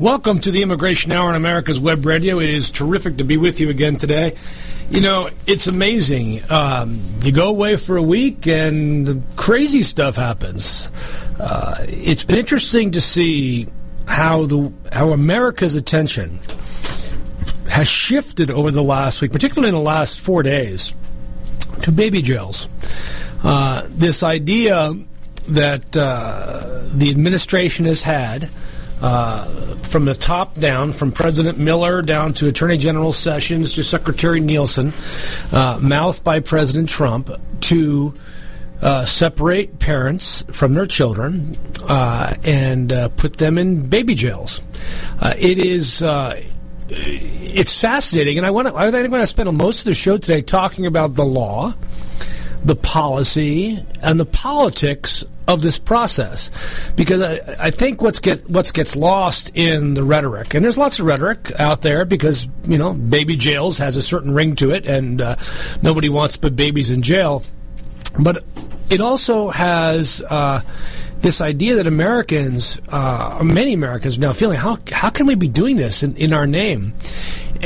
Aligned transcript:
Welcome 0.00 0.40
to 0.40 0.50
the 0.50 0.62
Immigration 0.62 1.12
Hour 1.12 1.28
on 1.28 1.34
America's 1.34 1.78
Web 1.78 2.06
Radio. 2.06 2.38
It 2.38 2.48
is 2.48 2.70
terrific 2.70 3.18
to 3.18 3.24
be 3.24 3.36
with 3.36 3.60
you 3.60 3.68
again 3.68 3.98
today. 3.98 4.34
You 4.88 5.02
know, 5.02 5.28
it's 5.46 5.66
amazing. 5.66 6.40
Um, 6.50 6.98
you 7.20 7.32
go 7.32 7.50
away 7.50 7.76
for 7.76 7.98
a 7.98 8.02
week 8.02 8.46
and 8.46 9.22
crazy 9.36 9.82
stuff 9.82 10.16
happens. 10.16 10.88
Uh, 11.38 11.84
it's 11.86 12.24
been 12.24 12.38
interesting 12.38 12.92
to 12.92 13.00
see 13.02 13.66
how 14.06 14.46
the 14.46 14.72
how 14.90 15.10
America's 15.10 15.74
attention 15.74 16.38
has 17.68 17.86
shifted 17.86 18.50
over 18.50 18.70
the 18.70 18.82
last 18.82 19.20
week, 19.20 19.32
particularly 19.32 19.68
in 19.68 19.74
the 19.74 19.82
last 19.82 20.18
four 20.18 20.42
days, 20.42 20.94
to 21.82 21.92
baby 21.92 22.22
jails. 22.22 22.70
Uh, 23.44 23.82
this 23.90 24.22
idea 24.22 24.94
that 25.50 25.94
uh, 25.94 26.84
the 26.86 27.10
administration 27.10 27.84
has 27.84 28.00
had 28.00 28.48
uh, 29.00 29.44
from 29.76 30.04
the 30.04 30.14
top 30.14 30.54
down, 30.54 30.92
from 30.92 31.12
President 31.12 31.58
Miller 31.58 32.02
down 32.02 32.34
to 32.34 32.48
Attorney 32.48 32.76
General 32.76 33.12
Sessions 33.12 33.74
to 33.74 33.82
Secretary 33.82 34.40
Nielsen, 34.40 34.92
uh, 35.52 35.78
mouthed 35.80 36.22
by 36.22 36.40
President 36.40 36.88
Trump, 36.88 37.30
to 37.60 38.14
uh, 38.82 39.04
separate 39.04 39.78
parents 39.78 40.42
from 40.52 40.74
their 40.74 40.86
children 40.86 41.56
uh, 41.88 42.34
and 42.44 42.92
uh, 42.92 43.08
put 43.10 43.36
them 43.36 43.58
in 43.58 43.88
baby 43.88 44.14
jails. 44.14 44.62
It 45.22 45.58
is 45.58 46.02
it's 46.92 47.80
fascinating, 47.80 48.36
and 48.38 48.46
I 48.46 48.50
want 48.50 48.68
to. 48.68 48.74
I 48.74 48.90
think 48.90 49.04
I'm 49.04 49.10
going 49.10 49.22
to 49.22 49.26
spend 49.26 49.52
most 49.56 49.80
of 49.80 49.84
the 49.84 49.94
show 49.94 50.18
today 50.18 50.42
talking 50.42 50.86
about 50.86 51.14
the 51.14 51.24
law, 51.24 51.72
the 52.64 52.74
policy, 52.74 53.78
and 54.02 54.18
the 54.18 54.24
politics 54.24 55.24
of 55.50 55.62
this 55.62 55.78
process, 55.78 56.50
because 56.94 57.20
I, 57.20 57.40
I 57.58 57.70
think 57.70 58.00
what's 58.00 58.20
get 58.20 58.48
what's 58.48 58.72
gets 58.72 58.94
lost 58.94 59.50
in 59.54 59.94
the 59.94 60.04
rhetoric, 60.04 60.54
and 60.54 60.64
there's 60.64 60.78
lots 60.78 60.98
of 60.98 61.06
rhetoric 61.06 61.52
out 61.58 61.82
there 61.82 62.04
because 62.04 62.48
you 62.68 62.78
know 62.78 62.94
baby 62.94 63.36
jails 63.36 63.78
has 63.78 63.96
a 63.96 64.02
certain 64.02 64.32
ring 64.32 64.54
to 64.56 64.70
it, 64.70 64.86
and 64.86 65.20
uh, 65.20 65.36
nobody 65.82 66.08
wants 66.08 66.34
to 66.34 66.40
put 66.40 66.56
babies 66.56 66.90
in 66.90 67.02
jail, 67.02 67.42
but 68.18 68.44
it 68.88 69.00
also 69.00 69.50
has. 69.50 70.22
Uh, 70.22 70.62
this 71.20 71.42
idea 71.42 71.74
that 71.74 71.86
Americans, 71.86 72.80
uh, 72.88 73.40
many 73.44 73.74
Americans, 73.74 74.18
now 74.18 74.32
feeling 74.32 74.56
how 74.56 74.78
how 74.90 75.10
can 75.10 75.26
we 75.26 75.34
be 75.34 75.48
doing 75.48 75.76
this 75.76 76.02
in, 76.02 76.16
in 76.16 76.32
our 76.32 76.46
name, 76.46 76.94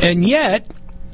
and 0.03 0.25
yet 0.25 0.67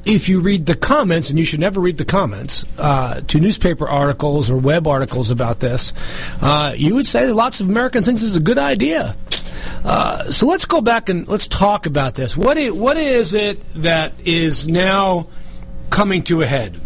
if 0.05 0.29
you 0.29 0.39
read 0.39 0.65
the 0.65 0.75
comments, 0.75 1.29
and 1.29 1.37
you 1.37 1.45
should 1.45 1.59
never 1.59 1.79
read 1.79 1.97
the 1.97 2.05
comments 2.05 2.65
uh, 2.77 3.21
to 3.21 3.39
newspaper 3.39 3.87
articles 3.87 4.49
or 4.49 4.57
web 4.57 4.87
articles 4.87 5.31
about 5.31 5.59
this, 5.59 5.93
uh, 6.41 6.73
you 6.75 6.95
would 6.95 7.07
say 7.07 7.25
that 7.25 7.33
lots 7.33 7.59
of 7.61 7.69
Americans 7.69 8.05
think 8.05 8.17
this 8.17 8.29
is 8.29 8.35
a 8.35 8.41
good 8.41 8.57
idea. 8.57 9.15
Uh, 9.83 10.31
so 10.31 10.47
let's 10.47 10.65
go 10.65 10.81
back 10.81 11.09
and 11.09 11.27
let's 11.27 11.47
talk 11.47 11.85
about 11.85 12.15
this. 12.15 12.35
What 12.35 12.57
is, 12.57 12.73
what 12.73 12.97
is 12.97 13.33
it 13.33 13.63
that 13.75 14.13
is 14.25 14.67
now 14.67 15.27
coming 15.89 16.23
to 16.23 16.41
a 16.41 16.47
head? 16.47 16.79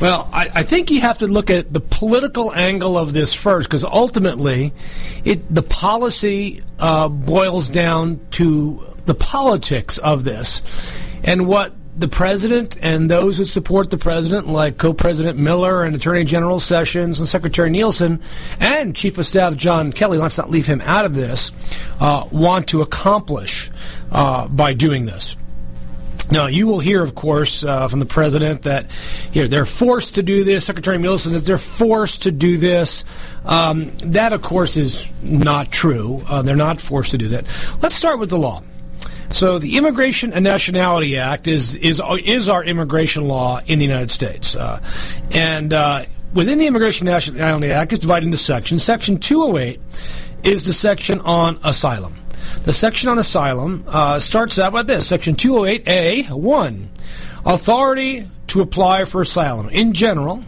Well, 0.00 0.28
I, 0.32 0.48
I, 0.54 0.62
think 0.62 0.90
you 0.90 1.02
have 1.02 1.18
to 1.18 1.26
look 1.26 1.50
at 1.50 1.74
the 1.74 1.80
political 1.80 2.54
angle 2.54 2.96
of 2.96 3.12
this 3.12 3.34
first, 3.34 3.68
because 3.68 3.84
ultimately, 3.84 4.72
it 5.26 5.54
the 5.54 5.62
policy 5.62 6.62
uh, 6.78 7.10
boils 7.10 7.68
down 7.68 8.18
to 8.32 8.82
the 9.04 9.14
politics 9.14 9.98
of 9.98 10.24
this, 10.24 10.62
and 11.22 11.46
what 11.46 11.74
the 12.00 12.08
president 12.08 12.78
and 12.80 13.10
those 13.10 13.36
who 13.36 13.44
support 13.44 13.90
the 13.90 13.98
president, 13.98 14.48
like 14.48 14.78
co-president 14.78 15.38
Miller 15.38 15.84
and 15.84 15.94
Attorney 15.94 16.24
General 16.24 16.58
Sessions 16.58 17.20
and 17.20 17.28
Secretary 17.28 17.70
Nielsen 17.70 18.20
and 18.58 18.96
Chief 18.96 19.18
of 19.18 19.26
Staff 19.26 19.56
John 19.56 19.92
Kelly, 19.92 20.18
let's 20.18 20.38
not 20.38 20.50
leave 20.50 20.66
him 20.66 20.80
out 20.80 21.04
of 21.04 21.14
this, 21.14 21.52
uh, 22.00 22.26
want 22.32 22.68
to 22.68 22.80
accomplish 22.80 23.70
uh, 24.10 24.48
by 24.48 24.74
doing 24.74 25.04
this. 25.04 25.36
Now, 26.30 26.46
you 26.46 26.68
will 26.68 26.78
hear, 26.78 27.02
of 27.02 27.14
course, 27.14 27.64
uh, 27.64 27.88
from 27.88 27.98
the 27.98 28.06
president 28.06 28.62
that 28.62 28.92
here 29.32 29.48
they're 29.48 29.66
forced 29.66 30.14
to 30.14 30.22
do 30.22 30.44
this. 30.44 30.64
Secretary 30.64 30.96
Nielsen 30.96 31.32
that 31.32 31.44
they're 31.44 31.58
forced 31.58 32.22
to 32.22 32.30
do 32.30 32.56
this. 32.56 33.04
Um, 33.44 33.90
that, 34.04 34.32
of 34.32 34.40
course, 34.40 34.76
is 34.76 35.04
not 35.22 35.72
true. 35.72 36.22
Uh, 36.28 36.42
they're 36.42 36.54
not 36.54 36.80
forced 36.80 37.10
to 37.12 37.18
do 37.18 37.28
that. 37.28 37.46
Let's 37.82 37.96
start 37.96 38.20
with 38.20 38.30
the 38.30 38.38
law. 38.38 38.62
So 39.30 39.60
the 39.60 39.76
Immigration 39.76 40.32
and 40.32 40.42
Nationality 40.42 41.16
Act 41.16 41.46
is 41.46 41.76
is 41.76 42.02
is 42.24 42.48
our 42.48 42.64
immigration 42.64 43.28
law 43.28 43.60
in 43.64 43.78
the 43.78 43.84
United 43.84 44.10
States, 44.10 44.56
uh, 44.56 44.82
and 45.30 45.72
uh, 45.72 46.04
within 46.34 46.58
the 46.58 46.66
Immigration 46.66 47.06
and 47.06 47.14
Nationality 47.14 47.70
Act, 47.70 47.92
it's 47.92 48.02
divided 48.02 48.26
into 48.26 48.38
sections. 48.38 48.82
Section 48.82 49.18
208 49.18 49.80
is 50.42 50.66
the 50.66 50.72
section 50.72 51.20
on 51.20 51.58
asylum. 51.62 52.16
The 52.64 52.72
section 52.72 53.08
on 53.08 53.18
asylum 53.18 53.84
uh, 53.86 54.18
starts 54.18 54.58
out 54.58 54.72
with 54.72 54.88
this: 54.88 55.06
Section 55.06 55.36
208A 55.36 56.30
one, 56.30 56.90
authority 57.46 58.26
to 58.48 58.62
apply 58.62 59.04
for 59.04 59.20
asylum 59.20 59.68
in 59.70 59.92
general. 59.92 60.42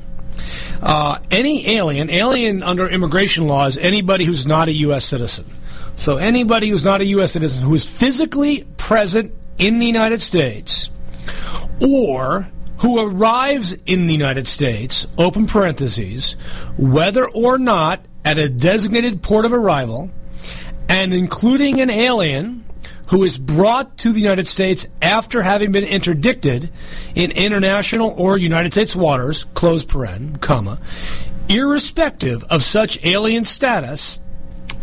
Uh, 0.82 1.20
any 1.30 1.68
alien, 1.76 2.10
alien 2.10 2.64
under 2.64 2.88
immigration 2.88 3.46
law 3.46 3.66
is 3.66 3.78
anybody 3.78 4.24
who's 4.24 4.44
not 4.44 4.66
a 4.66 4.72
U.S. 4.72 5.04
citizen. 5.04 5.44
So 6.02 6.16
anybody 6.16 6.68
who's 6.68 6.84
not 6.84 7.00
a 7.00 7.04
U.S. 7.04 7.30
citizen 7.30 7.62
who 7.62 7.76
is 7.76 7.84
physically 7.84 8.64
present 8.76 9.32
in 9.56 9.78
the 9.78 9.86
United 9.86 10.20
States 10.20 10.90
or 11.80 12.48
who 12.78 13.06
arrives 13.06 13.76
in 13.86 14.08
the 14.08 14.12
United 14.12 14.48
States, 14.48 15.06
open 15.16 15.46
parentheses, 15.46 16.32
whether 16.76 17.28
or 17.28 17.56
not 17.56 18.04
at 18.24 18.36
a 18.36 18.48
designated 18.48 19.22
port 19.22 19.44
of 19.44 19.52
arrival, 19.52 20.10
and 20.88 21.14
including 21.14 21.80
an 21.80 21.88
alien 21.88 22.64
who 23.10 23.22
is 23.22 23.38
brought 23.38 23.96
to 23.98 24.12
the 24.12 24.20
United 24.20 24.48
States 24.48 24.88
after 25.00 25.40
having 25.40 25.70
been 25.70 25.84
interdicted 25.84 26.68
in 27.14 27.30
international 27.30 28.12
or 28.16 28.36
United 28.36 28.72
States 28.72 28.96
waters, 28.96 29.44
close 29.54 29.84
paren, 29.84 30.40
comma, 30.40 30.80
irrespective 31.48 32.42
of 32.50 32.64
such 32.64 32.98
alien 33.04 33.44
status, 33.44 34.18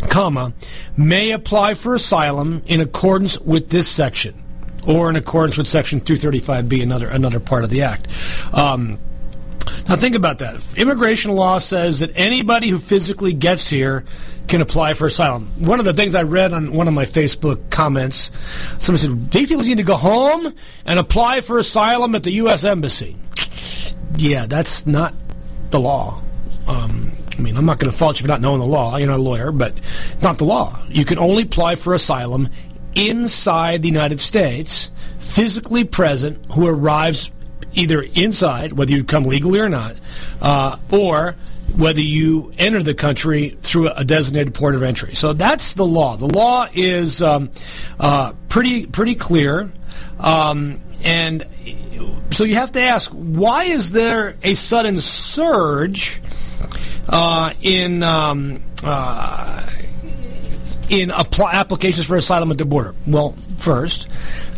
comma, 0.08 0.54
may 0.98 1.32
apply 1.32 1.74
for 1.74 1.94
asylum 1.94 2.64
in 2.66 2.80
accordance 2.80 3.40
with 3.40 3.70
this 3.70 3.88
section 3.88 4.42
or 4.88 5.10
in 5.10 5.16
accordance 5.16 5.58
with 5.58 5.68
Section 5.68 6.02
235B, 6.02 6.82
another 6.82 7.10
another 7.10 7.40
part 7.40 7.64
of 7.64 7.70
the 7.70 7.84
Act. 7.84 8.08
Um, 8.54 8.98
now 9.88 9.96
think 9.96 10.16
about 10.16 10.40
that. 10.40 10.76
Immigration 10.78 11.32
law 11.32 11.58
says 11.58 12.00
that 12.00 12.12
anybody 12.16 12.70
who 12.70 12.80
physically 12.80 13.34
gets 13.34 13.70
here 13.70 14.06
can 14.48 14.62
apply 14.62 14.94
for 14.94 15.08
asylum. 15.08 15.46
One 15.59 15.80
of 15.80 15.86
the 15.86 15.94
things 15.94 16.16
I 16.16 16.24
read 16.24 16.54
on 16.54 16.74
one 16.74 16.88
of 16.88 16.94
my 16.94 17.06
Facebook 17.06 17.70
comments, 17.70 18.32
somebody 18.84 19.08
said, 19.08 19.32
these 19.32 19.48
people 19.48 19.64
need 19.64 19.78
to 19.78 19.84
go 19.84 19.96
home 19.96 20.54
and 20.86 21.00
apply 21.00 21.42
for 21.42 21.59
asylum 21.59 22.16
at 22.16 22.24
the 22.24 22.32
U.S. 22.34 22.64
Embassy. 22.64 23.16
Yeah, 24.18 24.48
that's 24.48 24.86
not 24.88 25.14
the 25.70 25.80
law. 25.80 26.22
Um, 26.68 27.09
I 27.40 27.42
mean, 27.42 27.56
I'm 27.56 27.66
not 27.66 27.80
going 27.80 27.90
to 27.90 27.98
fault 27.98 28.20
you 28.20 28.24
for 28.24 28.28
not 28.28 28.42
knowing 28.42 28.60
the 28.60 28.66
law. 28.66 28.98
You're 28.98 29.08
not 29.08 29.20
a 29.20 29.22
lawyer, 29.22 29.54
but 29.54 29.74
not 30.22 30.40
the 30.40 30.44
law. 30.44 30.78
You 30.90 31.06
can 31.06 31.18
only 31.18 31.44
apply 31.44 31.76
for 31.76 31.94
asylum 31.94 32.50
inside 32.96 33.82
the 33.82 33.88
United 33.88 34.20
States, 34.20 34.92
physically 35.20 35.86
present, 35.86 36.46
who 36.52 36.68
arrives 36.68 37.32
either 37.74 38.02
inside, 38.02 38.74
whether 38.74 38.92
you 38.92 39.06
come 39.06 39.24
legally 39.24 39.60
or 39.60 39.70
not, 39.70 39.96
uh, 40.42 40.78
or 40.92 41.36
whether 41.78 42.02
you 42.02 42.52
enter 42.58 42.84
the 42.84 42.94
country 42.94 43.56
through 43.62 43.90
a 43.90 44.04
designated 44.04 44.54
port 44.54 44.76
of 44.76 44.84
entry. 44.84 45.16
So 45.16 45.32
that's 45.32 45.76
the 45.76 45.86
law. 45.86 46.18
The 46.18 46.28
law 46.28 46.68
is 46.74 47.22
um, 47.22 47.52
uh, 48.00 48.34
pretty 48.50 48.86
pretty 48.86 49.16
clear, 49.16 49.72
um, 50.20 50.82
and 51.04 51.48
so 52.32 52.44
you 52.44 52.56
have 52.56 52.74
to 52.74 52.82
ask, 52.82 53.10
why 53.12 53.64
is 53.64 53.92
there 53.92 54.36
a 54.44 54.56
sudden 54.56 54.98
surge? 54.98 56.22
Uh, 57.08 57.53
in 57.62 58.03
um, 58.03 58.62
uh, 58.84 59.70
in 60.90 61.12
applications 61.12 62.06
for 62.06 62.16
asylum 62.16 62.52
at 62.52 62.58
the 62.58 62.66
border? 62.66 62.96
Well, 63.08 63.31
first, 63.58 64.08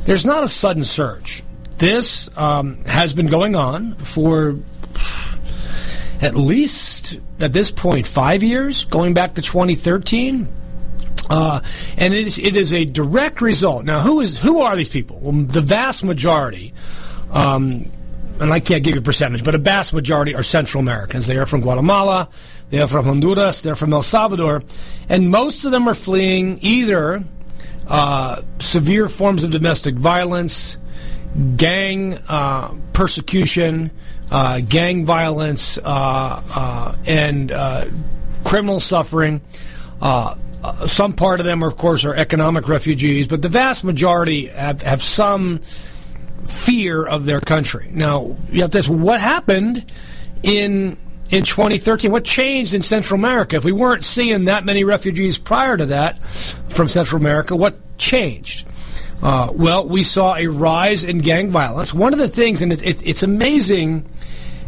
there's 0.02 0.26
not 0.26 0.44
a 0.44 0.48
sudden 0.48 0.84
surge. 0.84 1.44
This 1.78 2.30
um, 2.38 2.84
has 2.86 3.14
been 3.14 3.28
going 3.28 3.56
on 3.56 3.96
for 3.96 4.56
at 6.22 6.36
least 6.36 7.20
at 7.40 7.54
this 7.54 7.72
point 7.72 8.06
five 8.06 8.44
years, 8.44 8.86
going 8.86 9.14
back 9.14 9.34
to 9.36 9.42
2013. 9.42 10.48
Uh, 11.30 11.62
and 11.98 12.14
it 12.14 12.28
is, 12.28 12.40
it 12.40 12.56
is 12.56 12.74
a 12.74 12.84
direct 12.84 13.42
result. 13.42 13.86
Now, 13.86 14.00
who 14.02 14.20
is 14.20 14.38
who 14.38 14.62
are 14.62 14.76
these 14.76 14.90
people? 14.90 15.20
Well, 15.22 15.32
the 15.32 15.62
vast 15.62 16.04
majority 16.04 16.74
um, 17.32 17.86
and 18.42 18.52
I 18.52 18.60
can't 18.60 18.84
give 18.84 18.96
you 18.96 19.02
a 19.02 19.04
percentage, 19.04 19.44
but 19.44 19.54
a 19.54 19.60
vast 19.60 19.94
majority 19.94 20.34
are 20.34 20.42
Central 20.42 20.82
Americans. 20.82 21.28
They 21.28 21.38
are 21.38 21.46
from 21.46 21.62
Guatemala, 21.62 22.28
they 22.72 22.80
are 22.80 22.88
from 22.88 23.06
Honduras, 23.06 23.62
they're 23.62 23.76
from 23.76 23.94
El 23.94 24.02
Salvador, 24.02 24.64
and 25.08 25.30
most 25.30 25.64
of 25.64 25.72
them 25.72 25.88
are 25.88 25.94
fleeing 25.94 26.58
either 26.62 27.24
uh, 27.88 28.42
severe 28.58 29.08
forms 29.08 29.44
of 29.44 29.52
domestic 29.52 29.96
violence, 29.96 30.80
gang 31.56 32.18
uh, 32.28 32.74
persecution, 32.94 33.92
uh, 34.32 34.60
gang 34.62 35.06
violence, 35.06 35.78
uh, 35.78 35.84
uh, 35.86 36.96
and 37.06 37.52
uh, 37.52 37.86
criminal 38.44 38.80
suffering. 38.80 39.40
some 40.88 41.14
part 41.14 41.40
of 41.40 41.46
them, 41.46 41.62
of 41.62 41.78
course, 41.78 42.06
are 42.06 42.16
economic 42.16 42.68
refugees, 42.68 43.28
but 43.28 43.44
the 43.44 43.50
vast 43.50 43.84
majority 43.84 44.48
have, 44.48 44.82
have 44.82 45.02
some 45.02 45.60
fear 46.46 47.04
of 47.04 47.26
their 47.26 47.40
country. 47.40 47.90
Now, 47.92 48.36
you 48.52 48.62
have 48.62 48.72
to 48.72 48.80
ask, 48.80 48.90
what 48.90 49.22
happened 49.22 49.92
in 50.44 50.98
in 51.30 51.46
2013? 51.46 52.12
What 52.12 52.26
changed 52.26 52.74
in 52.74 52.82
Central 52.82 53.20
America? 53.20 53.56
If 53.56 53.64
we 53.64 53.72
weren't 53.72 54.04
seeing 54.04 54.46
that 54.46 54.66
many 54.66 54.84
refugees 54.84 55.38
prior 55.38 55.78
to 55.78 55.88
that 55.88 56.22
from 56.26 56.88
Central 56.88 57.22
America, 57.22 57.56
what 57.56 57.98
changed? 57.98 58.68
Uh, 59.24 59.50
well, 59.54 59.88
we 59.88 60.04
saw 60.04 60.36
a 60.36 60.48
rise 60.48 61.04
in 61.04 61.20
gang 61.20 61.52
violence. 61.52 61.94
One 61.94 62.12
of 62.12 62.20
the 62.20 62.28
things, 62.28 62.62
and 62.62 62.74
it, 62.74 62.84
it, 62.84 63.06
it's 63.06 63.24
amazing 63.24 64.10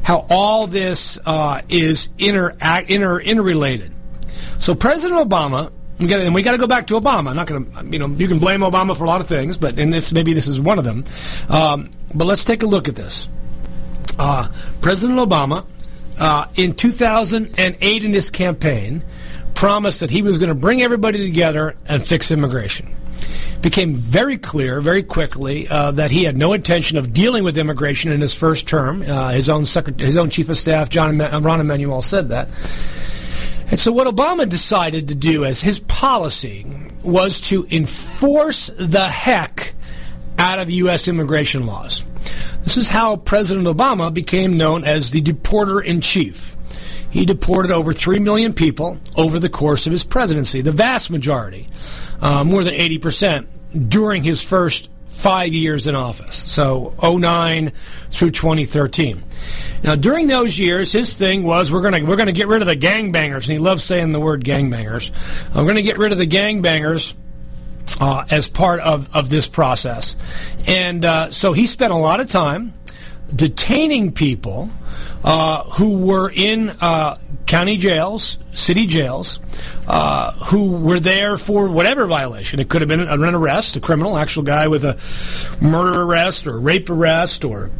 how 0.03 0.27
all 0.29 0.67
this 0.67 1.17
uh, 1.25 1.61
is 1.69 2.09
inter, 2.19 2.55
inter, 2.87 3.19
interrelated. 3.19 3.91
So 4.59 4.75
President 4.75 5.27
Obama, 5.27 5.71
and 5.99 6.33
we 6.33 6.41
got 6.41 6.51
to 6.51 6.57
go 6.57 6.67
back 6.67 6.87
to 6.87 6.99
Obama. 6.99 7.29
I'm 7.29 7.35
not 7.35 7.47
going 7.47 7.71
to, 7.71 7.85
you 7.85 7.99
know, 7.99 8.07
you 8.07 8.27
can 8.27 8.39
blame 8.39 8.61
Obama 8.61 8.97
for 8.97 9.03
a 9.03 9.07
lot 9.07 9.21
of 9.21 9.27
things, 9.27 9.57
but 9.57 9.77
in 9.77 9.91
this, 9.91 10.11
maybe 10.11 10.33
this 10.33 10.47
is 10.47 10.59
one 10.59 10.79
of 10.79 10.85
them. 10.85 11.03
Um, 11.49 11.89
but 12.13 12.25
let's 12.25 12.45
take 12.45 12.63
a 12.63 12.65
look 12.65 12.87
at 12.87 12.95
this. 12.95 13.27
Uh, 14.17 14.51
President 14.81 15.19
Obama, 15.19 15.65
uh, 16.19 16.47
in 16.55 16.73
2008 16.73 18.03
in 18.03 18.13
his 18.13 18.29
campaign, 18.29 19.03
promised 19.53 19.99
that 19.99 20.09
he 20.09 20.21
was 20.21 20.39
going 20.39 20.49
to 20.49 20.55
bring 20.55 20.81
everybody 20.81 21.19
together 21.19 21.75
and 21.87 22.05
fix 22.05 22.31
immigration 22.31 22.93
became 23.61 23.95
very 23.95 24.37
clear 24.37 24.81
very 24.81 25.01
quickly 25.01 25.67
uh, 25.69 25.91
that 25.91 26.11
he 26.11 26.25
had 26.25 26.35
no 26.37 26.51
intention 26.51 26.97
of 26.97 27.13
dealing 27.13 27.45
with 27.45 27.57
immigration 27.57 28.11
in 28.11 28.19
his 28.19 28.33
first 28.33 28.67
term. 28.67 29.01
Uh, 29.01 29.29
his 29.29 29.49
own 29.49 29.65
his 29.97 30.17
own 30.17 30.29
chief 30.29 30.49
of 30.49 30.57
staff, 30.57 30.89
John 30.89 31.17
Rahm 31.17 31.59
Emanuel, 31.61 32.01
said 32.01 32.29
that. 32.29 32.49
And 33.73 33.79
so, 33.79 33.91
what 33.91 34.05
Obama 34.05 34.47
decided 34.47 35.07
to 35.07 35.15
do 35.15 35.45
as 35.45 35.59
his 35.59 35.79
policy 35.79 36.63
was 37.01 37.41
to 37.49 37.65
enforce 37.71 38.69
the 38.77 39.07
heck 39.07 39.73
out 40.37 40.59
of 40.59 40.69
U.S. 40.69 41.07
immigration 41.07 41.65
laws. 41.65 42.03
This 42.61 42.77
is 42.77 42.87
how 42.87 43.15
President 43.15 43.65
Obama 43.65 44.13
became 44.13 44.57
known 44.57 44.83
as 44.83 45.09
the 45.09 45.23
deporter 45.23 45.83
in 45.83 46.01
chief. 46.01 46.55
He 47.09 47.25
deported 47.25 47.71
over 47.71 47.93
3 47.93 48.19
million 48.19 48.53
people 48.53 48.99
over 49.17 49.39
the 49.39 49.49
course 49.49 49.87
of 49.87 49.91
his 49.91 50.03
presidency, 50.03 50.61
the 50.61 50.71
vast 50.71 51.09
majority, 51.09 51.65
uh, 52.21 52.43
more 52.43 52.63
than 52.63 52.75
80%, 52.75 53.47
during 53.89 54.21
his 54.21 54.43
first 54.43 54.87
five 55.13 55.53
years 55.53 55.87
in 55.87 55.95
office. 55.95 56.35
So 56.35 56.95
09 57.01 57.71
through 58.09 58.31
2013. 58.31 59.23
Now 59.83 59.95
during 59.95 60.27
those 60.27 60.57
years, 60.57 60.91
his 60.91 61.13
thing 61.13 61.43
was 61.43 61.71
we're 61.71 61.81
gonna 61.81 62.03
we're 62.03 62.15
gonna 62.15 62.31
get 62.31 62.47
rid 62.47 62.61
of 62.61 62.67
the 62.67 62.75
gangbangers, 62.75 63.43
and 63.43 63.53
he 63.53 63.59
loves 63.59 63.83
saying 63.83 64.11
the 64.11 64.19
word 64.19 64.43
gangbangers. 64.43 65.11
Uh, 65.49 65.61
we're 65.61 65.67
gonna 65.67 65.81
get 65.81 65.97
rid 65.97 66.11
of 66.11 66.17
the 66.17 66.27
gangbangers. 66.27 67.13
Uh, 67.99 68.23
as 68.31 68.47
part 68.47 68.79
of, 68.79 69.13
of 69.13 69.29
this 69.29 69.49
process. 69.49 70.15
And 70.65 71.03
uh, 71.03 71.31
so 71.31 71.51
he 71.51 71.67
spent 71.67 71.91
a 71.91 71.97
lot 71.97 72.21
of 72.21 72.29
time 72.29 72.73
detaining 73.35 74.13
people 74.13 74.69
uh, 75.23 75.63
who 75.63 76.05
were 76.05 76.29
in 76.29 76.69
uh, 76.81 77.17
county 77.45 77.77
jails, 77.77 78.37
city 78.51 78.85
jails, 78.85 79.39
uh, 79.87 80.33
who 80.45 80.77
were 80.77 80.99
there 80.99 81.37
for 81.37 81.69
whatever 81.69 82.05
violation. 82.05 82.59
It 82.59 82.69
could 82.69 82.81
have 82.81 82.89
been 82.89 83.01
an 83.01 83.35
arrest, 83.35 83.75
a 83.75 83.79
criminal, 83.79 84.17
actual 84.17 84.43
guy 84.43 84.67
with 84.67 84.83
a 84.83 84.97
murder 85.63 86.01
arrest 86.01 86.47
or 86.47 86.59
rape 86.59 86.89
arrest, 86.89 87.45
or 87.45 87.71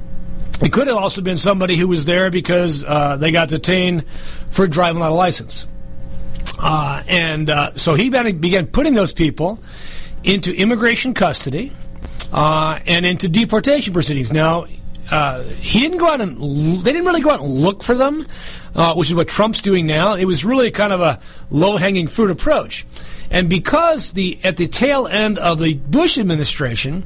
it 0.62 0.72
could 0.72 0.88
have 0.88 0.98
also 0.98 1.22
been 1.22 1.38
somebody 1.38 1.76
who 1.76 1.88
was 1.88 2.06
there 2.06 2.30
because 2.30 2.86
uh, 2.86 3.18
they 3.18 3.32
got 3.32 3.50
detained 3.50 4.08
for 4.50 4.68
driving 4.68 5.02
without 5.02 5.12
a 5.12 5.16
license. 5.16 5.68
Uh, 6.60 7.04
and 7.08 7.50
uh, 7.50 7.74
so 7.76 7.96
he 7.96 8.10
began 8.10 8.68
putting 8.68 8.94
those 8.94 9.12
people 9.12 9.60
into 10.24 10.54
immigration 10.56 11.14
custody 11.14 11.74
and 12.32 13.06
into 13.06 13.28
deportation 13.28 13.92
proceedings. 13.94 14.32
Now, 14.32 14.66
uh, 15.12 15.44
he 15.44 15.80
didn't 15.80 15.98
go 15.98 16.08
out 16.08 16.22
and 16.22 16.38
they 16.84 16.92
didn't 16.92 17.06
really 17.06 17.22
go 17.22 17.32
out 17.32 17.42
and 17.42 17.50
look 17.50 17.84
for 17.84 17.96
them, 17.96 18.26
uh, 18.76 18.94
which 18.96 19.10
is 19.10 19.16
what 19.16 19.28
Trump's 19.28 19.62
doing 19.62 19.86
now. 19.86 20.16
It 20.16 20.26
was 20.26 20.46
really 20.46 20.72
kind 20.72 20.94
of 20.94 21.02
a 21.02 21.20
low 21.50 21.78
hanging 21.78 22.08
fruit 22.08 22.32
approach. 22.32 22.86
And 23.32 23.50
because 23.50 24.14
the 24.14 24.38
at 24.44 24.58
the 24.58 24.68
tail 24.68 25.08
end 25.08 25.40
of 25.40 25.60
the 25.60 25.74
Bush 25.74 26.20
administration, 26.20 27.04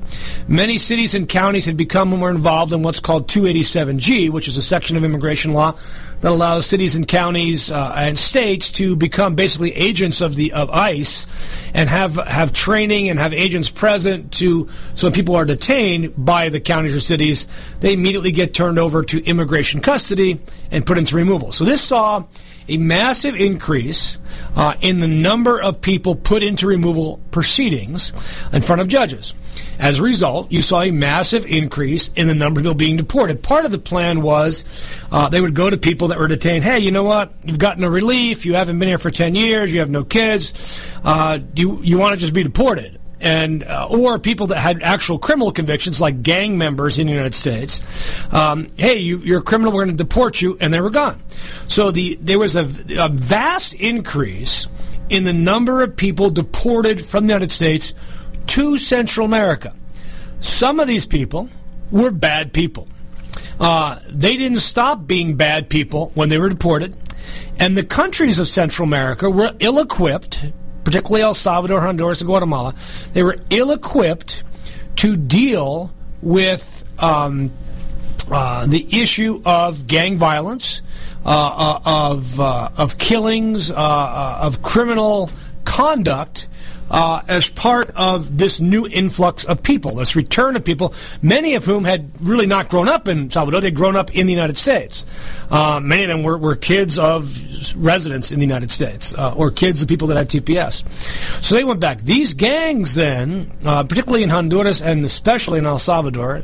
many 0.48 0.78
cities 0.78 1.16
and 1.16 1.28
counties 1.28 1.66
had 1.66 1.78
become 1.78 2.10
more 2.10 2.30
involved 2.30 2.74
in 2.74 2.84
what's 2.84 3.00
called 3.00 3.30
287G, 3.30 4.30
which 4.30 4.50
is 4.50 4.58
a 4.58 4.62
section 4.62 4.98
of 4.98 5.06
immigration 5.06 5.54
law 5.54 5.76
that 6.22 6.32
allows 6.32 6.66
cities 6.66 6.96
and 6.96 7.08
counties 7.08 7.72
uh, 7.72 7.94
and 7.96 8.18
states 8.18 8.72
to 8.74 8.96
become 8.96 9.36
basically 9.36 9.74
agents 9.74 10.22
of 10.22 10.36
the 10.36 10.54
of 10.54 10.70
ICE 10.70 11.26
and 11.74 11.90
have 11.90 12.16
have 12.16 12.54
training 12.54 13.10
and 13.10 13.20
have 13.20 13.34
agents 13.34 13.70
present 13.70 14.34
to 14.34 14.70
so 14.96 15.08
when 15.08 15.14
people 15.14 15.36
are 15.36 15.46
detained 15.46 16.14
by 16.18 16.50
the 16.50 16.60
counties 16.60 16.96
or 16.96 17.00
cities, 17.00 17.48
they 17.80 17.94
immediately 17.94 18.32
get 18.32 18.54
turned 18.54 18.80
over 18.80 19.04
to 19.04 19.24
immigration 19.24 19.82
custody 19.82 20.40
and 20.72 20.86
put 20.86 20.98
into 20.98 21.16
removal. 21.16 21.52
So 21.52 21.66
this 21.66 21.82
saw 21.82 22.26
a 22.70 22.78
massive 22.78 23.36
increase 23.36 24.18
uh, 24.56 24.76
in 24.82 25.00
the 25.00 25.08
number 25.08 25.62
of 25.62 25.82
people 25.82 26.16
put 26.16 26.44
into 26.44 26.68
removal 26.68 27.20
proceedings 27.32 28.12
in 28.52 28.62
front 28.62 28.82
of 28.82 28.88
judges. 28.88 29.34
As 29.80 30.00
a 30.00 30.04
result, 30.04 30.52
you 30.52 30.62
saw 30.62 30.82
a 30.82 30.92
massive 30.92 31.46
increase 31.46 32.10
in 32.16 32.28
the 32.28 32.36
number 32.36 32.60
of 32.60 32.64
people 32.64 32.76
being 32.76 32.98
deported. 32.98 33.42
Part 33.42 33.66
of 33.66 33.72
the 33.72 33.78
plan 33.78 34.22
was 34.22 34.92
uh, 35.12 35.30
they 35.30 35.40
would 35.40 35.56
go 35.56 35.70
to 35.70 35.78
people 35.78 36.07
that 36.10 36.20
were 36.20 36.28
detained. 36.28 36.64
Hey, 36.64 36.80
you 36.80 36.92
know 36.92 37.04
what? 37.04 37.32
You've 37.44 37.60
gotten 37.60 37.84
a 37.84 37.90
relief. 37.90 38.46
You 38.46 38.56
haven't 38.56 38.80
been 38.80 38.88
here 38.88 38.98
for 38.98 39.12
ten 39.12 39.36
years. 39.36 39.74
You 39.74 39.80
have 39.80 39.90
no 39.90 40.04
kids. 40.04 40.86
Uh, 41.04 41.38
do 41.38 41.62
you, 41.62 41.82
you 41.84 41.98
want 41.98 42.14
to 42.14 42.20
just 42.20 42.34
be 42.34 42.44
deported? 42.44 43.00
and 43.20 43.64
uh, 43.64 43.88
or 43.90 44.20
people 44.20 44.48
that 44.48 44.58
had 44.58 44.82
actual 44.84 45.18
criminal 45.18 45.52
convictions, 45.52 46.00
like 46.00 46.22
gang 46.22 46.58
members 46.58 47.00
in 47.00 47.08
the 47.08 47.14
United 47.14 47.34
States. 47.34 47.82
Um, 48.34 48.68
hey, 48.78 49.00
you, 49.00 49.36
are 49.36 49.40
a 49.40 49.42
criminal. 49.42 49.74
We're 49.74 49.86
going 49.86 49.98
to 49.98 50.04
deport 50.04 50.42
you, 50.42 50.58
and 50.60 50.74
they 50.74 50.82
were 50.82 50.90
gone. 50.90 51.20
So 51.68 51.92
the 51.92 52.16
there 52.22 52.40
was 52.40 52.56
a, 52.56 52.68
a 53.00 53.10
vast 53.10 53.74
increase 53.74 54.68
in 55.10 55.24
the 55.24 55.34
number 55.34 55.82
of 55.82 55.96
people 55.96 56.30
deported 56.30 57.04
from 57.04 57.28
the 57.28 57.34
United 57.34 57.52
States 57.52 57.94
to 58.48 58.78
Central 58.78 59.26
America. 59.26 59.74
Some 60.40 60.80
of 60.80 60.88
these 60.88 61.06
people 61.06 61.50
were 61.92 62.12
bad 62.12 62.54
people. 62.54 62.88
Uh, 63.60 64.00
they 64.10 64.38
didn't 64.38 64.60
stop 64.60 65.08
being 65.08 65.36
bad 65.36 65.70
people 65.70 66.12
when 66.14 66.30
they 66.30 66.38
were 66.38 66.50
deported, 66.50 66.96
and 67.60 67.76
the 67.76 67.84
countries 67.84 68.40
of 68.40 68.48
Central 68.48 68.88
America 68.88 69.30
were 69.30 69.54
ill-equipped 69.60 70.46
particularly 70.88 71.22
El 71.22 71.34
Salvador, 71.34 71.82
Honduras, 71.82 72.22
and 72.22 72.30
Guatemala, 72.30 72.74
they 73.12 73.22
were 73.22 73.36
ill 73.50 73.72
equipped 73.72 74.42
to 74.96 75.18
deal 75.18 75.94
with 76.22 76.90
um, 76.98 77.52
uh, 78.32 78.66
the 78.66 78.88
issue 79.02 79.42
of 79.46 79.86
gang 79.86 80.18
violence, 80.18 80.82
uh, 81.26 81.30
uh, 81.76 81.80
of 82.14 82.40
uh, 82.40 82.70
of 82.78 82.98
killings, 82.98 83.70
uh, 83.70 84.38
of 84.42 84.62
criminal 84.62 85.30
conduct 85.66 86.48
uh, 86.90 87.22
as 87.28 87.50
part 87.50 87.92
of 87.96 88.38
this 88.38 88.60
new 88.60 88.88
influx 88.88 89.46
of 89.46 89.64
people, 89.64 89.92
this 89.92 90.16
return 90.16 90.56
of 90.56 90.64
people, 90.64 90.94
many 91.22 91.56
of 91.56 91.66
whom 91.66 91.84
had 91.84 92.10
really 92.22 92.46
not 92.46 92.70
grown 92.70 92.88
up 92.88 93.08
in 93.08 93.30
Salvador. 93.30 93.62
They'd 93.62 93.76
grown 93.76 93.96
up 93.96 94.16
in 94.16 94.28
the 94.28 94.34
United 94.34 94.58
States. 94.58 95.06
Uh, 95.50 95.80
many 95.82 96.04
of 96.04 96.10
them 96.10 96.24
were, 96.24 96.38
were 96.38 96.56
kids 96.56 96.98
of 97.00 97.26
residents 97.76 98.32
in 98.32 98.40
the 98.40 98.46
United 98.46 98.72
States 98.72 99.14
uh, 99.14 99.34
or 99.36 99.52
kids 99.52 99.82
of 99.82 99.88
people 99.88 100.08
that 100.08 100.18
had 100.18 100.30
TPS. 100.30 100.88
So 101.44 101.56
they 101.56 101.64
went 101.64 101.80
back. 101.80 102.00
These 102.02 102.34
gangs 102.34 102.96
then, 102.96 103.52
uh, 103.66 103.84
particularly 103.84 104.24
in 104.24 104.30
Honduras 104.30 104.82
and 104.82 105.06
especially 105.06 105.60
in 105.60 105.66
El 105.66 105.80
Salvador, 105.80 106.44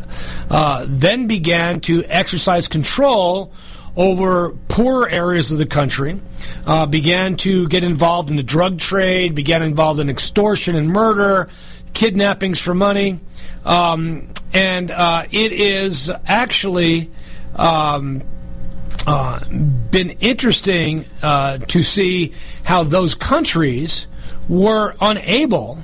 uh, 0.50 0.86
then 0.88 1.28
began 1.28 1.80
to 1.82 2.04
exercise 2.06 2.68
control 2.68 3.52
over 3.96 4.52
poorer 4.68 5.08
areas 5.08 5.52
of 5.52 5.58
the 5.58 5.66
country, 5.66 6.20
uh, 6.66 6.86
began 6.86 7.36
to 7.38 7.68
get 7.68 7.84
involved 7.84 8.30
in 8.30 8.36
the 8.36 8.44
drug 8.44 8.80
trade, 8.80 9.36
began 9.36 9.62
involved 9.62 10.00
in 10.00 10.10
extortion 10.10 10.76
and 10.76 10.90
murder, 10.90 11.50
kidnappings 11.94 12.60
for 12.60 12.74
money, 12.74 13.20
um, 13.66 14.28
and 14.54 14.92
uh, 14.92 15.24
it 15.32 15.52
is 15.52 16.12
actually 16.26 17.12
um, 17.56 18.22
uh, 19.06 19.44
been 19.50 20.12
interesting 20.22 21.06
uh, 21.22 21.58
to 21.58 21.84
see 21.84 22.34
how 22.64 22.84
those 22.84 23.16
countries 23.16 24.08
were 24.50 24.96
unable 25.02 25.80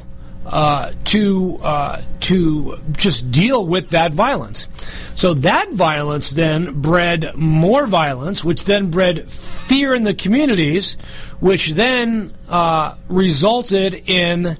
uh, 0.46 0.94
to 1.06 1.60
uh, 1.62 2.02
to 2.22 2.80
just 2.94 3.32
deal 3.32 3.66
with 3.66 3.90
that 3.90 4.14
violence. 4.14 4.68
So 5.16 5.34
that 5.36 5.72
violence 5.74 6.32
then 6.32 6.82
bred 6.82 7.36
more 7.36 7.86
violence, 7.86 8.44
which 8.44 8.66
then 8.66 8.90
bred 8.90 9.30
fear 9.30 9.94
in 9.94 10.04
the 10.04 10.14
communities, 10.14 10.94
which 11.40 11.70
then 11.72 12.34
uh, 12.48 12.96
resulted 13.10 13.94
in 14.10 14.58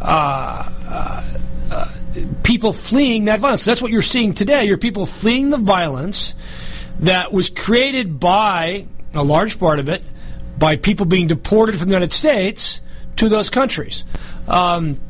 uh, 0.00 0.70
uh, 0.88 1.24
people 2.42 2.72
fleeing 2.72 3.24
that 3.24 3.40
violence. 3.40 3.64
That's 3.64 3.82
what 3.82 3.90
you're 3.90 4.02
seeing 4.02 4.34
today. 4.34 4.66
You're 4.66 4.78
people 4.78 5.06
fleeing 5.06 5.50
the 5.50 5.56
violence 5.56 6.34
that 7.00 7.32
was 7.32 7.48
created 7.48 8.20
by 8.20 8.86
a 9.14 9.22
large 9.22 9.58
part 9.58 9.78
of 9.78 9.88
it 9.88 10.02
by 10.58 10.76
people 10.76 11.06
being 11.06 11.26
deported 11.26 11.76
from 11.78 11.88
the 11.88 11.94
United 11.94 12.12
States 12.12 12.80
to 13.16 13.28
those 13.28 13.50
countries. 13.50 14.04
Um, 14.46 15.00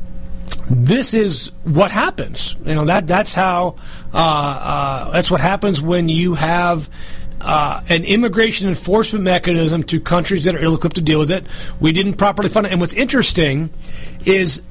this 0.69 1.13
is 1.13 1.51
what 1.63 1.91
happens. 1.91 2.55
You 2.65 2.75
know 2.75 2.85
that 2.85 3.07
that's 3.07 3.33
how 3.33 3.75
uh, 4.13 4.17
uh, 4.17 5.11
that's 5.11 5.29
what 5.29 5.41
happens 5.41 5.81
when 5.81 6.09
you 6.09 6.33
have 6.33 6.89
uh, 7.41 7.81
an 7.89 8.03
immigration 8.03 8.67
enforcement 8.67 9.23
mechanism 9.23 9.83
to 9.83 9.99
countries 9.99 10.45
that 10.45 10.55
are 10.55 10.63
ill-equipped 10.63 10.95
to 10.95 11.01
deal 11.01 11.19
with 11.19 11.31
it. 11.31 11.45
We 11.79 11.91
didn't 11.91 12.13
properly 12.15 12.49
fund 12.49 12.65
it. 12.65 12.71
And 12.71 12.81
what's 12.81 12.93
interesting 12.93 13.69
is 14.25 14.61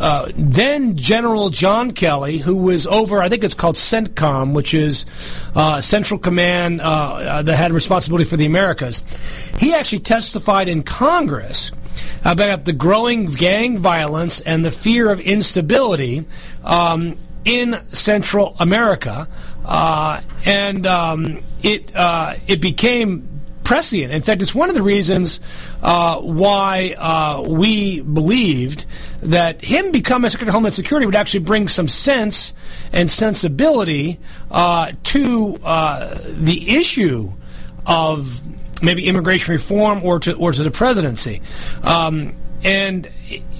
uh, 0.00 0.32
then 0.34 0.96
General 0.96 1.50
John 1.50 1.92
Kelly, 1.92 2.38
who 2.38 2.56
was 2.56 2.86
over, 2.86 3.20
I 3.22 3.28
think 3.28 3.44
it's 3.44 3.54
called 3.54 3.76
CENTCOM, 3.76 4.54
which 4.54 4.74
is 4.74 5.06
uh, 5.54 5.80
Central 5.80 6.18
Command 6.18 6.80
uh, 6.80 6.84
uh 6.84 7.42
that 7.42 7.56
had 7.56 7.72
responsibility 7.72 8.24
for 8.24 8.36
the 8.36 8.46
Americas. 8.46 9.04
He 9.58 9.74
actually 9.74 10.00
testified 10.00 10.68
in 10.68 10.82
Congress 10.82 11.70
about 12.24 12.64
the 12.64 12.72
growing 12.72 13.26
gang 13.26 13.78
violence 13.78 14.40
and 14.40 14.64
the 14.64 14.70
fear 14.70 15.10
of 15.10 15.20
instability 15.20 16.24
um, 16.64 17.16
in 17.44 17.80
Central 17.92 18.56
America, 18.58 19.28
uh, 19.64 20.20
and 20.46 20.86
um, 20.86 21.40
it 21.62 21.94
uh, 21.94 22.34
it 22.46 22.60
became 22.60 23.28
prescient. 23.64 24.12
In 24.12 24.22
fact, 24.22 24.42
it's 24.42 24.54
one 24.54 24.68
of 24.68 24.74
the 24.74 24.82
reasons 24.82 25.40
uh, 25.82 26.20
why 26.20 26.94
uh, 26.98 27.42
we 27.48 28.00
believed 28.00 28.84
that 29.22 29.62
him 29.62 29.90
becoming 29.90 30.30
Secretary 30.30 30.50
of 30.50 30.54
Homeland 30.54 30.74
Security 30.74 31.06
would 31.06 31.14
actually 31.14 31.40
bring 31.40 31.66
some 31.68 31.88
sense 31.88 32.52
and 32.92 33.10
sensibility 33.10 34.20
uh, 34.50 34.92
to 35.02 35.58
uh, 35.64 36.18
the 36.28 36.76
issue 36.76 37.32
of 37.86 38.40
maybe 38.84 39.06
immigration 39.06 39.52
reform 39.52 40.02
or 40.02 40.18
to 40.20 40.34
or 40.34 40.52
to 40.52 40.62
the 40.62 40.70
presidency. 40.70 41.40
Um, 41.82 42.34
and 42.64 43.08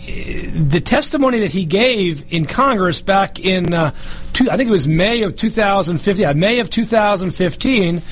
the 0.06 0.80
testimony 0.80 1.40
that 1.40 1.52
he 1.52 1.66
gave 1.66 2.32
in 2.32 2.46
Congress 2.46 3.02
back 3.02 3.38
in, 3.38 3.74
uh, 3.74 3.92
two, 4.32 4.50
I 4.50 4.56
think 4.56 4.68
it 4.68 4.72
was 4.72 4.88
May 4.88 5.22
of 5.22 5.36
2015, 5.36 6.24
uh, 6.24 6.34
May 6.34 6.60
of 6.60 6.70
2015, 6.70 8.02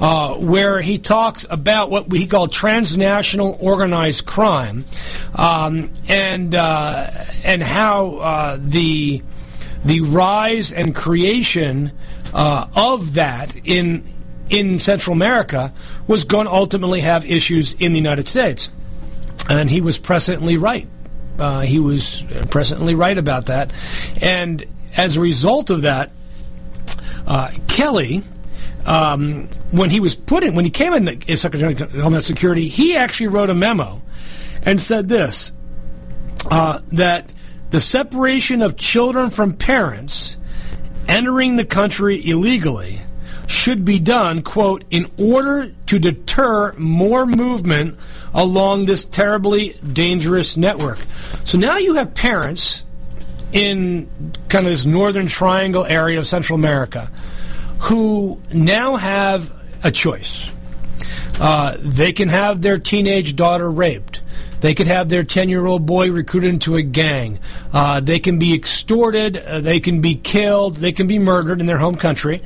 uh, 0.00 0.34
where 0.34 0.80
he 0.82 0.98
talks 0.98 1.46
about 1.48 1.90
what 1.90 2.12
he 2.12 2.26
called 2.26 2.52
transnational 2.52 3.56
organized 3.60 4.26
crime, 4.26 4.84
um, 5.34 5.90
and 6.08 6.54
uh, 6.54 7.10
and 7.44 7.62
how 7.62 8.16
uh, 8.16 8.58
the 8.60 9.22
the 9.84 10.00
rise 10.00 10.72
and 10.72 10.94
creation 10.94 11.92
uh, 12.34 12.66
of 12.74 13.14
that 13.14 13.56
in 13.64 14.04
in 14.50 14.78
Central 14.78 15.14
America 15.14 15.72
was 16.06 16.24
going 16.24 16.46
to 16.46 16.52
ultimately 16.52 17.00
have 17.00 17.24
issues 17.24 17.74
in 17.74 17.92
the 17.92 17.98
United 17.98 18.28
States. 18.28 18.70
And 19.48 19.68
he 19.68 19.80
was 19.80 19.98
presently 19.98 20.56
right. 20.56 20.88
Uh, 21.38 21.60
he 21.60 21.78
was 21.78 22.24
presently 22.50 22.94
right 22.94 23.16
about 23.16 23.46
that. 23.46 23.72
And 24.20 24.64
as 24.96 25.16
a 25.16 25.20
result 25.20 25.70
of 25.70 25.82
that, 25.82 26.10
uh, 27.26 27.50
Kelly, 27.68 28.22
um, 28.86 29.48
when 29.70 29.90
he 29.90 30.00
was 30.00 30.14
put 30.14 30.44
in, 30.44 30.54
when 30.54 30.64
he 30.64 30.70
came 30.70 30.92
in 30.92 31.22
as 31.28 31.40
Secretary 31.40 31.72
of 31.72 31.92
Homeland 31.92 32.24
Security, 32.24 32.68
he 32.68 32.96
actually 32.96 33.28
wrote 33.28 33.50
a 33.50 33.54
memo 33.54 34.02
and 34.64 34.80
said 34.80 35.08
this 35.08 35.52
uh, 36.50 36.80
that 36.92 37.30
the 37.70 37.80
separation 37.80 38.62
of 38.62 38.76
children 38.76 39.30
from 39.30 39.54
parents 39.54 40.36
entering 41.08 41.56
the 41.56 41.64
country 41.64 42.28
illegally 42.28 43.00
should 43.52 43.84
be 43.84 43.98
done, 43.98 44.42
quote, 44.42 44.84
in 44.90 45.10
order 45.18 45.72
to 45.86 45.98
deter 45.98 46.72
more 46.74 47.26
movement 47.26 47.98
along 48.34 48.86
this 48.86 49.04
terribly 49.04 49.74
dangerous 49.92 50.56
network. 50.56 50.98
So 51.44 51.58
now 51.58 51.76
you 51.76 51.94
have 51.94 52.14
parents 52.14 52.84
in 53.52 54.08
kind 54.48 54.66
of 54.66 54.72
this 54.72 54.84
northern 54.84 55.26
triangle 55.26 55.84
area 55.84 56.18
of 56.18 56.26
Central 56.26 56.58
America 56.58 57.10
who 57.80 58.40
now 58.52 58.96
have 58.96 59.52
a 59.82 59.90
choice. 59.90 60.50
Uh, 61.40 61.76
they 61.78 62.12
can 62.12 62.28
have 62.28 62.62
their 62.62 62.78
teenage 62.78 63.34
daughter 63.34 63.70
raped. 63.70 64.11
They 64.62 64.74
could 64.74 64.86
have 64.86 65.08
their 65.08 65.24
10 65.24 65.48
year 65.48 65.66
old 65.66 65.84
boy 65.84 66.10
recruited 66.10 66.50
into 66.50 66.76
a 66.76 66.82
gang. 66.82 67.40
Uh, 67.72 68.00
they 68.00 68.20
can 68.20 68.38
be 68.38 68.54
extorted. 68.54 69.36
Uh, 69.36 69.60
they 69.60 69.80
can 69.80 70.00
be 70.00 70.14
killed. 70.14 70.76
They 70.76 70.92
can 70.92 71.06
be 71.06 71.18
murdered 71.18 71.60
in 71.60 71.66
their 71.66 71.78
home 71.78 71.96
country. 71.96 72.40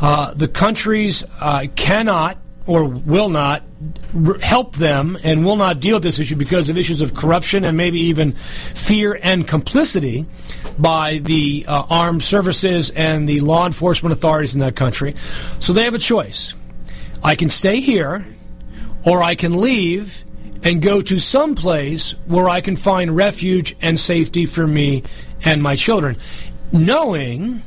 Uh, 0.00 0.32
the 0.34 0.46
countries 0.46 1.24
uh, 1.40 1.66
cannot 1.74 2.38
or 2.66 2.84
will 2.84 3.28
not 3.28 3.62
help 4.42 4.76
them 4.76 5.18
and 5.22 5.44
will 5.44 5.56
not 5.56 5.80
deal 5.80 5.96
with 5.96 6.02
this 6.02 6.18
issue 6.18 6.36
because 6.36 6.70
of 6.70 6.78
issues 6.78 7.02
of 7.02 7.14
corruption 7.14 7.64
and 7.64 7.76
maybe 7.76 8.00
even 8.00 8.32
fear 8.32 9.18
and 9.22 9.46
complicity 9.46 10.24
by 10.78 11.18
the 11.18 11.64
uh, 11.68 11.84
armed 11.90 12.22
services 12.22 12.90
and 12.90 13.28
the 13.28 13.40
law 13.40 13.66
enforcement 13.66 14.12
authorities 14.12 14.54
in 14.54 14.60
that 14.60 14.76
country. 14.76 15.14
So 15.60 15.72
they 15.72 15.84
have 15.84 15.94
a 15.94 15.98
choice. 15.98 16.54
I 17.22 17.34
can 17.34 17.50
stay 17.50 17.80
here 17.80 18.26
or 19.04 19.22
I 19.22 19.34
can 19.34 19.60
leave 19.60 20.23
and 20.64 20.80
go 20.80 21.00
to 21.02 21.18
some 21.18 21.54
place 21.54 22.12
where 22.26 22.48
I 22.48 22.62
can 22.62 22.74
find 22.74 23.14
refuge 23.14 23.76
and 23.82 24.00
safety 24.00 24.46
for 24.46 24.66
me 24.66 25.02
and 25.44 25.62
my 25.62 25.76
children, 25.76 26.16
knowing 26.72 27.62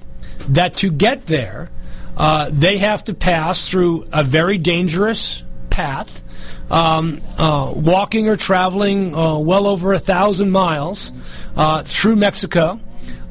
that 0.49 0.77
to 0.77 0.91
get 0.91 1.27
there, 1.27 1.69
uh, 2.17 2.49
they 2.51 2.77
have 2.77 3.03
to 3.05 3.13
pass 3.13 3.69
through 3.69 4.07
a 4.11 4.23
very 4.23 4.57
dangerous 4.57 5.43
path, 5.69 6.23
um, 6.71 7.19
uh, 7.37 7.71
walking 7.75 8.27
or 8.27 8.35
traveling 8.35 9.13
uh, 9.13 9.37
well 9.37 9.67
over 9.67 9.93
a 9.93 9.99
thousand 9.99 10.49
miles 10.49 11.11
uh, 11.55 11.83
through 11.83 12.15
Mexico, 12.15 12.79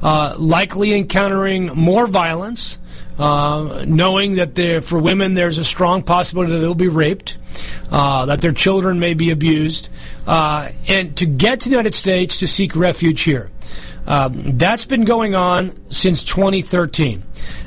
uh, 0.01 0.35
likely 0.39 0.93
encountering 0.93 1.67
more 1.67 2.07
violence. 2.07 2.79
Uh, 3.17 3.83
knowing 3.87 4.35
that 4.35 4.83
for 4.83 4.99
women 4.99 5.33
there's 5.33 5.57
a 5.57 5.63
strong 5.63 6.03
possibility 6.03 6.51
that 6.53 6.59
they'll 6.59 6.75
be 6.75 6.87
raped, 6.87 7.37
uh, 7.91 8.27
that 8.27 8.41
their 8.41 8.51
children 8.51 8.99
may 8.99 9.15
be 9.15 9.31
abused, 9.31 9.89
uh, 10.27 10.69
and 10.87 11.17
to 11.17 11.25
get 11.25 11.61
to 11.61 11.69
the 11.69 11.73
United 11.73 11.95
States 11.95 12.39
to 12.39 12.47
seek 12.47 12.75
refuge 12.75 13.21
here. 13.21 13.49
Um, 14.05 14.57
that's 14.57 14.85
been 14.85 15.03
going 15.03 15.35
on 15.35 15.91
since 15.91 16.23
2013. 16.23 17.23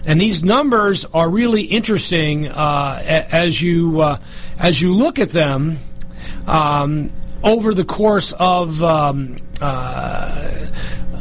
And 0.07 0.21
these 0.21 0.43
numbers 0.43 1.05
are 1.05 1.29
really 1.29 1.63
interesting 1.63 2.49
uh, 2.49 3.03
as 3.05 3.61
you 3.61 4.01
uh, 4.01 4.19
as 4.59 4.81
you 4.81 4.95
look 4.95 5.19
at 5.19 5.31
them 5.31 5.77
um, 6.47 7.09
over 7.45 7.75
the 7.75 7.85
course 7.85 8.33
of 8.33 8.83
um, 8.83 9.37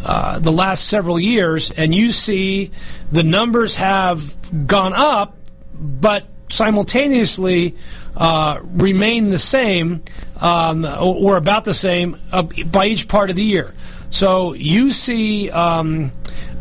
uh, 0.03 0.39
the 0.39 0.51
last 0.51 0.86
several 0.88 1.20
years, 1.20 1.72
and 1.72 1.94
you 1.94 2.12
see 2.12 2.72
the 3.12 3.24
numbers 3.24 3.75
have 3.75 4.38
gone 4.68 4.94
up, 4.94 5.38
but 5.74 6.25
simultaneously 6.50 7.75
uh, 8.18 8.60
remain 8.63 9.29
the 9.29 9.39
same 9.39 10.03
um, 10.41 10.86
or 10.86 11.38
about 11.38 11.65
the 11.65 11.74
same 11.74 12.18
uh, 12.32 12.44
by 12.65 12.86
each 12.88 13.08
part 13.08 13.29
of 13.29 13.36
the 13.36 13.44
year. 13.44 13.74
So 14.10 14.53
you 14.53 14.91
see 14.91 15.50
um, 15.51 16.12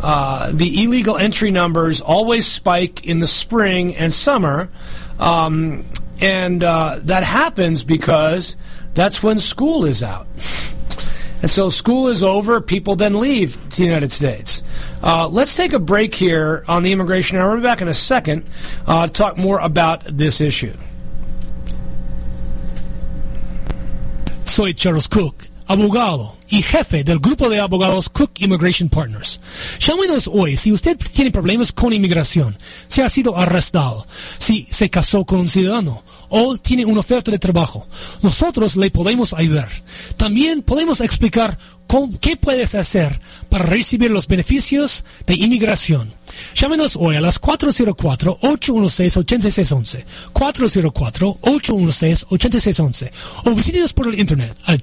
uh, 0.00 0.50
the 0.52 0.85
illegal 0.85 1.16
entry 1.16 1.50
numbers 1.50 2.00
always 2.00 2.47
spike 2.47 3.07
in 3.07 3.18
the 3.18 3.26
spring 3.26 3.97
and 3.97 4.12
summer, 4.12 4.68
um, 5.18 5.85
and 6.21 6.62
uh, 6.62 6.99
that 7.02 7.25
happens 7.25 7.85
because 7.85 8.57
that's 8.95 9.23
when 9.23 9.38
school 9.38 9.85
is 9.85 10.02
out. 10.02 10.26
And 11.40 11.50
so 11.50 11.71
school 11.71 12.09
is 12.09 12.23
over, 12.23 12.61
people 12.61 12.97
then 12.97 13.21
leave 13.21 13.54
to 13.71 13.76
the 13.76 13.85
United 13.85 14.11
States. 14.11 14.62
Uh, 15.02 15.28
let's 15.28 15.54
take 15.54 15.73
a 15.73 15.78
break 15.78 16.14
here 16.14 16.64
on 16.66 16.83
the 16.83 16.92
immigration. 16.92 17.38
We'll 17.38 17.57
be 17.57 17.62
back 17.62 17.80
in 17.80 17.88
a 17.88 17.95
second 17.95 18.45
uh, 18.87 19.07
to 19.07 19.12
talk 19.12 19.37
more 19.37 19.59
about 19.61 20.04
this 20.04 20.40
issue. 20.40 20.75
Soy 24.45 24.73
Charles 24.73 25.07
Cook, 25.07 25.47
abogado 25.68 26.38
y 26.50 26.62
jefe 26.62 27.05
del 27.05 27.19
grupo 27.19 27.49
de 27.49 27.61
abogados 27.61 28.09
Cook 28.09 28.31
Immigration 28.38 28.88
Partners. 28.88 29.40
Llámenos 29.81 30.31
hoy 30.33 30.57
si 30.57 30.73
usted 30.73 30.97
tiene 31.12 31.31
problemas 31.31 31.73
con 31.73 31.93
inmigración, 31.93 32.57
si 32.87 33.02
ha 33.02 33.09
sido 33.09 33.37
arrestado, 33.37 34.07
si 34.38 34.67
se 34.71 34.90
casó 34.90 35.25
con 35.25 35.40
un 35.40 35.49
ciudadano 35.49 36.02
o 36.31 36.57
tiene 36.57 36.85
una 36.85 37.00
oferta 37.00 37.31
de 37.31 37.38
trabajo. 37.38 37.87
Nosotros 38.23 38.76
le 38.76 38.90
podemos 38.90 39.33
ayudar. 39.33 39.69
También 40.17 40.62
podemos 40.62 41.00
explicar 41.00 41.59
qué 42.21 42.37
puedes 42.37 42.75
hacer 42.75 43.19
para 43.49 43.64
recibir 43.64 44.11
los 44.11 44.26
beneficios 44.26 45.05
de 45.26 45.35
inmigración. 45.35 46.12
Llámenos 46.55 46.97
hoy 46.97 47.17
a 47.17 47.21
las 47.21 47.40
404-816-8611, 47.40 50.05
404-816-8611 50.35 53.11
o 53.45 53.55
visítenos 53.55 53.95
por 53.95 54.09
el 54.09 54.21
internet 54.21 54.55
al 54.64 54.83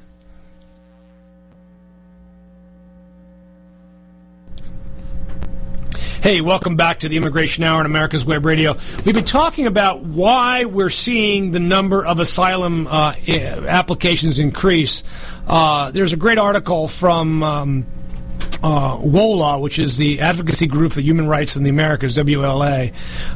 Hey, 6.21 6.39
welcome 6.39 6.75
back 6.75 6.99
to 6.99 7.09
the 7.09 7.17
Immigration 7.17 7.63
Hour 7.63 7.79
on 7.79 7.87
America's 7.87 8.23
Web 8.23 8.45
Radio. 8.45 8.77
We've 9.03 9.15
been 9.15 9.25
talking 9.25 9.65
about 9.65 10.01
why 10.01 10.65
we're 10.65 10.91
seeing 10.91 11.49
the 11.49 11.59
number 11.59 12.05
of 12.05 12.19
asylum 12.19 12.85
uh, 12.85 13.15
applications 13.27 14.37
increase. 14.37 15.03
Uh, 15.47 15.89
there's 15.89 16.13
a 16.13 16.17
great 16.17 16.37
article 16.37 16.87
from 16.87 17.41
um, 17.41 17.85
uh, 18.61 18.99
WOLA, 19.01 19.59
which 19.59 19.79
is 19.79 19.97
the 19.97 20.21
advocacy 20.21 20.67
group 20.67 20.91
for 20.91 21.01
human 21.01 21.27
rights 21.27 21.55
in 21.55 21.63
the 21.63 21.71
Americas, 21.71 22.15
WLA. 22.15 22.93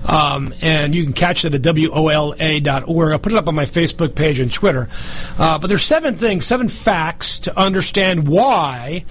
Um, 0.08 0.54
and 0.62 0.94
you 0.94 1.06
can 1.06 1.13
catch 1.13 1.42
that 1.42 1.56
at 1.56 1.63
WOLA.org. 1.63 3.12
I'll 3.12 3.18
put 3.18 3.32
it 3.32 3.38
up 3.39 3.48
on 3.48 3.56
my 3.56 3.65
Facebook 3.65 4.13
page 4.13 4.39
and 4.39 4.54
Twitter. 4.54 4.89
Uh, 5.39 5.58
but 5.58 5.68
there's 5.70 5.84
seven 5.84 6.18
things, 6.18 6.46
seven 6.46 6.68
facts 6.68 7.39
to 7.39 7.60
understand 7.60 8.27
why 8.27 9.06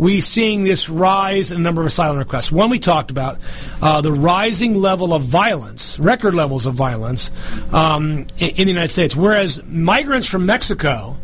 we 0.00 0.22
seeing 0.22 0.64
this 0.64 0.88
rise 0.88 1.52
in 1.52 1.58
the 1.58 1.62
number 1.62 1.82
of 1.82 1.86
asylum 1.86 2.16
requests. 2.16 2.50
One 2.50 2.70
we 2.70 2.78
talked 2.78 3.10
about, 3.10 3.38
uh, 3.82 4.00
the 4.00 4.12
rising 4.12 4.76
level 4.76 5.12
of 5.12 5.20
violence, 5.20 5.98
record 5.98 6.34
levels 6.34 6.64
of 6.64 6.72
violence 6.72 7.30
um, 7.70 8.26
in, 8.38 8.48
in, 8.48 8.66
the 8.66 8.72
United 8.72 8.92
States. 8.92 9.14
Whereas 9.14 9.62
migrants 9.66 10.26
from 10.26 10.46
Mexico 10.46 11.18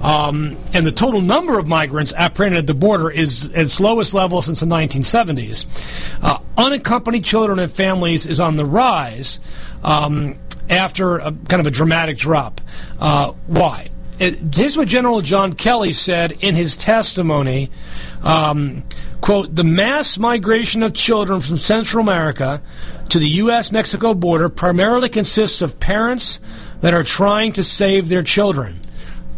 um, 0.00 0.56
and 0.72 0.86
the 0.86 0.92
total 0.92 1.20
number 1.20 1.58
of 1.58 1.66
migrants 1.66 2.14
apprehended 2.14 2.60
at 2.60 2.66
the 2.66 2.72
border 2.72 3.10
is 3.10 3.50
its 3.52 3.80
lowest 3.80 4.14
level 4.14 4.40
since 4.40 4.60
the 4.60 4.66
1970s. 4.66 5.66
Uh, 6.22 6.38
unaccompanied 6.56 7.22
children 7.22 7.58
and 7.58 7.70
families 7.70 8.26
is 8.26 8.40
on 8.40 8.56
the 8.56 8.64
rise 8.64 9.40
um, 9.84 10.32
after 10.70 11.18
a, 11.18 11.32
kind 11.32 11.60
of 11.60 11.66
a 11.66 11.70
dramatic 11.70 12.16
drop. 12.16 12.62
Uh, 12.98 13.32
why? 13.46 13.90
Here's 14.18 14.76
what 14.76 14.88
General 14.88 15.20
John 15.20 15.52
Kelly 15.52 15.92
said 15.92 16.32
in 16.40 16.54
his 16.54 16.76
testimony. 16.76 17.70
Um, 18.22 18.84
quote, 19.20 19.54
the 19.54 19.64
mass 19.64 20.18
migration 20.18 20.82
of 20.82 20.94
children 20.94 21.40
from 21.40 21.58
Central 21.58 22.02
America 22.02 22.62
to 23.10 23.18
the 23.18 23.28
U.S. 23.28 23.70
Mexico 23.72 24.14
border 24.14 24.48
primarily 24.48 25.08
consists 25.08 25.60
of 25.62 25.78
parents 25.78 26.40
that 26.80 26.94
are 26.94 27.04
trying 27.04 27.52
to 27.54 27.64
save 27.64 28.08
their 28.08 28.22
children. 28.22 28.80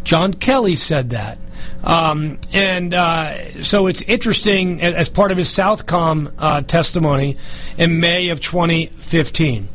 John 0.03 0.33
Kelly 0.33 0.75
said 0.75 1.11
that. 1.11 1.37
Um, 1.83 2.39
and 2.51 2.93
uh, 2.93 3.61
so 3.61 3.87
it's 3.87 4.01
interesting 4.01 4.81
as 4.81 5.09
part 5.09 5.31
of 5.31 5.37
his 5.37 5.47
Southcom 5.47 6.31
uh, 6.37 6.61
testimony 6.61 7.37
in 7.77 7.99
May 7.99 8.29
of 8.29 8.41
2015. 8.41 9.67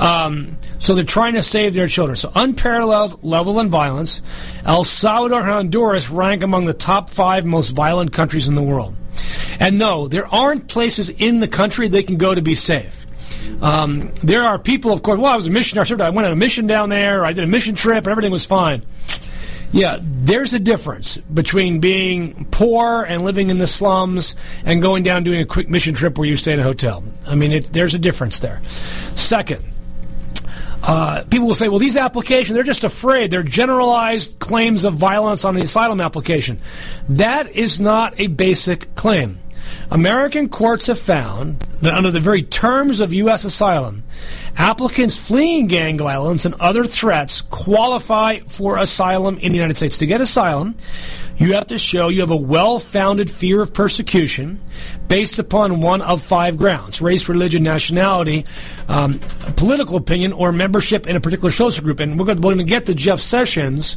Um, 0.00 0.56
so 0.78 0.94
they're 0.94 1.04
trying 1.04 1.34
to 1.34 1.42
save 1.42 1.74
their 1.74 1.86
children. 1.86 2.16
So 2.16 2.32
unparalleled 2.34 3.22
level 3.22 3.60
in 3.60 3.68
violence. 3.68 4.22
El 4.64 4.82
Salvador 4.82 5.40
and 5.40 5.48
Honduras 5.48 6.08
rank 6.08 6.42
among 6.42 6.64
the 6.64 6.72
top 6.72 7.10
five 7.10 7.44
most 7.44 7.70
violent 7.70 8.12
countries 8.12 8.48
in 8.48 8.54
the 8.54 8.62
world. 8.62 8.96
And 9.60 9.78
no, 9.78 10.08
there 10.08 10.26
aren't 10.26 10.68
places 10.68 11.10
in 11.10 11.40
the 11.40 11.48
country 11.48 11.88
they 11.88 12.02
can 12.02 12.16
go 12.16 12.34
to 12.34 12.40
be 12.40 12.54
safe. 12.54 13.06
Um, 13.60 14.10
there 14.22 14.42
are 14.42 14.58
people, 14.58 14.90
of 14.90 15.02
course. 15.02 15.20
Well, 15.20 15.32
I 15.32 15.36
was 15.36 15.46
a 15.46 15.50
missionary. 15.50 16.00
I 16.00 16.08
went 16.08 16.24
on 16.24 16.32
a 16.32 16.36
mission 16.36 16.66
down 16.66 16.88
there. 16.88 17.22
I 17.22 17.34
did 17.34 17.44
a 17.44 17.46
mission 17.46 17.74
trip, 17.74 17.98
and 17.98 18.08
everything 18.08 18.32
was 18.32 18.46
fine. 18.46 18.82
Yeah, 19.72 19.98
there's 20.00 20.54
a 20.54 20.58
difference 20.58 21.18
between 21.18 21.78
being 21.78 22.46
poor 22.50 23.04
and 23.04 23.22
living 23.22 23.50
in 23.50 23.58
the 23.58 23.66
slums 23.66 24.34
and 24.64 24.80
going 24.80 25.02
down 25.04 25.24
doing 25.24 25.40
a 25.40 25.46
quick 25.46 25.68
mission 25.68 25.94
trip 25.94 26.18
where 26.18 26.26
you 26.26 26.36
stay 26.36 26.54
in 26.54 26.58
a 26.58 26.62
hotel. 26.62 27.04
I 27.26 27.34
mean, 27.34 27.52
it, 27.52 27.64
there's 27.66 27.94
a 27.94 27.98
difference 27.98 28.40
there. 28.40 28.60
Second, 29.14 29.62
uh, 30.82 31.24
people 31.30 31.46
will 31.46 31.54
say, 31.54 31.68
well, 31.68 31.78
these 31.78 31.96
applications, 31.96 32.54
they're 32.54 32.64
just 32.64 32.84
afraid. 32.84 33.30
They're 33.30 33.42
generalized 33.42 34.38
claims 34.38 34.84
of 34.84 34.94
violence 34.94 35.44
on 35.44 35.54
the 35.54 35.62
asylum 35.62 36.00
application. 36.00 36.58
That 37.08 37.50
is 37.54 37.80
not 37.80 38.18
a 38.18 38.28
basic 38.28 38.94
claim. 38.94 39.38
American 39.90 40.48
courts 40.48 40.86
have 40.86 40.98
found 40.98 41.64
that 41.82 41.94
under 41.94 42.10
the 42.10 42.20
very 42.20 42.42
terms 42.42 43.00
of 43.00 43.12
U.S. 43.12 43.44
asylum, 43.44 44.04
applicants 44.56 45.16
fleeing 45.16 45.66
gang 45.66 45.98
violence 45.98 46.44
and 46.44 46.54
other 46.60 46.84
threats 46.84 47.42
qualify 47.42 48.40
for 48.40 48.76
asylum 48.76 49.38
in 49.38 49.52
the 49.52 49.56
United 49.58 49.76
States. 49.76 49.98
To 49.98 50.06
get 50.06 50.20
asylum, 50.20 50.74
you 51.36 51.54
have 51.54 51.68
to 51.68 51.78
show 51.78 52.08
you 52.08 52.20
have 52.20 52.30
a 52.30 52.36
well-founded 52.36 53.30
fear 53.30 53.62
of 53.62 53.72
persecution 53.72 54.60
based 55.08 55.38
upon 55.38 55.80
one 55.80 56.02
of 56.02 56.22
five 56.22 56.58
grounds: 56.58 57.00
race, 57.00 57.28
religion, 57.30 57.62
nationality, 57.62 58.44
um, 58.88 59.18
political 59.56 59.96
opinion, 59.96 60.34
or 60.34 60.52
membership 60.52 61.06
in 61.06 61.16
a 61.16 61.20
particular 61.20 61.50
social 61.50 61.82
group. 61.82 62.00
And 62.00 62.18
we're 62.18 62.34
going 62.34 62.58
to 62.58 62.64
get 62.64 62.86
to 62.86 62.94
Jeff 62.94 63.20
Sessions' 63.20 63.96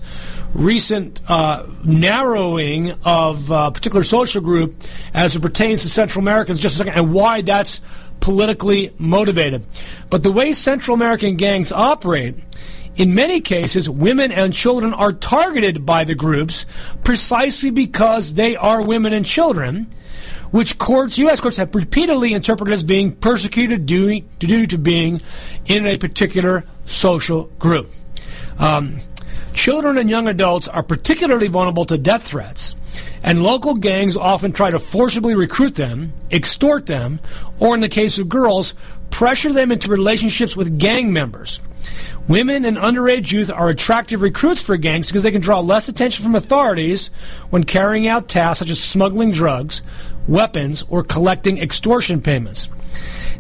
recent 0.54 1.20
uh, 1.28 1.66
narrowing 1.84 2.92
of 3.04 3.52
a 3.52 3.54
uh, 3.54 3.70
particular 3.72 4.04
social 4.04 4.42
group 4.42 4.82
as 5.14 5.36
it 5.36 5.42
pertains 5.42 5.82
to 5.82 5.90
Central 5.90 6.22
Americans 6.22 6.60
just 6.60 6.76
a 6.76 6.78
second, 6.78 6.94
and 6.94 7.14
why 7.14 7.42
that's 7.42 7.73
politically 8.20 8.94
motivated. 8.98 9.66
But 10.10 10.24
the 10.24 10.32
way 10.32 10.54
Central 10.54 10.96
American 10.96 11.36
gangs 11.36 11.72
operate 11.72 12.36
in 12.96 13.16
many 13.16 13.42
cases, 13.42 13.90
women 13.90 14.32
and 14.32 14.54
children 14.54 14.94
are 14.94 15.14
targeted 15.14 15.86
by 15.86 16.04
the 16.04 16.14
groups 16.14 16.66
precisely 17.04 17.72
because 17.72 18.36
they 18.36 18.56
are 18.56 18.84
women 18.84 19.14
and 19.14 19.26
children, 19.26 19.88
which 20.52 20.78
courts, 20.78 21.18
U.S. 21.18 21.40
courts, 21.40 21.58
have 21.58 21.74
repeatedly 21.74 22.34
interpreted 22.34 22.74
as 22.74 22.84
being 22.84 23.12
persecuted 23.16 23.88
due, 23.88 24.22
due 24.38 24.68
to 24.68 24.78
being 24.78 25.22
in 25.66 25.88
a 25.88 25.98
particular 25.98 26.66
social 26.86 27.46
group. 27.58 27.92
Um, 28.60 28.98
children 29.54 29.98
and 29.98 30.10
young 30.10 30.28
adults 30.28 30.68
are 30.68 30.84
particularly 30.84 31.48
vulnerable 31.48 31.86
to 31.86 31.98
death 31.98 32.24
threats, 32.24 32.76
and 33.24 33.44
local 33.44 33.76
gangs 33.76 34.18
often 34.18 34.52
try 34.52 34.72
to 34.72 34.80
forcibly 34.80 35.36
recruit 35.36 35.76
them, 35.76 36.14
extort 36.32 36.86
them, 36.86 37.20
or 37.60 37.74
in 37.74 37.82
the 37.82 37.90
case 37.90 38.20
of 38.20 38.30
girls, 38.30 38.74
pressure 39.10 39.54
them 39.54 39.72
into 39.72 39.92
relationships 39.92 40.56
with 40.56 40.78
gang 40.80 41.14
members. 41.14 41.62
Women 42.28 42.64
and 42.64 42.78
underage 42.78 43.32
youth 43.32 43.52
are 43.52 43.70
attractive 43.70 44.22
recruits 44.22 44.62
for 44.62 44.78
gangs 44.78 45.08
because 45.08 45.24
they 45.24 45.32
can 45.32 45.42
draw 45.42 45.60
less 45.60 45.90
attention 45.90 46.24
from 46.24 46.36
authorities 46.36 47.08
when 47.50 47.66
carrying 47.66 48.08
out 48.08 48.30
tasks 48.30 48.60
such 48.60 48.70
as 48.70 48.82
smuggling 48.82 49.32
drugs, 49.32 49.82
weapons, 50.28 50.86
or 50.90 51.04
collecting 51.04 51.62
extortion 51.62 52.22
payments. 52.22 52.70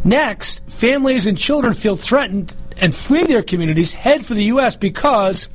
Next, 0.03 0.61
families 0.69 1.25
and 1.25 1.37
children 1.37 1.73
feel 1.73 1.95
threatened 1.95 2.55
and 2.77 2.93
flee 2.93 3.23
their 3.23 3.43
communities, 3.43 3.93
head 3.93 4.25
for 4.25 4.33
the 4.33 4.45
U.S. 4.45 4.75
because 4.75 5.47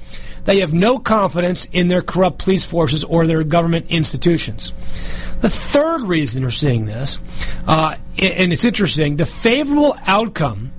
they 0.48 0.60
have 0.60 0.72
no 0.72 0.98
confidence 0.98 1.66
in 1.72 1.88
their 1.88 2.00
corrupt 2.00 2.38
police 2.38 2.64
forces 2.64 3.04
or 3.04 3.26
their 3.26 3.44
government 3.44 3.84
institutions. 3.90 4.72
The 5.42 5.50
third 5.50 6.00
reason 6.00 6.42
we're 6.42 6.48
seeing 6.48 6.86
this, 6.86 7.18
uh, 7.66 7.96
and 8.18 8.50
it's 8.50 8.64
interesting, 8.64 9.16
the 9.16 9.26
favorable 9.26 9.94
outcome 10.06 10.70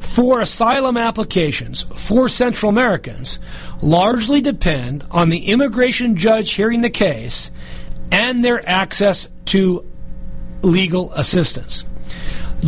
for 0.00 0.40
asylum 0.40 0.96
applications 0.96 1.82
for 1.82 2.26
Central 2.26 2.68
Americans 2.68 3.38
largely 3.80 4.40
depend 4.40 5.06
on 5.12 5.28
the 5.28 5.46
immigration 5.46 6.16
judge 6.16 6.50
hearing 6.54 6.80
the 6.80 6.90
case 6.90 7.52
and 8.10 8.44
their 8.44 8.68
access 8.68 9.28
to 9.44 9.88
legal 10.62 11.12
assistance. 11.12 11.84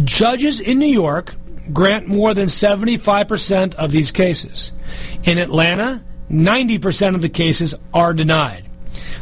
Judges 0.05 0.61
in 0.61 0.79
New 0.79 0.87
York 0.87 1.35
grant 1.73 2.07
more 2.07 2.33
than 2.33 2.47
75% 2.47 3.75
of 3.75 3.91
these 3.91 4.13
cases. 4.13 4.73
In 5.25 5.39
Atlanta, 5.39 6.01
90% 6.31 7.15
of 7.15 7.23
the 7.23 7.29
cases 7.29 7.75
are 7.93 8.15
denied. 8.15 8.69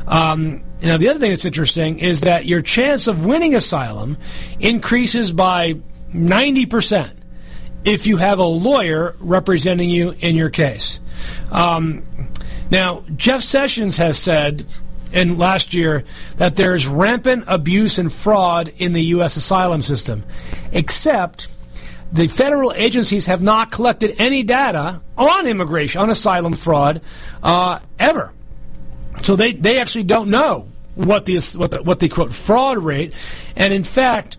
Um, 0.06 0.64
now, 0.82 0.96
the 0.96 1.08
other 1.08 1.20
thing 1.20 1.30
that's 1.30 1.44
interesting 1.44 2.00
is 2.00 2.22
that 2.22 2.44
your 2.44 2.60
chance 2.60 3.06
of 3.06 3.24
winning 3.24 3.54
asylum 3.54 4.18
increases 4.58 5.32
by 5.32 5.74
90% 6.12 7.12
if 7.84 8.06
you 8.06 8.16
have 8.16 8.38
a 8.38 8.44
lawyer 8.44 9.14
representing 9.18 9.90
you 9.90 10.14
in 10.20 10.36
your 10.36 10.50
case. 10.50 11.00
Um, 11.50 12.04
now, 12.70 13.04
Jeff 13.16 13.42
Sessions 13.42 13.96
has 13.98 14.18
said 14.18 14.64
in 15.12 15.38
last 15.38 15.74
year 15.74 16.04
that 16.36 16.56
there's 16.56 16.86
rampant 16.86 17.44
abuse 17.46 17.98
and 17.98 18.12
fraud 18.12 18.72
in 18.78 18.92
the 18.92 19.02
U.S. 19.16 19.36
asylum 19.36 19.82
system, 19.82 20.24
except 20.72 21.48
the 22.12 22.28
federal 22.28 22.72
agencies 22.72 23.26
have 23.26 23.42
not 23.42 23.70
collected 23.70 24.14
any 24.18 24.42
data 24.42 25.00
on 25.16 25.46
immigration, 25.46 26.00
on 26.00 26.10
asylum 26.10 26.52
fraud, 26.52 27.00
uh, 27.42 27.78
ever. 27.98 28.32
So 29.22 29.36
they, 29.36 29.52
they 29.52 29.80
actually 29.80 30.04
don't 30.04 30.28
know 30.28 30.68
what 30.94 31.24
the, 31.24 31.38
what 31.56 31.70
the 31.70 31.82
what 31.82 32.00
the 32.00 32.08
quote 32.08 32.32
fraud 32.32 32.78
rate, 32.78 33.14
and 33.56 33.72
in 33.72 33.84
fact, 33.84 34.36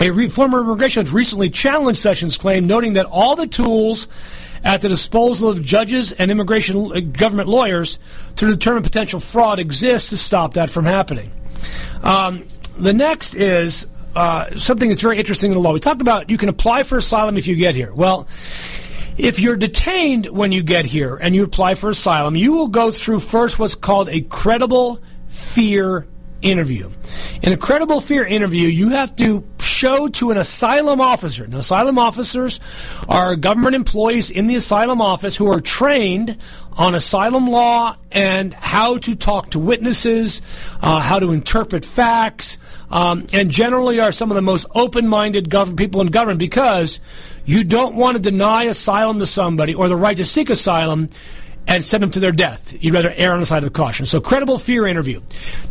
a 0.00 0.10
re- 0.10 0.28
former 0.28 0.60
immigration 0.60 1.04
judge 1.04 1.14
recently 1.14 1.48
challenged 1.48 2.00
Sessions' 2.00 2.36
claim, 2.36 2.66
noting 2.66 2.94
that 2.94 3.06
all 3.06 3.36
the 3.36 3.46
tools 3.46 4.08
at 4.64 4.80
the 4.80 4.88
disposal 4.88 5.48
of 5.48 5.62
judges 5.62 6.12
and 6.12 6.30
immigration 6.30 6.92
uh, 6.94 7.00
government 7.00 7.48
lawyers 7.48 7.98
to 8.36 8.50
determine 8.50 8.82
potential 8.82 9.18
fraud 9.18 9.58
exist 9.58 10.10
to 10.10 10.16
stop 10.16 10.54
that 10.54 10.70
from 10.70 10.84
happening. 10.84 11.32
Um, 12.02 12.44
the 12.76 12.92
next 12.92 13.34
is 13.34 13.86
uh, 14.14 14.58
something 14.58 14.88
that's 14.88 15.02
very 15.02 15.18
interesting 15.18 15.52
in 15.52 15.56
the 15.56 15.62
law. 15.62 15.72
We 15.72 15.80
talked 15.80 16.00
about 16.00 16.30
you 16.30 16.38
can 16.38 16.48
apply 16.48 16.82
for 16.82 16.98
asylum 16.98 17.36
if 17.36 17.46
you 17.46 17.56
get 17.56 17.74
here. 17.74 17.92
Well, 17.92 18.28
if 19.18 19.38
you're 19.38 19.56
detained 19.56 20.26
when 20.26 20.52
you 20.52 20.62
get 20.62 20.84
here 20.84 21.16
and 21.16 21.34
you 21.34 21.44
apply 21.44 21.74
for 21.74 21.90
asylum, 21.90 22.36
you 22.36 22.52
will 22.52 22.68
go 22.68 22.90
through 22.90 23.20
first 23.20 23.58
what's 23.58 23.74
called 23.74 24.08
a 24.08 24.20
credible 24.22 25.00
fear 25.28 26.06
interview. 26.42 26.90
In 27.42 27.52
a 27.52 27.56
credible 27.56 28.00
fear 28.00 28.24
interview, 28.24 28.68
you 28.68 28.90
have 28.90 29.14
to 29.16 29.44
show 29.60 30.08
to 30.08 30.30
an 30.30 30.36
asylum 30.36 31.00
officer. 31.00 31.46
Now, 31.46 31.58
asylum 31.58 31.98
officers 31.98 32.60
are 33.08 33.36
government 33.36 33.74
employees 33.74 34.30
in 34.30 34.46
the 34.46 34.56
asylum 34.56 35.00
office 35.00 35.36
who 35.36 35.50
are 35.50 35.60
trained 35.60 36.36
on 36.76 36.94
asylum 36.94 37.48
law 37.48 37.96
and 38.10 38.52
how 38.52 38.96
to 38.98 39.14
talk 39.14 39.50
to 39.50 39.58
witnesses, 39.58 40.42
uh, 40.80 41.00
how 41.00 41.18
to 41.18 41.32
interpret 41.32 41.84
facts, 41.84 42.58
um, 42.90 43.26
and 43.32 43.50
generally 43.50 44.00
are 44.00 44.12
some 44.12 44.30
of 44.30 44.34
the 44.34 44.42
most 44.42 44.66
open-minded 44.74 45.50
government 45.50 45.78
people 45.78 46.00
in 46.00 46.08
government 46.08 46.38
because 46.38 47.00
you 47.44 47.64
don't 47.64 47.94
want 47.94 48.16
to 48.16 48.22
deny 48.22 48.64
asylum 48.64 49.18
to 49.18 49.26
somebody 49.26 49.74
or 49.74 49.88
the 49.88 49.96
right 49.96 50.16
to 50.16 50.24
seek 50.24 50.50
asylum 50.50 51.08
and 51.66 51.84
send 51.84 52.02
them 52.02 52.10
to 52.10 52.20
their 52.20 52.32
death. 52.32 52.76
You'd 52.82 52.94
rather 52.94 53.12
err 53.16 53.32
on 53.32 53.40
the 53.40 53.46
side 53.46 53.64
of 53.64 53.72
caution. 53.72 54.06
So, 54.06 54.20
credible 54.20 54.58
fear 54.58 54.86
interview. 54.86 55.20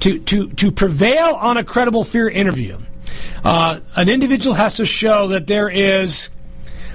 To, 0.02 0.20
to, 0.20 0.50
to 0.50 0.72
prevail 0.72 1.36
on 1.36 1.58
a 1.58 1.64
credible 1.64 2.04
fear 2.04 2.30
interview, 2.30 2.78
uh, 3.44 3.80
an 3.96 4.10
individual 4.10 4.56
has 4.56 4.76
to 4.76 4.86
show 4.86 5.30
that 5.30 5.48
there 5.48 5.70
is 5.70 6.30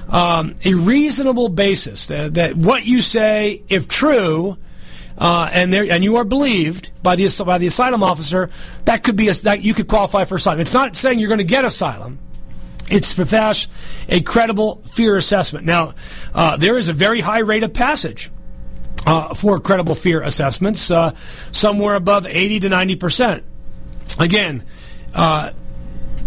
um, 0.09 0.57
a 0.65 0.75
reasonable 0.75 1.49
basis 1.49 2.07
that, 2.07 2.35
that, 2.35 2.57
what 2.57 2.85
you 2.85 3.01
say, 3.01 3.63
if 3.69 3.89
true, 3.89 4.57
uh, 5.19 5.49
and 5.51 5.73
there 5.73 5.91
and 5.91 6.05
you 6.05 6.17
are 6.17 6.25
believed 6.25 6.91
by 7.03 7.17
the 7.17 7.43
by 7.47 7.59
the 7.59 7.67
asylum 7.67 8.03
officer, 8.03 8.51
that 8.85 9.03
could 9.03 9.17
be 9.17 9.29
a, 9.29 9.35
that 9.35 9.63
you 9.63 9.73
could 9.73 9.89
qualify 9.89 10.25
for 10.25 10.35
asylum. 10.35 10.61
It's 10.61 10.75
not 10.75 10.95
saying 10.95 11.19
you're 11.19 11.29
going 11.29 11.39
to 11.39 11.45
get 11.45 11.65
asylum. 11.65 12.19
It's 12.89 13.15
to 13.15 13.69
a 14.09 14.21
credible 14.21 14.77
fear 14.93 15.17
assessment. 15.17 15.65
Now, 15.65 15.95
uh, 16.35 16.57
there 16.57 16.79
is 16.79 16.89
a 16.89 16.93
very 16.93 17.21
high 17.21 17.41
rate 17.41 17.65
of 17.65 17.73
passage 17.73 18.31
uh, 19.07 19.35
for 19.35 19.61
credible 19.61 19.95
fear 19.95 20.21
assessments, 20.23 20.91
uh, 20.91 21.15
somewhere 21.53 21.95
above 21.95 22.27
80 22.27 22.61
to 22.61 22.69
90 22.69 22.97
percent. 22.97 23.45
Again, 24.19 24.65
uh, 25.15 25.53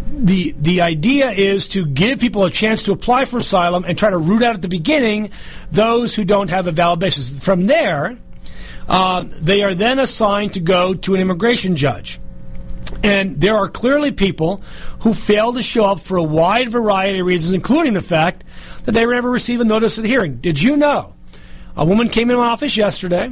the 0.07 0.55
the 0.57 0.81
idea 0.81 1.29
is 1.31 1.67
to 1.69 1.85
give 1.85 2.19
people 2.19 2.45
a 2.45 2.49
chance 2.49 2.83
to 2.83 2.91
apply 2.91 3.25
for 3.25 3.37
asylum 3.37 3.85
and 3.85 3.97
try 3.97 4.09
to 4.09 4.17
root 4.17 4.41
out 4.41 4.55
at 4.55 4.61
the 4.61 4.69
beginning 4.69 5.31
those 5.71 6.15
who 6.15 6.23
don't 6.23 6.49
have 6.49 6.67
a 6.67 6.71
valid 6.71 6.99
basis. 6.99 7.43
From 7.43 7.67
there, 7.67 8.17
uh, 8.87 9.25
they 9.27 9.63
are 9.63 9.75
then 9.75 9.99
assigned 9.99 10.53
to 10.53 10.59
go 10.59 10.93
to 10.93 11.15
an 11.15 11.21
immigration 11.21 11.75
judge. 11.75 12.19
And 13.03 13.39
there 13.39 13.55
are 13.55 13.69
clearly 13.69 14.11
people 14.11 14.63
who 15.01 15.13
fail 15.13 15.53
to 15.53 15.61
show 15.61 15.85
up 15.85 15.99
for 15.99 16.17
a 16.17 16.23
wide 16.23 16.69
variety 16.69 17.19
of 17.19 17.25
reasons, 17.25 17.53
including 17.53 17.93
the 17.93 18.01
fact 18.01 18.43
that 18.83 18.93
they 18.93 19.05
never 19.05 19.29
receive 19.29 19.61
a 19.61 19.63
notice 19.63 19.97
of 19.97 20.03
the 20.03 20.09
hearing. 20.09 20.37
Did 20.37 20.59
you 20.59 20.75
know 20.75 21.15
a 21.79 21.85
woman 21.85 22.09
came 22.09 22.29
in 22.29 22.35
my 22.35 22.47
office 22.47 22.75
yesterday. 22.75 23.31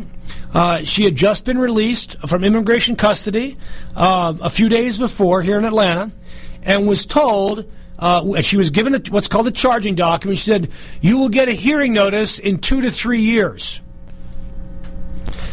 Uh, 0.53 0.77
she 0.79 1.03
had 1.03 1.17
just 1.17 1.43
been 1.43 1.57
released 1.57 2.15
from 2.27 2.45
immigration 2.45 2.95
custody 2.95 3.57
uh, 3.93 4.33
a 4.41 4.49
few 4.49 4.69
days 4.69 4.97
before 4.97 5.41
here 5.41 5.57
in 5.57 5.65
Atlanta 5.65 6.09
and 6.63 6.87
was 6.87 7.05
told, 7.05 7.69
uh, 7.99 8.41
she 8.41 8.55
was 8.55 8.69
given 8.69 8.95
a, 8.95 9.01
what's 9.09 9.27
called 9.27 9.47
a 9.47 9.51
charging 9.51 9.95
document. 9.95 10.39
She 10.39 10.45
said, 10.45 10.71
You 11.01 11.17
will 11.17 11.27
get 11.27 11.49
a 11.49 11.51
hearing 11.51 11.91
notice 11.91 12.39
in 12.39 12.59
two 12.59 12.79
to 12.79 12.89
three 12.89 13.19
years. 13.19 13.81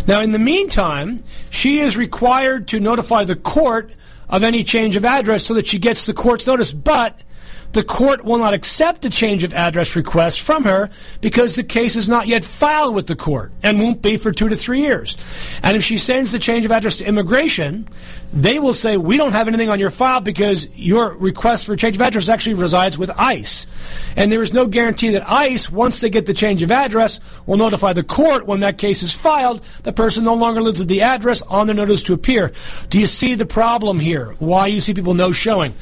Now, 0.07 0.21
in 0.21 0.31
the 0.31 0.39
meantime, 0.39 1.19
she 1.51 1.81
is 1.81 1.97
required 1.97 2.69
to 2.69 2.79
notify 2.79 3.25
the 3.25 3.35
court 3.35 3.91
of 4.29 4.45
any 4.45 4.63
change 4.63 4.95
of 4.95 5.05
address 5.05 5.45
so 5.45 5.55
that 5.55 5.67
she 5.67 5.81
gets 5.81 6.07
the 6.07 6.15
court's 6.15 6.47
notice, 6.47 6.71
but 6.71 7.19
the 7.75 7.83
court 7.83 8.25
will 8.25 8.39
not 8.39 8.55
accept 8.55 9.05
a 9.05 9.11
change 9.11 9.45
of 9.45 9.53
address 9.53 9.97
request 9.97 10.41
from 10.41 10.65
her 10.65 10.91
because 11.21 11.57
the 11.57 11.65
case 11.65 11.97
is 11.97 12.09
not 12.09 12.27
yet 12.29 12.45
filed 12.45 12.95
with 12.95 13.07
the 13.07 13.17
court 13.17 13.53
and 13.63 13.81
won't 13.81 14.01
be 14.01 14.17
for 14.17 14.33
two 14.33 14.49
to 14.49 14.57
three 14.57 14.81
years. 14.81 15.19
And 15.63 15.77
if 15.77 15.83
she 15.83 15.99
sends 15.99 16.33
the 16.33 16.39
change 16.39 16.65
of 16.65 16.73
address 16.73 16.97
to 16.97 17.05
immigration, 17.05 17.89
they 18.33 18.59
will 18.59 18.73
say, 18.73 18.97
we 18.97 19.17
don't 19.17 19.33
have 19.33 19.49
anything 19.49 19.71
on 19.71 19.79
your 19.79 19.91
file 19.91 20.21
because 20.21 20.69
your 20.77 21.15
request 21.15 21.67
for 21.67 21.77
change 21.77 21.97
of 21.97 22.03
address 22.03 22.29
actually 22.29 22.55
resides 22.55 22.97
with 22.97 23.11
ICE. 23.11 23.67
And 24.17 24.31
there 24.31 24.43
is 24.43 24.53
no 24.53 24.67
guarantee 24.67 25.11
that 25.11 25.29
ICE, 25.29 25.71
once 25.71 26.01
they 26.01 26.11
get 26.11 26.27
the 26.27 26.35
change 26.35 26.63
of 26.63 26.71
address, 26.71 27.21
will 27.47 27.57
notify 27.57 27.93
the 27.93 28.05
court 28.05 28.47
when 28.47 28.61
that 28.61 28.79
case 28.79 29.03
is 29.03 29.13
filed. 29.13 29.63
The 29.83 29.93
person 29.93 30.25
no 30.25 30.35
longer 30.35 30.63
lives 30.63 30.81
at 30.81 30.89
the 30.89 31.03
address 31.03 31.43
on 31.43 31.67
the 31.67 31.75
notice 31.75 32.03
to 32.05 32.15
appear. 32.15 32.53
Do 32.91 33.01
you 33.01 33.07
see 33.07 33.35
the 33.35 33.47
problem 33.47 33.99
here? 33.99 34.35
Why 34.39 34.69
you 34.69 34.81
see 34.81 34.95
people 34.95 35.15
no 35.15 35.33
showing? 35.33 35.75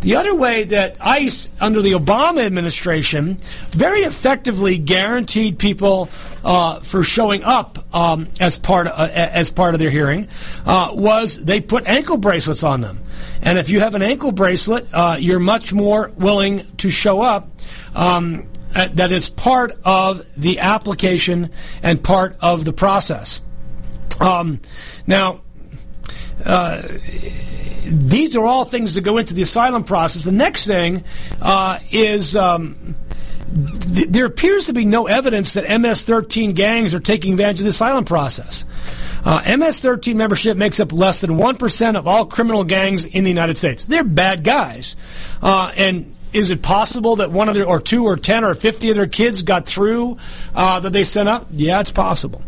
The 0.00 0.16
other 0.16 0.34
way 0.34 0.64
that 0.64 0.96
ICE, 1.00 1.48
under 1.60 1.82
the 1.82 1.92
Obama 1.92 2.44
administration, 2.46 3.38
very 3.68 4.00
effectively 4.00 4.78
guaranteed 4.78 5.58
people 5.58 6.08
uh, 6.42 6.80
for 6.80 7.02
showing 7.02 7.44
up 7.44 7.78
um, 7.94 8.28
as 8.40 8.58
part 8.58 8.86
of, 8.86 8.98
uh, 8.98 9.12
as 9.12 9.50
part 9.50 9.74
of 9.74 9.80
their 9.80 9.90
hearing 9.90 10.28
uh, 10.64 10.90
was 10.92 11.38
they 11.38 11.60
put 11.60 11.86
ankle 11.86 12.16
bracelets 12.16 12.62
on 12.62 12.80
them. 12.80 13.00
And 13.42 13.58
if 13.58 13.68
you 13.68 13.80
have 13.80 13.94
an 13.94 14.02
ankle 14.02 14.32
bracelet, 14.32 14.88
uh, 14.94 15.16
you're 15.18 15.38
much 15.38 15.74
more 15.74 16.10
willing 16.16 16.66
to 16.78 16.88
show 16.88 17.20
up. 17.20 17.50
Um, 17.94 18.48
uh, 18.74 18.88
that 18.94 19.12
is 19.12 19.28
part 19.28 19.72
of 19.84 20.24
the 20.36 20.60
application 20.60 21.50
and 21.82 22.02
part 22.02 22.36
of 22.40 22.64
the 22.64 22.72
process. 22.72 23.40
Um, 24.20 24.60
now, 25.06 25.40
uh, 26.44 26.82
these 27.86 28.36
are 28.36 28.46
all 28.46 28.64
things 28.64 28.94
that 28.94 29.02
go 29.02 29.18
into 29.18 29.34
the 29.34 29.42
asylum 29.42 29.84
process. 29.84 30.24
The 30.24 30.32
next 30.32 30.66
thing 30.66 31.04
uh, 31.40 31.78
is. 31.90 32.36
Um, 32.36 32.96
th- 33.94 34.08
there 34.08 34.26
appears 34.26 34.66
to 34.66 34.72
be 34.72 34.84
no 34.84 35.06
evidence 35.06 35.54
that 35.54 35.64
MS-13 35.64 36.54
gangs 36.54 36.94
are 36.94 37.00
taking 37.00 37.32
advantage 37.32 37.60
of 37.60 37.64
the 37.64 37.70
asylum 37.70 38.04
process. 38.04 38.64
Uh, 39.24 39.42
MS-13 39.56 40.14
membership 40.14 40.56
makes 40.56 40.80
up 40.80 40.92
less 40.92 41.20
than 41.20 41.36
one 41.36 41.56
percent 41.56 41.96
of 41.96 42.06
all 42.06 42.26
criminal 42.26 42.64
gangs 42.64 43.04
in 43.04 43.24
the 43.24 43.30
United 43.30 43.58
States. 43.58 43.84
They're 43.84 44.04
bad 44.04 44.44
guys, 44.44 44.96
uh, 45.42 45.72
and 45.76 46.14
is 46.32 46.50
it 46.50 46.62
possible 46.62 47.16
that 47.16 47.30
one 47.30 47.48
of 47.48 47.54
their, 47.54 47.66
or 47.66 47.80
two, 47.80 48.04
or 48.04 48.16
ten, 48.16 48.44
or 48.44 48.54
fifty 48.54 48.90
of 48.90 48.96
their 48.96 49.06
kids 49.06 49.42
got 49.42 49.66
through 49.66 50.18
uh, 50.54 50.80
that 50.80 50.92
they 50.92 51.04
sent 51.04 51.28
up? 51.28 51.46
Yeah, 51.50 51.80
it's 51.80 51.90
possible. 51.90 52.42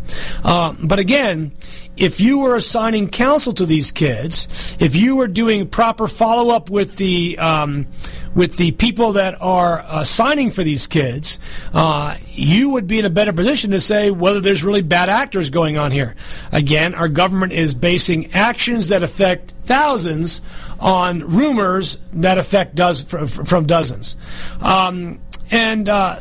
Uh, 0.44 0.74
but 0.82 0.98
again, 0.98 1.52
if 1.96 2.20
you 2.20 2.40
were 2.40 2.54
assigning 2.56 3.08
counsel 3.08 3.52
to 3.54 3.66
these 3.66 3.92
kids, 3.92 4.76
if 4.78 4.96
you 4.96 5.16
were 5.16 5.28
doing 5.28 5.68
proper 5.68 6.08
follow 6.08 6.54
up 6.54 6.70
with 6.70 6.96
the 6.96 7.38
um, 7.38 7.86
with 8.34 8.56
the 8.56 8.72
people 8.72 9.12
that 9.12 9.40
are 9.40 9.80
uh, 9.80 10.04
signing 10.04 10.50
for 10.50 10.64
these 10.64 10.86
kids, 10.86 11.38
uh, 11.72 12.16
you 12.28 12.70
would 12.70 12.86
be 12.86 12.98
in 12.98 13.04
a 13.04 13.10
better 13.10 13.32
position 13.32 13.72
to 13.72 13.80
say 13.80 14.10
whether 14.10 14.40
there's 14.40 14.64
really 14.64 14.82
bad 14.82 15.08
actors 15.08 15.50
going 15.50 15.78
on 15.78 15.90
here. 15.90 16.14
Again, 16.50 16.94
our 16.94 17.08
government 17.08 17.52
is 17.52 17.74
basing 17.74 18.32
actions 18.32 18.88
that 18.88 19.02
affect 19.02 19.52
thousands 19.64 20.40
on 20.80 21.20
rumors 21.20 21.98
that 22.14 22.38
affect 22.38 22.74
does 22.74 23.02
from 23.02 23.66
dozens. 23.66 24.16
Um, 24.60 25.20
and 25.50 25.86
uh, 25.86 26.18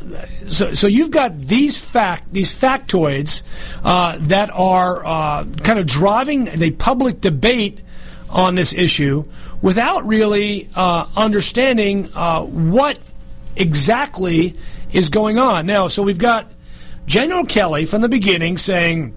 so, 0.47 0.73
so 0.73 0.87
you've 0.87 1.09
got 1.09 1.39
these 1.39 1.81
fact 1.81 2.33
these 2.33 2.53
factoids 2.53 3.43
uh, 3.83 4.17
that 4.19 4.51
are 4.51 5.05
uh, 5.05 5.45
kind 5.63 5.79
of 5.79 5.87
driving 5.87 6.45
the 6.45 6.71
public 6.71 7.21
debate 7.21 7.81
on 8.31 8.55
this 8.55 8.73
issue 8.73 9.25
without 9.61 10.05
really 10.05 10.69
uh, 10.75 11.05
understanding 11.15 12.09
uh, 12.15 12.41
what 12.41 12.97
exactly 13.55 14.55
is 14.91 15.09
going 15.09 15.37
on. 15.37 15.65
Now, 15.65 15.87
so 15.87 16.03
we've 16.03 16.17
got 16.17 16.51
General 17.05 17.45
Kelly 17.45 17.85
from 17.85 18.01
the 18.01 18.09
beginning 18.09 18.57
saying, 18.57 19.15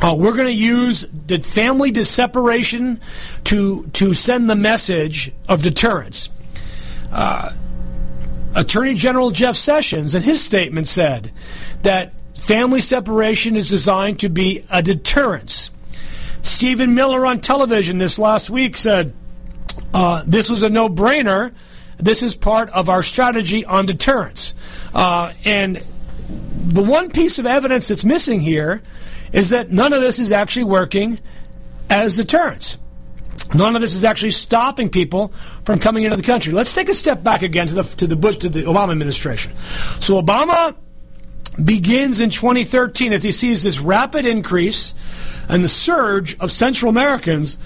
uh, 0.00 0.14
we're 0.14 0.34
going 0.34 0.48
to 0.48 0.52
use 0.52 1.06
the 1.26 1.38
family 1.38 1.92
separation 2.04 3.00
to 3.44 3.86
to 3.92 4.14
send 4.14 4.50
the 4.50 4.56
message 4.56 5.30
of 5.48 5.62
deterrence. 5.62 6.28
Uh, 7.12 7.52
Attorney 8.54 8.94
General 8.94 9.30
Jeff 9.30 9.56
Sessions, 9.56 10.14
in 10.14 10.22
his 10.22 10.42
statement, 10.42 10.88
said 10.88 11.30
that 11.82 12.12
family 12.34 12.80
separation 12.80 13.54
is 13.56 13.68
designed 13.68 14.18
to 14.20 14.28
be 14.28 14.64
a 14.70 14.82
deterrence. 14.82 15.70
Stephen 16.42 16.94
Miller 16.94 17.24
on 17.26 17.40
television 17.40 17.98
this 17.98 18.18
last 18.18 18.50
week 18.50 18.76
said 18.76 19.14
uh, 19.94 20.22
this 20.26 20.50
was 20.50 20.62
a 20.62 20.68
no 20.68 20.88
brainer. 20.88 21.54
This 21.98 22.22
is 22.22 22.36
part 22.36 22.68
of 22.70 22.88
our 22.88 23.02
strategy 23.02 23.64
on 23.64 23.86
deterrence. 23.86 24.54
Uh, 24.94 25.32
and 25.44 25.76
the 25.76 26.82
one 26.82 27.10
piece 27.10 27.38
of 27.38 27.46
evidence 27.46 27.88
that's 27.88 28.04
missing 28.04 28.40
here 28.40 28.82
is 29.32 29.50
that 29.50 29.70
none 29.70 29.92
of 29.92 30.00
this 30.00 30.18
is 30.18 30.32
actually 30.32 30.64
working 30.64 31.20
as 31.88 32.16
deterrence. 32.16 32.78
None 33.54 33.76
of 33.76 33.82
this 33.82 33.94
is 33.94 34.04
actually 34.04 34.30
stopping 34.30 34.88
people 34.88 35.28
from 35.64 35.78
coming 35.78 36.04
into 36.04 36.16
the 36.16 36.22
country. 36.22 36.52
Let's 36.52 36.72
take 36.72 36.88
a 36.88 36.94
step 36.94 37.22
back 37.22 37.42
again 37.42 37.66
to 37.68 37.74
the 37.74 37.82
to 37.82 38.06
the 38.06 38.16
Bush 38.16 38.38
to 38.38 38.48
the 38.48 38.62
Obama 38.62 38.92
administration. 38.92 39.52
So 40.00 40.20
Obama 40.20 40.74
begins 41.62 42.20
in 42.20 42.30
2013 42.30 43.12
as 43.12 43.22
he 43.22 43.32
sees 43.32 43.62
this 43.62 43.78
rapid 43.78 44.24
increase 44.24 44.94
and 45.48 45.62
the 45.62 45.68
surge 45.68 46.38
of 46.38 46.50
Central 46.50 46.88
Americans 46.88 47.58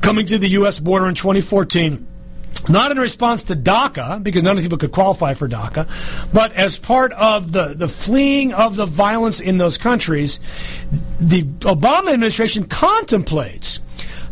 coming 0.00 0.26
to 0.26 0.38
the 0.38 0.48
U.S. 0.50 0.78
border 0.78 1.06
in 1.06 1.14
2014 1.14 2.06
not 2.68 2.90
in 2.90 2.98
response 2.98 3.44
to 3.44 3.56
DACA, 3.56 4.22
because 4.22 4.42
none 4.42 4.52
of 4.52 4.56
these 4.58 4.66
people 4.66 4.78
could 4.78 4.92
qualify 4.92 5.34
for 5.34 5.48
DACA, 5.48 5.88
but 6.32 6.52
as 6.52 6.78
part 6.78 7.12
of 7.12 7.52
the, 7.52 7.74
the 7.74 7.88
fleeing 7.88 8.52
of 8.52 8.76
the 8.76 8.86
violence 8.86 9.40
in 9.40 9.56
those 9.56 9.78
countries, 9.78 10.40
the 11.18 11.42
Obama 11.60 12.12
administration 12.12 12.66
contemplates 12.66 13.80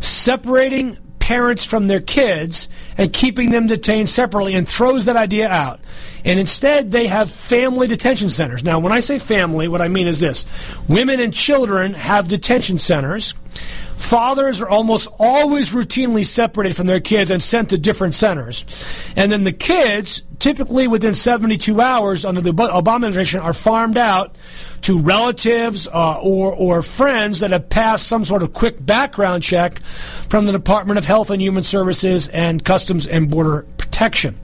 separating 0.00 0.98
parents 1.18 1.64
from 1.64 1.86
their 1.86 2.00
kids 2.00 2.68
and 2.96 3.12
keeping 3.12 3.50
them 3.50 3.66
detained 3.66 4.08
separately 4.08 4.54
and 4.54 4.68
throws 4.68 5.06
that 5.06 5.16
idea 5.16 5.48
out. 5.48 5.80
And 6.24 6.40
instead, 6.40 6.90
they 6.90 7.06
have 7.06 7.30
family 7.30 7.86
detention 7.86 8.28
centers. 8.28 8.64
Now, 8.64 8.78
when 8.78 8.92
I 8.92 9.00
say 9.00 9.18
family, 9.18 9.68
what 9.68 9.80
I 9.80 9.88
mean 9.88 10.06
is 10.06 10.20
this 10.20 10.46
women 10.88 11.20
and 11.20 11.32
children 11.32 11.94
have 11.94 12.28
detention 12.28 12.78
centers 12.78 13.34
Fathers 13.98 14.62
are 14.62 14.68
almost 14.68 15.08
always 15.18 15.72
routinely 15.72 16.24
separated 16.24 16.76
from 16.76 16.86
their 16.86 17.00
kids 17.00 17.32
and 17.32 17.42
sent 17.42 17.70
to 17.70 17.78
different 17.78 18.14
centers. 18.14 18.64
And 19.16 19.30
then 19.30 19.42
the 19.42 19.52
kids, 19.52 20.22
typically 20.38 20.86
within 20.86 21.14
72 21.14 21.80
hours 21.80 22.24
under 22.24 22.40
the 22.40 22.52
Obama 22.52 23.06
administration, 23.06 23.40
are 23.40 23.52
farmed 23.52 23.98
out 23.98 24.38
to 24.82 25.00
relatives 25.00 25.88
uh, 25.88 26.20
or, 26.20 26.54
or 26.54 26.80
friends 26.80 27.40
that 27.40 27.50
have 27.50 27.68
passed 27.68 28.06
some 28.06 28.24
sort 28.24 28.44
of 28.44 28.52
quick 28.52 28.84
background 28.84 29.42
check 29.42 29.80
from 29.80 30.46
the 30.46 30.52
Department 30.52 30.98
of 30.98 31.04
Health 31.04 31.30
and 31.30 31.42
Human 31.42 31.64
Services 31.64 32.28
and 32.28 32.64
Customs 32.64 33.08
and 33.08 33.28
Border 33.28 33.66
Protection. 33.78 34.38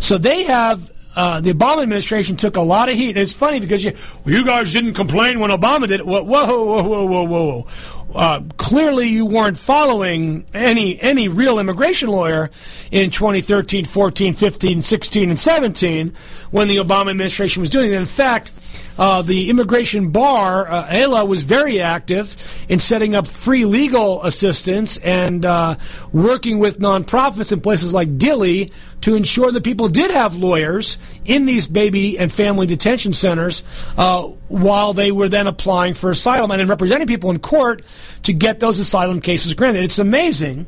So 0.00 0.18
they 0.18 0.44
have 0.44 0.90
uh, 1.16 1.40
the 1.40 1.52
Obama 1.52 1.82
administration 1.82 2.36
took 2.36 2.56
a 2.56 2.60
lot 2.60 2.88
of 2.88 2.94
heat. 2.94 3.10
And 3.10 3.18
It's 3.18 3.32
funny 3.32 3.58
because 3.58 3.82
you, 3.82 3.92
well, 4.24 4.34
you 4.34 4.44
guys 4.44 4.72
didn't 4.72 4.94
complain 4.94 5.40
when 5.40 5.50
Obama 5.50 5.88
did 5.88 6.00
it. 6.00 6.06
Whoa, 6.06 6.22
whoa, 6.22 6.46
whoa, 6.46 6.88
whoa, 6.88 7.06
whoa, 7.06 7.24
whoa 7.24 7.66
uh, 8.14 8.40
clearly 8.56 9.08
you 9.08 9.26
weren't 9.26 9.58
following 9.58 10.46
any 10.54 11.00
any 11.00 11.28
real 11.28 11.58
immigration 11.58 12.08
lawyer 12.08 12.50
in 12.90 13.10
2013, 13.10 13.84
14, 13.84 14.32
15, 14.32 14.82
16, 14.82 15.30
and 15.30 15.38
17 15.38 16.14
when 16.50 16.68
the 16.68 16.76
Obama 16.76 17.10
administration 17.10 17.60
was 17.60 17.70
doing 17.70 17.92
it. 17.92 17.96
In 17.96 18.06
fact, 18.06 18.50
uh, 18.98 19.22
the 19.22 19.50
immigration 19.50 20.10
bar, 20.10 20.68
uh, 20.68 21.24
was 21.26 21.42
very 21.42 21.80
active 21.80 22.64
in 22.68 22.78
setting 22.78 23.14
up 23.14 23.26
free 23.26 23.64
legal 23.64 24.22
assistance 24.24 24.96
and 24.98 25.44
uh, 25.44 25.76
working 26.12 26.58
with 26.58 26.78
nonprofits 26.78 27.52
in 27.52 27.60
places 27.60 27.92
like 27.92 28.16
Dilley 28.16 28.72
to 29.02 29.14
ensure 29.14 29.52
that 29.52 29.62
people 29.62 29.88
did 29.88 30.10
have 30.10 30.36
lawyers 30.36 30.98
in 31.24 31.44
these 31.44 31.66
baby 31.66 32.18
and 32.18 32.32
family 32.32 32.66
detention 32.66 33.12
centers 33.12 33.62
uh, 33.96 34.22
while 34.48 34.92
they 34.94 35.12
were 35.12 35.28
then 35.28 35.46
applying 35.46 35.94
for 35.94 36.10
asylum 36.10 36.50
and 36.50 36.68
representing 36.68 37.06
people 37.06 37.30
in 37.30 37.38
court 37.38 37.82
to 38.22 38.32
get 38.32 38.60
those 38.60 38.78
asylum 38.78 39.20
cases 39.20 39.54
granted. 39.54 39.84
It's 39.84 39.98
amazing 39.98 40.66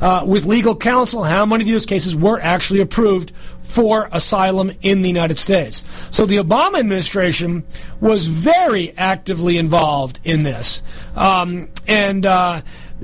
uh, 0.00 0.24
with 0.26 0.46
legal 0.46 0.76
counsel 0.76 1.22
how 1.22 1.46
many 1.46 1.64
of 1.64 1.70
those 1.70 1.86
cases 1.86 2.14
were 2.14 2.40
actually 2.40 2.80
approved 2.80 3.32
for 3.62 4.08
asylum 4.12 4.72
in 4.80 5.02
the 5.02 5.08
United 5.08 5.38
States. 5.38 5.84
So 6.10 6.24
the 6.24 6.38
Obama 6.38 6.78
administration 6.78 7.64
was 8.00 8.26
very 8.26 8.96
actively 8.96 9.58
involved 9.58 10.20
in 10.24 10.42
this. 10.42 10.82
Um, 11.14 11.68
and 11.86 12.24
uh, 12.24 12.62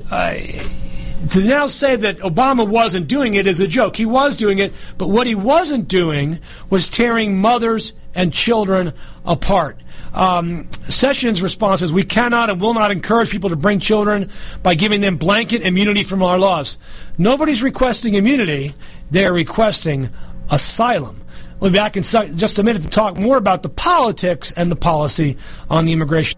uh, 0.09 0.33
to 1.29 1.39
now 1.43 1.67
say 1.67 1.95
that 1.95 2.17
Obama 2.19 2.67
wasn't 2.67 3.07
doing 3.07 3.35
it 3.35 3.47
is 3.47 3.59
a 3.59 3.67
joke. 3.67 3.95
He 3.95 4.05
was 4.05 4.35
doing 4.35 4.59
it, 4.59 4.73
but 4.97 5.09
what 5.09 5.27
he 5.27 5.35
wasn't 5.35 5.87
doing 5.87 6.39
was 6.69 6.89
tearing 6.89 7.37
mothers 7.37 7.93
and 8.13 8.33
children 8.33 8.93
apart. 9.25 9.79
Um, 10.15 10.69
Sessions' 10.87 11.41
response 11.41 11.81
is, 11.81 11.91
We 11.91 12.03
cannot 12.03 12.49
and 12.49 12.59
will 12.59 12.73
not 12.73 12.89
encourage 12.89 13.29
people 13.29 13.49
to 13.49 13.55
bring 13.55 13.79
children 13.79 14.31
by 14.63 14.73
giving 14.73 15.01
them 15.01 15.17
blanket 15.17 15.61
immunity 15.61 16.03
from 16.03 16.23
our 16.23 16.39
laws. 16.39 16.77
Nobody's 17.17 17.61
requesting 17.61 18.15
immunity, 18.15 18.73
they're 19.11 19.33
requesting 19.33 20.09
asylum. 20.49 21.21
We'll 21.59 21.71
be 21.71 21.77
back 21.77 21.97
in 21.97 22.03
just 22.03 22.59
a 22.59 22.63
minute 22.63 22.83
to 22.83 22.89
talk 22.89 23.17
more 23.17 23.37
about 23.37 23.63
the 23.63 23.69
politics 23.69 24.51
and 24.51 24.71
the 24.71 24.75
policy 24.75 25.37
on 25.69 25.85
the 25.85 25.93
immigration. 25.93 26.37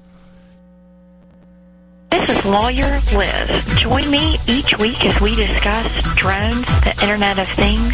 This 2.11 2.29
is 2.29 2.45
Lawyer 2.45 2.99
Liz. 3.15 3.65
Join 3.77 4.11
me 4.11 4.37
each 4.45 4.77
week 4.77 5.03
as 5.05 5.19
we 5.21 5.33
discuss 5.33 6.13
drones, 6.15 6.65
the 6.83 6.93
Internet 7.01 7.39
of 7.39 7.47
Things, 7.47 7.93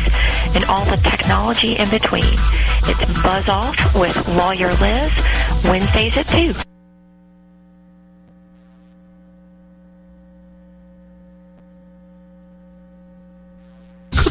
and 0.55 0.65
all 0.65 0.83
the 0.85 0.97
technology 0.97 1.77
in 1.77 1.87
between. 1.89 2.23
It's 2.23 3.21
Buzz 3.21 3.47
Off 3.47 3.95
with 3.95 4.27
Lawyer 4.29 4.73
Liz, 4.73 5.11
Wednesdays 5.65 6.17
at 6.17 6.27
2. 6.27 6.66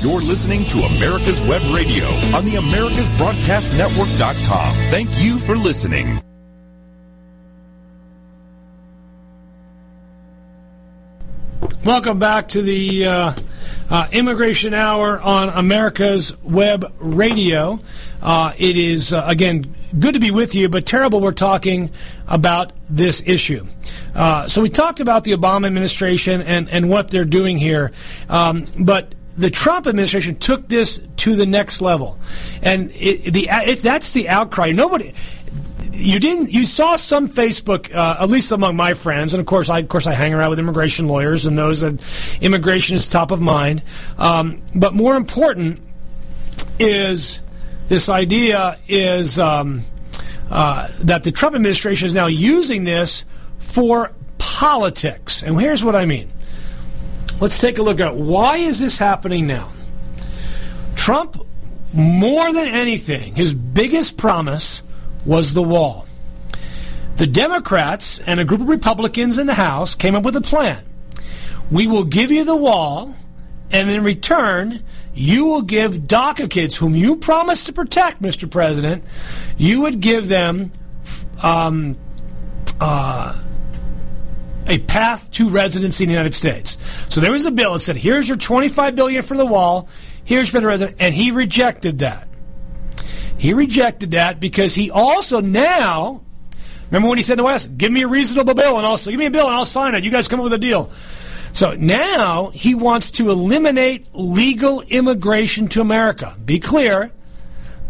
You're 0.00 0.20
listening 0.20 0.64
to 0.66 0.78
America's 0.78 1.40
Web 1.40 1.60
Radio 1.74 2.06
on 2.36 2.44
the 2.44 2.52
AmericasBroadcastNetwork.com. 2.52 4.74
Thank 4.92 5.08
you 5.20 5.38
for 5.38 5.56
listening. 5.56 6.22
Welcome 11.84 12.20
back 12.20 12.46
to 12.50 12.62
the 12.62 13.06
uh, 13.06 13.32
uh, 13.90 14.06
Immigration 14.12 14.72
Hour 14.72 15.20
on 15.20 15.48
America's 15.48 16.40
Web 16.44 16.84
Radio. 17.00 17.80
Uh, 18.22 18.52
it 18.56 18.76
is, 18.76 19.12
uh, 19.12 19.24
again, 19.26 19.74
good 19.98 20.14
to 20.14 20.20
be 20.20 20.30
with 20.30 20.54
you, 20.54 20.68
but 20.68 20.86
terrible 20.86 21.20
we're 21.20 21.32
talking 21.32 21.90
about 22.28 22.72
this 22.88 23.20
issue. 23.26 23.66
Uh, 24.14 24.46
so 24.46 24.62
we 24.62 24.68
talked 24.68 25.00
about 25.00 25.24
the 25.24 25.32
Obama 25.32 25.66
administration 25.66 26.40
and, 26.40 26.68
and 26.68 26.88
what 26.88 27.10
they're 27.10 27.24
doing 27.24 27.58
here, 27.58 27.90
um, 28.28 28.64
but 28.78 29.12
the 29.38 29.50
Trump 29.50 29.86
administration 29.86 30.36
took 30.36 30.68
this 30.68 31.00
to 31.18 31.36
the 31.36 31.46
next 31.46 31.80
level, 31.80 32.18
and 32.60 32.90
it, 32.90 33.32
the 33.32 33.48
it, 33.50 33.78
that's 33.78 34.12
the 34.12 34.28
outcry. 34.28 34.72
Nobody. 34.72 35.14
you 35.92 36.18
didn't. 36.18 36.50
You 36.50 36.64
saw 36.64 36.96
some 36.96 37.28
Facebook, 37.28 37.94
uh, 37.94 38.16
at 38.20 38.28
least 38.28 38.50
among 38.52 38.76
my 38.76 38.94
friends, 38.94 39.34
and 39.34 39.40
of 39.40 39.46
course, 39.46 39.68
I 39.68 39.78
of 39.78 39.88
course 39.88 40.06
I 40.08 40.14
hang 40.14 40.34
around 40.34 40.50
with 40.50 40.58
immigration 40.58 41.06
lawyers 41.06 41.46
and 41.46 41.54
knows 41.54 41.80
that 41.80 42.02
immigration 42.40 42.96
is 42.96 43.06
top 43.06 43.30
of 43.30 43.40
mind. 43.40 43.82
Um, 44.18 44.62
but 44.74 44.94
more 44.94 45.16
important 45.16 45.80
is 46.80 47.40
this 47.88 48.08
idea 48.08 48.76
is 48.88 49.38
um, 49.38 49.82
uh, 50.50 50.88
that 51.00 51.24
the 51.24 51.30
Trump 51.30 51.54
administration 51.54 52.06
is 52.06 52.14
now 52.14 52.26
using 52.26 52.84
this 52.84 53.24
for 53.58 54.12
politics. 54.38 55.42
And 55.42 55.60
here's 55.60 55.84
what 55.84 55.94
I 55.94 56.06
mean. 56.06 56.28
Let's 57.40 57.60
take 57.60 57.78
a 57.78 57.82
look 57.82 58.00
at 58.00 58.16
why 58.16 58.56
is 58.56 58.80
this 58.80 58.98
happening 58.98 59.46
now. 59.46 59.68
Trump, 60.96 61.36
more 61.94 62.52
than 62.52 62.66
anything, 62.66 63.34
his 63.36 63.54
biggest 63.54 64.16
promise 64.16 64.82
was 65.24 65.54
the 65.54 65.62
wall. 65.62 66.06
The 67.16 67.26
Democrats 67.26 68.18
and 68.20 68.40
a 68.40 68.44
group 68.44 68.60
of 68.60 68.68
Republicans 68.68 69.38
in 69.38 69.46
the 69.46 69.54
House 69.54 69.94
came 69.94 70.14
up 70.14 70.24
with 70.24 70.36
a 70.36 70.40
plan. 70.40 70.84
We 71.70 71.86
will 71.86 72.04
give 72.04 72.30
you 72.30 72.44
the 72.44 72.56
wall, 72.56 73.14
and 73.70 73.90
in 73.90 74.02
return, 74.02 74.82
you 75.14 75.46
will 75.46 75.62
give 75.62 75.94
DACA 75.94 76.50
kids, 76.50 76.76
whom 76.76 76.94
you 76.94 77.16
promised 77.16 77.66
to 77.66 77.72
protect, 77.72 78.22
Mr. 78.22 78.50
President, 78.50 79.04
you 79.56 79.82
would 79.82 80.00
give 80.00 80.28
them 80.28 80.72
um, 81.42 81.96
uh, 82.80 83.40
a 84.68 84.78
path 84.78 85.30
to 85.32 85.48
residency 85.48 86.04
in 86.04 86.08
the 86.08 86.14
United 86.14 86.34
States. 86.34 86.78
So 87.08 87.20
there 87.20 87.32
was 87.32 87.44
a 87.44 87.50
bill 87.50 87.72
that 87.72 87.80
said, 87.80 87.96
"Here's 87.96 88.28
your 88.28 88.36
25 88.36 88.94
billion 88.94 89.22
for 89.22 89.36
the 89.36 89.46
wall. 89.46 89.88
Here's 90.24 90.48
for 90.48 90.60
the 90.60 90.66
resident," 90.66 90.98
and 91.00 91.14
he 91.14 91.30
rejected 91.30 92.00
that. 92.00 92.28
He 93.38 93.54
rejected 93.54 94.12
that 94.12 94.40
because 94.40 94.74
he 94.74 94.90
also 94.90 95.40
now, 95.40 96.22
remember 96.90 97.08
when 97.08 97.18
he 97.18 97.24
said 97.24 97.38
to 97.38 97.44
us, 97.44 97.66
"Give 97.66 97.90
me 97.90 98.02
a 98.02 98.08
reasonable 98.08 98.54
bill 98.54 98.78
and 98.78 98.86
I'll 98.86 98.98
give 98.98 99.14
me 99.14 99.26
a 99.26 99.30
bill 99.30 99.46
and 99.46 99.56
I'll 99.56 99.64
sign 99.64 99.94
it. 99.94 100.04
You 100.04 100.10
guys 100.10 100.28
come 100.28 100.40
up 100.40 100.44
with 100.44 100.52
a 100.52 100.58
deal." 100.58 100.90
So 101.52 101.72
now 101.72 102.50
he 102.52 102.74
wants 102.74 103.10
to 103.12 103.30
eliminate 103.30 104.06
legal 104.12 104.82
immigration 104.82 105.68
to 105.68 105.80
America. 105.80 106.36
Be 106.44 106.58
clear, 106.58 107.10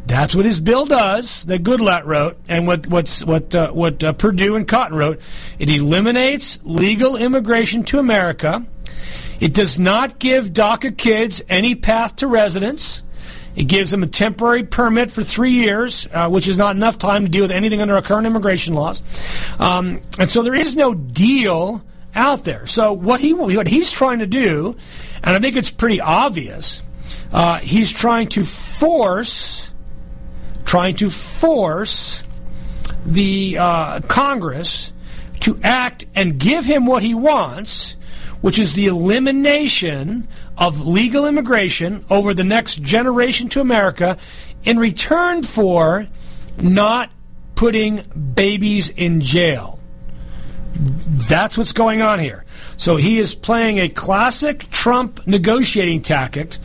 that's 0.09 0.35
what 0.35 0.45
his 0.45 0.59
bill 0.59 0.87
does. 0.87 1.45
That 1.45 1.63
Goodlatte 1.63 2.05
wrote, 2.05 2.39
and 2.49 2.67
what 2.67 2.87
what's 2.87 3.25
what 3.25 3.55
uh, 3.55 3.71
what 3.71 4.03
uh, 4.03 4.13
Perdue 4.15 4.57
and 4.57 4.67
Cotton 4.67 4.97
wrote. 4.97 5.21
It 5.59 5.71
eliminates 5.71 6.59
legal 6.65 7.17
immigration 7.17 7.85
to 7.85 7.99
America. 7.99 8.67
It 9.41 9.55
does 9.55 9.79
not 9.79 10.19
give 10.19 10.53
DACA 10.53 10.97
kids 10.97 11.43
any 11.49 11.75
path 11.75 12.17
to 12.17 12.27
residence. 12.27 13.05
It 13.55 13.65
gives 13.65 13.91
them 13.91 14.03
a 14.03 14.07
temporary 14.07 14.65
permit 14.65 15.11
for 15.11 15.23
three 15.23 15.51
years, 15.51 16.07
uh, 16.13 16.29
which 16.29 16.47
is 16.47 16.57
not 16.57 16.77
enough 16.77 16.99
time 16.99 17.25
to 17.25 17.29
deal 17.29 17.43
with 17.43 17.51
anything 17.51 17.83
under 17.83 17.95
our 17.95 18.03
current 18.03 18.27
immigration 18.27 18.75
laws. 18.75 19.03
Um, 19.59 20.01
and 20.19 20.31
so 20.31 20.43
there 20.43 20.55
is 20.55 20.77
no 20.77 20.95
deal 20.95 21.85
out 22.15 22.45
there. 22.45 22.67
So 22.67 22.93
what 22.93 23.21
he 23.21 23.33
what 23.33 23.67
he's 23.67 23.91
trying 23.91 24.21
to 24.21 24.27
do, 24.27 24.77
and 25.23 25.37
I 25.37 25.39
think 25.41 25.57
it's 25.57 25.71
pretty 25.71 26.01
obvious, 26.01 26.83
uh, 27.33 27.59
he's 27.59 27.93
trying 27.93 28.29
to 28.29 28.45
force, 28.45 29.68
trying 30.69 30.95
to 30.95 31.09
force 31.09 32.23
the 33.07 33.57
uh, 33.59 34.01
Congress 34.01 34.93
to 35.41 35.59
act 35.63 36.05
and 36.15 36.39
give 36.39 36.67
him 36.67 36.85
what 36.85 37.03
he 37.03 37.15
wants, 37.15 37.97
which 38.43 38.59
is 38.59 38.75
the 38.75 38.85
elimination 38.85 40.29
of 40.59 40.87
legal 40.87 41.27
immigration 41.27 42.05
over 42.11 42.35
the 42.35 42.45
next 42.45 42.83
generation 42.83 43.49
to 43.49 43.63
America 43.63 44.19
in 44.63 44.79
return 44.79 45.43
for 45.43 46.07
not 46.61 47.11
putting 47.55 48.03
babies 48.35 48.91
in 48.91 49.23
jail. 49.23 49.79
That's 50.75 51.57
what's 51.57 51.73
going 51.73 52.03
on 52.03 52.19
here. 52.19 52.45
So 52.77 52.97
he 52.97 53.19
is 53.19 53.35
playing 53.35 53.79
a 53.79 53.89
classic 53.89 54.69
Trump 54.71 55.27
negotiating 55.27 56.03
tactic 56.03 56.59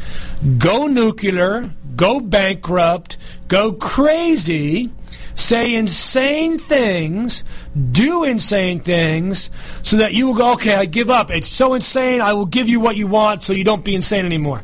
go 0.58 0.88
nuclear, 0.88 1.72
go 1.96 2.20
bankrupt, 2.20 3.18
go 3.48 3.74
crazy, 3.74 4.92
say 5.36 5.74
insane 5.76 6.60
things, 6.60 7.44
do 7.92 8.24
insane 8.24 8.80
things, 8.80 9.50
so 9.82 9.98
that 9.98 10.14
you 10.14 10.28
will 10.28 10.36
go, 10.36 10.54
okay, 10.54 10.76
I 10.76 10.86
give 10.86 11.10
up. 11.10 11.32
It's 11.32 11.48
so 11.48 11.74
insane, 11.74 12.22
I 12.22 12.34
will 12.34 12.46
give 12.46 12.68
you 12.68 12.80
what 12.80 12.96
you 12.96 13.08
want 13.08 13.42
so 13.42 13.54
you 13.54 13.64
don't 13.64 13.84
be 13.84 13.96
insane 13.96 14.26
anymore. 14.26 14.62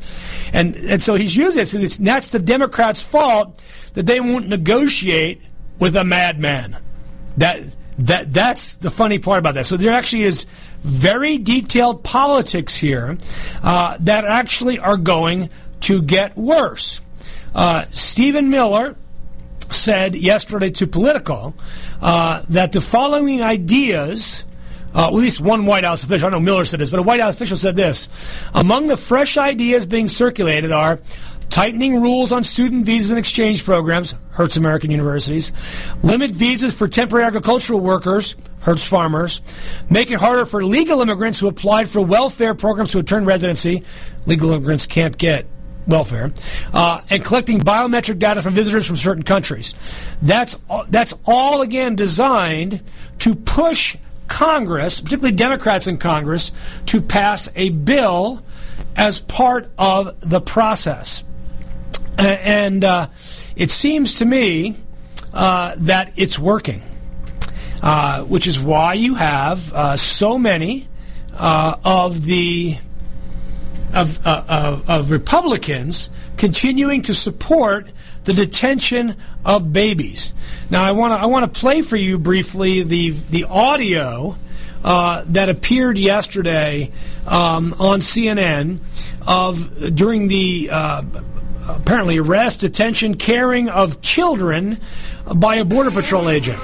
And, 0.54 0.76
and 0.76 1.02
so 1.02 1.16
he's 1.16 1.36
using 1.36 1.60
this, 1.60 1.74
and 1.74 2.08
that's 2.08 2.32
the 2.32 2.40
Democrats' 2.40 3.02
fault 3.02 3.62
that 3.94 4.06
they 4.06 4.20
won't 4.20 4.48
negotiate 4.48 5.42
with 5.80 5.96
a 5.96 6.04
madman. 6.04 6.78
That 7.38 7.62
that 8.00 8.32
that's 8.32 8.76
the 8.76 8.90
funny 8.90 9.20
part 9.20 9.40
about 9.40 9.56
that. 9.56 9.66
So 9.66 9.76
there 9.76 9.92
actually 9.92 10.24
is 10.24 10.46
very 10.82 11.38
detailed 11.38 12.04
politics 12.04 12.76
here 12.76 13.18
uh, 13.62 13.98
that 14.00 14.24
actually 14.24 14.80
are 14.80 14.98
going 14.98 15.50
to 15.82 16.02
get 16.02 16.38
worse. 16.38 17.02
Uh, 17.54 17.86
Stephen 17.92 18.50
Miller 18.50 18.96
said 19.72 20.16
yesterday 20.16 20.70
to 20.72 20.88
Politico 20.88 21.54
uh, 22.02 22.44
that 22.50 22.72
the 22.72 22.82
following 22.82 23.42
ideas. 23.42 24.46
Uh, 24.92 25.06
at 25.06 25.14
least 25.14 25.40
one 25.40 25.68
White 25.68 25.84
House 25.84 26.04
official, 26.04 26.30
I 26.30 26.32
know 26.32 26.40
Miller 26.40 26.66
said 26.66 26.80
this, 26.80 26.90
but 26.90 27.00
a 27.00 27.04
White 27.04 27.22
House 27.22 27.36
official 27.36 27.58
said 27.58 27.76
this. 27.76 28.10
Among 28.56 28.88
the 28.88 28.98
fresh 28.98 29.38
ideas 29.38 29.86
being 29.86 30.08
circulated 30.08 30.72
are 30.72 31.00
tightening 31.52 32.02
rules 32.02 32.32
on 32.32 32.44
student 32.44 32.88
visas 32.88 33.12
and 33.12 33.20
exchange 33.20 33.64
programs, 33.66 34.16
hurts 34.32 34.58
American 34.58 34.90
universities, 34.90 35.52
limit 36.02 36.32
visas 36.32 36.74
for 36.74 36.88
temporary 36.88 37.24
agricultural 37.26 37.80
workers, 37.80 38.36
hurts 38.62 38.88
farmers, 38.88 39.42
make 39.92 40.10
it 40.10 40.20
harder 40.20 40.44
for 40.44 40.64
legal 40.64 41.02
immigrants 41.02 41.38
who 41.38 41.48
applied 41.48 41.88
for 41.88 42.02
welfare 42.02 42.56
programs 42.56 42.90
to 42.90 42.98
return 42.98 43.26
residency, 43.26 43.84
legal 44.26 44.52
immigrants 44.52 44.88
can't 44.88 45.20
get 45.20 45.46
welfare, 45.90 46.32
uh, 46.74 47.02
and 47.10 47.24
collecting 47.26 47.60
biometric 47.60 48.20
data 48.20 48.42
from 48.42 48.54
visitors 48.54 48.86
from 48.88 48.96
certain 48.96 49.24
countries. 49.24 49.74
That's 50.22 50.58
that's 50.90 51.14
all 51.26 51.62
again 51.62 51.96
designed 51.96 52.82
to 53.20 53.36
push 53.36 53.98
Congress, 54.28 55.02
particularly 55.02 55.36
Democrats 55.36 55.88
in 55.88 55.98
Congress, 55.98 56.52
to 56.86 57.02
pass 57.02 57.50
a 57.56 57.70
bill 57.70 58.42
as 58.96 59.20
part 59.20 59.70
of 59.78 60.20
the 60.22 60.40
process. 60.40 61.24
And 62.18 62.84
uh, 62.84 63.08
it 63.56 63.72
seems 63.72 64.16
to 64.16 64.26
me 64.26 64.76
uh, 65.34 65.76
that 65.78 66.14
it's 66.16 66.38
working, 66.38 66.82
uh, 67.82 68.24
which 68.24 68.46
is 68.46 68.60
why 68.60 68.94
you 68.94 69.16
have 69.16 69.74
uh, 69.74 69.98
so 69.98 70.38
many 70.38 70.88
uh, 71.34 71.76
of 71.84 72.24
the 72.26 72.78
of, 73.94 74.26
uh, 74.26 74.44
of, 74.48 74.90
of 74.90 75.12
Republicans 75.12 76.10
continuing 76.38 77.02
to 77.04 77.14
support 77.14 77.88
the 78.24 78.34
detention 78.34 79.16
of 79.44 79.74
babies. 79.74 80.34
Now, 80.70 80.84
I 80.84 80.92
want 80.92 81.14
to 81.14 81.20
I 81.20 81.26
want 81.26 81.52
to 81.52 81.60
play 81.60 81.82
for 81.82 81.98
you 81.98 82.18
briefly 82.18 82.84
the 82.84 83.10
the 83.10 83.46
audio 83.46 84.36
that 84.84 85.50
appeared 85.50 85.98
yesterday 85.98 86.92
um, 87.28 87.74
on 87.80 88.00
CNN 88.00 88.80
of 89.28 89.96
during 89.96 90.28
the 90.28 90.70
apparently 91.70 92.18
arrest, 92.18 92.62
detention, 92.62 93.16
caring 93.16 93.70
of 93.70 94.02
children 94.02 94.80
by 95.36 95.56
a 95.56 95.66
Border 95.66 95.92
Patrol 95.92 96.30
agent. 96.30 96.60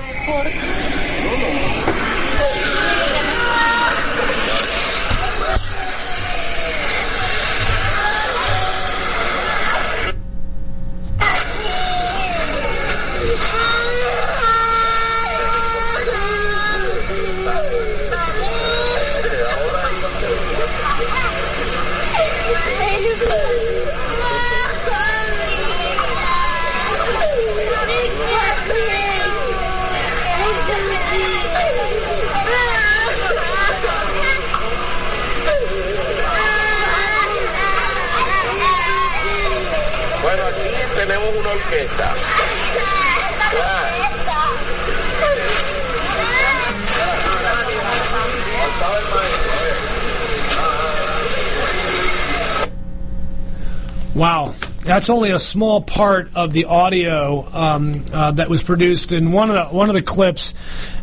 Wow. 54.16 54.53
that's 54.86 55.09
only 55.09 55.32
a 55.32 55.39
small 55.39 55.82
part 55.82 56.30
of 56.36 56.53
the 56.53 56.66
audio 56.66 57.45
um, 57.51 57.93
uh, 58.13 58.32
that 58.32 58.49
was 58.49 58.63
produced. 58.63 59.11
In 59.11 59.32
one 59.32 59.49
of 59.49 59.55
the 59.55 59.66
one 59.76 59.89
of 59.89 59.95
the 59.95 60.01
clips, 60.01 60.53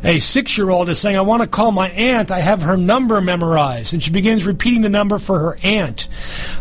a 0.02 0.18
six-year-old 0.18 0.88
is 0.88 0.98
saying, 0.98 1.16
"I 1.16 1.20
want 1.20 1.42
to 1.42 1.48
call 1.48 1.72
my 1.72 1.90
aunt. 1.90 2.30
I 2.30 2.40
have 2.40 2.62
her 2.62 2.76
number 2.76 3.20
memorized," 3.20 3.92
and 3.92 4.02
she 4.02 4.10
begins 4.10 4.46
repeating 4.46 4.80
the 4.80 4.88
number 4.88 5.18
for 5.18 5.38
her 5.38 5.58
aunt. 5.62 6.08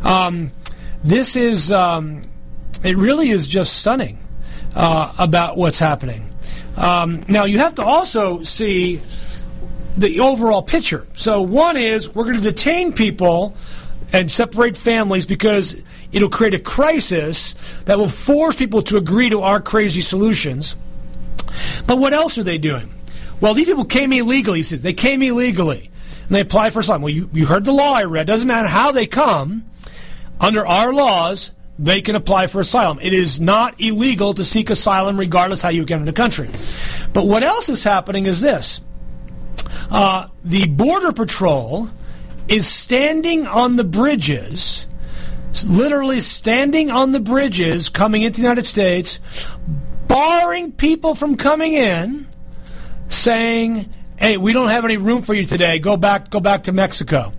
Um, 0.04 0.52
this 1.04 1.36
is 1.36 1.72
um, 1.72 2.24
it. 2.84 2.98
Really 2.98 3.30
is 3.30 3.48
just 3.48 3.78
stunning 3.78 4.20
uh, 4.76 5.14
about 5.18 5.56
what's 5.56 5.80
happening. 5.80 6.34
Um, 6.76 7.24
now 7.28 7.46
you 7.46 7.60
have 7.60 7.76
to 7.76 7.84
also 7.84 8.44
see 8.44 9.00
the 9.98 10.20
overall 10.20 10.62
picture. 10.64 11.06
So 11.14 11.42
one 11.42 11.78
is 11.78 12.14
we're 12.14 12.24
going 12.24 12.38
to 12.38 12.44
detain 12.44 12.94
people 12.94 13.56
and 14.14 14.30
separate 14.30 14.76
families 14.76 15.26
because 15.26 15.76
it'll 16.12 16.30
create 16.30 16.54
a 16.54 16.60
crisis 16.60 17.56
that 17.86 17.98
will 17.98 18.10
force 18.10 18.56
people 18.56 18.82
to 18.84 18.98
agree 18.98 19.30
to 19.30 19.42
our 19.42 19.62
crazy 19.62 20.02
solutions. 20.02 20.76
But 21.88 21.98
what 21.98 22.14
else 22.14 22.38
are 22.38 22.44
they 22.44 22.58
doing? 22.58 22.94
Well, 23.40 23.54
these 23.54 23.68
people 23.68 23.86
came 23.86 24.14
illegally. 24.14 24.60
He 24.60 24.64
says 24.64 24.82
they 24.82 24.94
came 24.94 25.22
illegally 25.22 25.90
and 26.22 26.36
they 26.36 26.42
applied 26.42 26.74
for 26.74 26.80
asylum. 26.80 27.02
Well, 27.02 27.14
you, 27.14 27.30
you 27.34 27.46
heard 27.46 27.66
the 27.66 27.72
law 27.72 27.94
I 27.94 28.04
read. 28.04 28.28
Doesn't 28.28 28.48
matter 28.48 28.68
how 28.68 28.92
they 28.92 29.08
come. 29.08 29.66
Under 30.40 30.66
our 30.66 30.92
laws, 30.94 31.52
they 31.78 32.02
can 32.02 32.16
apply 32.16 32.48
for 32.48 32.62
asylum. 32.62 33.00
It 33.02 33.14
is 33.14 33.40
not 33.40 33.80
illegal 33.80 34.34
to 34.34 34.44
seek 34.44 34.70
asylum 34.70 35.20
regardless 35.20 35.62
how 35.62 35.70
you 35.70 35.86
get 35.86 36.00
into 36.00 36.12
the 36.12 36.16
country. 36.16 36.50
But 37.14 37.28
what 37.28 37.44
else 37.44 37.70
is 37.70 37.84
happening 37.84 38.26
is 38.26 38.42
this. 38.42 38.82
Uh, 39.90 40.28
the 40.44 40.68
Border 40.68 41.12
Patrol 41.12 41.90
is 42.52 42.68
standing 42.68 43.48
on 43.48 43.78
the 43.78 43.84
bridges, 43.84 44.86
literally 45.66 46.20
standing 46.20 46.92
on 46.92 47.14
the 47.14 47.20
bridges 47.22 47.88
coming 47.88 48.24
into 48.24 48.42
the 48.42 48.44
United 48.44 48.66
States, 48.66 49.22
barring 50.08 50.74
people 50.74 51.16
from 51.16 51.38
coming 51.38 51.74
in, 51.74 52.28
saying, 53.08 53.90
"Hey, 54.18 54.36
we 54.36 54.52
don't 54.52 54.68
have 54.68 54.84
any 54.84 54.98
room 54.98 55.22
for 55.22 55.34
you 55.34 55.46
today. 55.46 55.80
Go 55.80 55.96
back, 55.96 56.30
go 56.30 56.42
back 56.42 56.64
to 56.64 56.74
Mexico." 56.74 57.32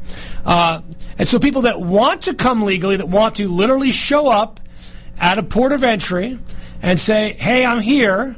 Uh, 0.47 0.81
and 1.19 1.29
so, 1.29 1.39
people 1.39 1.63
that 1.63 1.79
want 1.79 2.23
to 2.23 2.33
come 2.33 2.63
legally, 2.63 2.97
that 2.97 3.09
want 3.09 3.35
to 3.35 3.49
literally 3.49 3.91
show 3.91 4.29
up 4.29 4.61
at 5.21 5.37
a 5.37 5.43
port 5.43 5.73
of 5.73 5.85
entry 5.85 6.39
and 6.81 6.99
say, 6.99 7.37
"Hey, 7.39 7.67
I'm 7.67 7.81
here. 7.81 8.35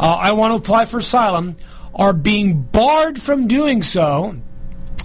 Uh, 0.00 0.18
I 0.22 0.32
want 0.32 0.52
to 0.52 0.56
apply 0.56 0.86
for 0.86 0.96
asylum," 0.96 1.56
are 1.94 2.14
being 2.14 2.62
barred 2.62 3.20
from 3.20 3.46
doing 3.46 3.82
so 3.82 4.36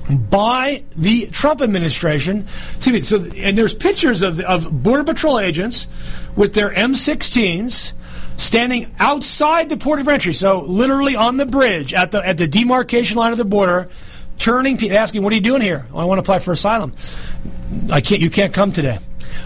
by 0.10 0.84
the 0.96 1.28
Trump 1.28 1.62
administration. 1.62 2.48
See, 2.80 3.02
so 3.02 3.24
and 3.38 3.58
there's 3.58 3.74
pictures 3.74 4.22
of 4.22 4.40
of 4.40 4.84
border 4.84 5.04
patrol 5.04 5.40
agents 5.40 5.88
with 6.36 6.54
their 6.54 6.72
M16s 6.72 7.94
standing 8.38 8.96
outside 9.00 9.70
the 9.70 9.78
port 9.78 10.00
of 10.00 10.08
entry, 10.08 10.34
so 10.34 10.62
literally 10.62 11.16
on 11.16 11.38
the 11.38 11.46
bridge 11.46 11.94
at 11.94 12.12
the 12.12 12.26
at 12.26 12.38
the 12.38 12.48
demarcation 12.48 13.18
line 13.18 13.32
of 13.32 13.38
the 13.38 13.46
border, 13.46 13.90
turning, 14.40 14.90
asking, 14.92 15.22
"What 15.22 15.34
are 15.34 15.36
you 15.36 15.42
doing 15.42 15.62
here? 15.62 15.86
I 15.94 16.06
want 16.06 16.18
to 16.18 16.22
apply 16.22 16.40
for 16.40 16.52
asylum. 16.54 16.94
I 17.92 18.02
can't. 18.02 18.22
You 18.22 18.30
can't 18.30 18.54
come 18.54 18.72
today." 18.72 18.98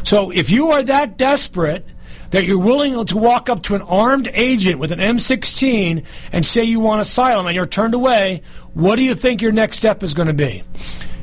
So 0.04 0.32
if 0.32 0.50
you 0.50 0.72
are 0.72 0.84
that 0.84 1.18
desperate 1.18 1.86
that 2.34 2.46
you're 2.46 2.58
willing 2.58 3.06
to 3.06 3.16
walk 3.16 3.48
up 3.48 3.62
to 3.62 3.76
an 3.76 3.84
armed 3.84 4.28
agent 4.34 4.80
with 4.80 4.92
an 4.92 4.98
M16 4.98 6.04
and 6.32 6.44
say 6.44 6.64
you 6.64 6.80
want 6.80 7.00
asylum 7.00 7.46
and 7.46 7.56
you're 7.56 7.68
turned 7.68 7.94
away, 7.94 8.42
what 8.74 8.96
do 8.96 9.04
you 9.04 9.14
think 9.14 9.44
your 9.44 9.52
next 9.52 9.78
step 9.78 10.02
is 10.02 10.16
going 10.16 10.28
to 10.28 10.34
be? 10.34 10.64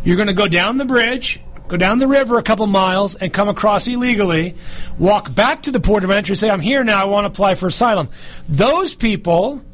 You're 0.05 0.15
going 0.15 0.29
to 0.29 0.35
go 0.35 0.47
down 0.47 0.77
the 0.77 0.85
bridge, 0.85 1.41
go 1.67 1.77
down 1.77 1.99
the 1.99 2.07
river 2.07 2.39
a 2.39 2.45
couple 2.45 2.65
miles 2.69 3.17
and 3.17 3.33
come 3.33 3.49
across 3.49 3.89
illegally, 3.89 4.55
walk 5.01 5.35
back 5.35 5.63
to 5.63 5.73
the 5.73 5.81
port 5.81 6.05
of 6.05 6.13
entry, 6.13 6.37
say, 6.37 6.49
I'm 6.49 6.61
here 6.61 6.85
now, 6.85 7.03
I 7.03 7.07
want 7.07 7.25
to 7.25 7.29
apply 7.29 7.57
for 7.57 7.67
asylum. 7.67 8.09
Those 8.49 8.95
people 8.95 9.65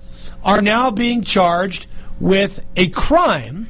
are 0.43 0.62
now 0.62 0.91
being 0.91 1.20
charged 1.20 1.87
with 2.18 2.64
a 2.76 2.89
crime, 2.89 3.66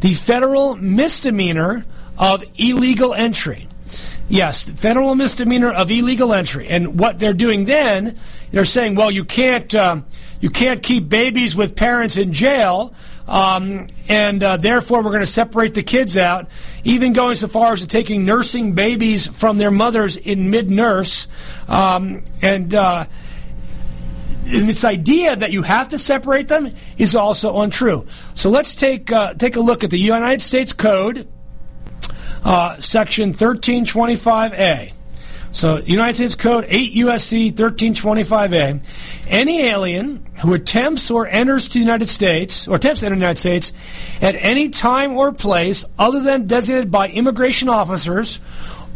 the 0.00 0.12
federal 0.12 0.74
misdemeanor 0.74 1.86
of 2.18 2.42
illegal 2.58 3.14
entry. 3.14 3.65
Yes, 4.28 4.68
federal 4.68 5.14
misdemeanor 5.14 5.70
of 5.70 5.88
illegal 5.90 6.34
entry. 6.34 6.66
And 6.66 6.98
what 6.98 7.20
they're 7.20 7.32
doing 7.32 7.64
then, 7.64 8.18
they're 8.50 8.64
saying, 8.64 8.96
well, 8.96 9.10
you 9.10 9.24
can't 9.24 9.72
uh, 9.72 10.00
you 10.40 10.50
can't 10.50 10.82
keep 10.82 11.08
babies 11.08 11.54
with 11.54 11.76
parents 11.76 12.16
in 12.16 12.32
jail, 12.32 12.92
um, 13.28 13.86
and 14.08 14.42
uh, 14.42 14.56
therefore 14.56 15.02
we're 15.02 15.10
going 15.10 15.20
to 15.20 15.26
separate 15.26 15.74
the 15.74 15.82
kids 15.84 16.18
out. 16.18 16.48
Even 16.82 17.12
going 17.12 17.36
so 17.36 17.46
far 17.46 17.74
as 17.74 17.80
to 17.80 17.86
taking 17.86 18.24
nursing 18.24 18.72
babies 18.72 19.28
from 19.28 19.58
their 19.58 19.70
mothers 19.70 20.16
in 20.16 20.50
mid-nurse, 20.50 21.28
um, 21.68 22.24
and. 22.42 22.74
Uh, 22.74 23.06
and 24.48 24.68
this 24.68 24.84
idea 24.84 25.34
that 25.34 25.50
you 25.50 25.62
have 25.62 25.88
to 25.88 25.98
separate 25.98 26.46
them 26.46 26.72
is 26.98 27.16
also 27.16 27.58
untrue. 27.62 28.06
So 28.34 28.48
let's 28.48 28.76
take 28.76 29.10
uh, 29.10 29.34
take 29.34 29.56
a 29.56 29.60
look 29.60 29.82
at 29.82 29.90
the 29.90 29.98
United 29.98 30.40
States 30.40 30.72
Code, 30.72 31.26
uh, 32.44 32.80
Section 32.80 33.32
1325A. 33.32 34.92
So, 35.52 35.78
United 35.78 36.14
States 36.14 36.34
Code 36.34 36.66
8 36.68 36.94
USC 36.94 37.52
1325A. 37.52 39.26
Any 39.28 39.62
alien 39.62 40.26
who 40.42 40.52
attempts 40.52 41.10
or 41.10 41.26
enters 41.26 41.68
the 41.68 41.78
United 41.78 42.10
States, 42.10 42.68
or 42.68 42.76
attempts 42.76 43.00
to 43.00 43.06
enter 43.06 43.16
the 43.16 43.20
United 43.20 43.38
States 43.38 43.72
at 44.20 44.34
any 44.34 44.68
time 44.68 45.12
or 45.12 45.32
place 45.32 45.84
other 45.98 46.22
than 46.22 46.46
designated 46.46 46.90
by 46.90 47.08
immigration 47.08 47.70
officers, 47.70 48.38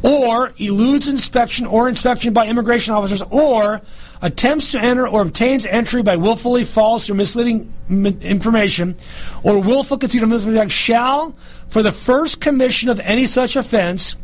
or 0.03 0.53
eludes 0.59 1.09
inspection 1.09 1.67
or 1.67 1.89
inspection 1.89 2.35
by 2.35 2.47
immigration 2.47 2.93
officers, 2.93 3.23
or 3.31 3.81
attempts 4.23 4.73
to 4.73 4.81
enter 4.81 5.09
or 5.09 5.23
obtains 5.23 5.65
entry 5.65 6.03
by 6.03 6.17
willfully 6.17 6.65
false 6.65 7.09
or 7.09 7.15
misleading 7.15 7.73
information, 7.89 8.97
or 9.43 9.61
willful 9.61 9.99
conceit 9.99 10.23
or 10.23 10.27
misleading 10.27 10.69
shall, 10.69 11.33
for 11.69 11.83
the 11.83 11.93
first 11.93 12.41
commission 12.41 12.89
of 12.89 13.01
any 13.01 13.27
such 13.27 13.57
offense, 13.57 14.17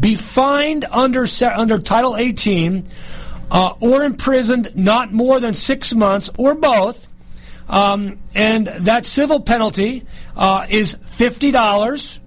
be 0.00 0.14
fined 0.16 0.84
under 0.90 1.26
under 1.54 1.78
Title 1.78 2.16
18, 2.16 2.86
uh, 3.50 3.74
or 3.80 4.02
imprisoned 4.02 4.74
not 4.74 5.12
more 5.12 5.40
than 5.40 5.54
six 5.54 5.94
months, 5.94 6.30
or 6.36 6.54
both. 6.54 7.08
Um, 7.68 8.18
and 8.34 8.66
that 8.66 9.06
civil 9.06 9.40
penalty 9.40 10.04
uh, 10.36 10.66
is 10.68 10.98
fifty 11.06 11.50
dollars. 11.50 12.20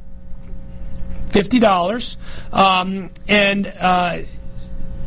Fifty 1.29 1.59
dollars, 1.59 2.17
um, 2.53 3.11
and 3.27 3.71
uh, 3.79 4.19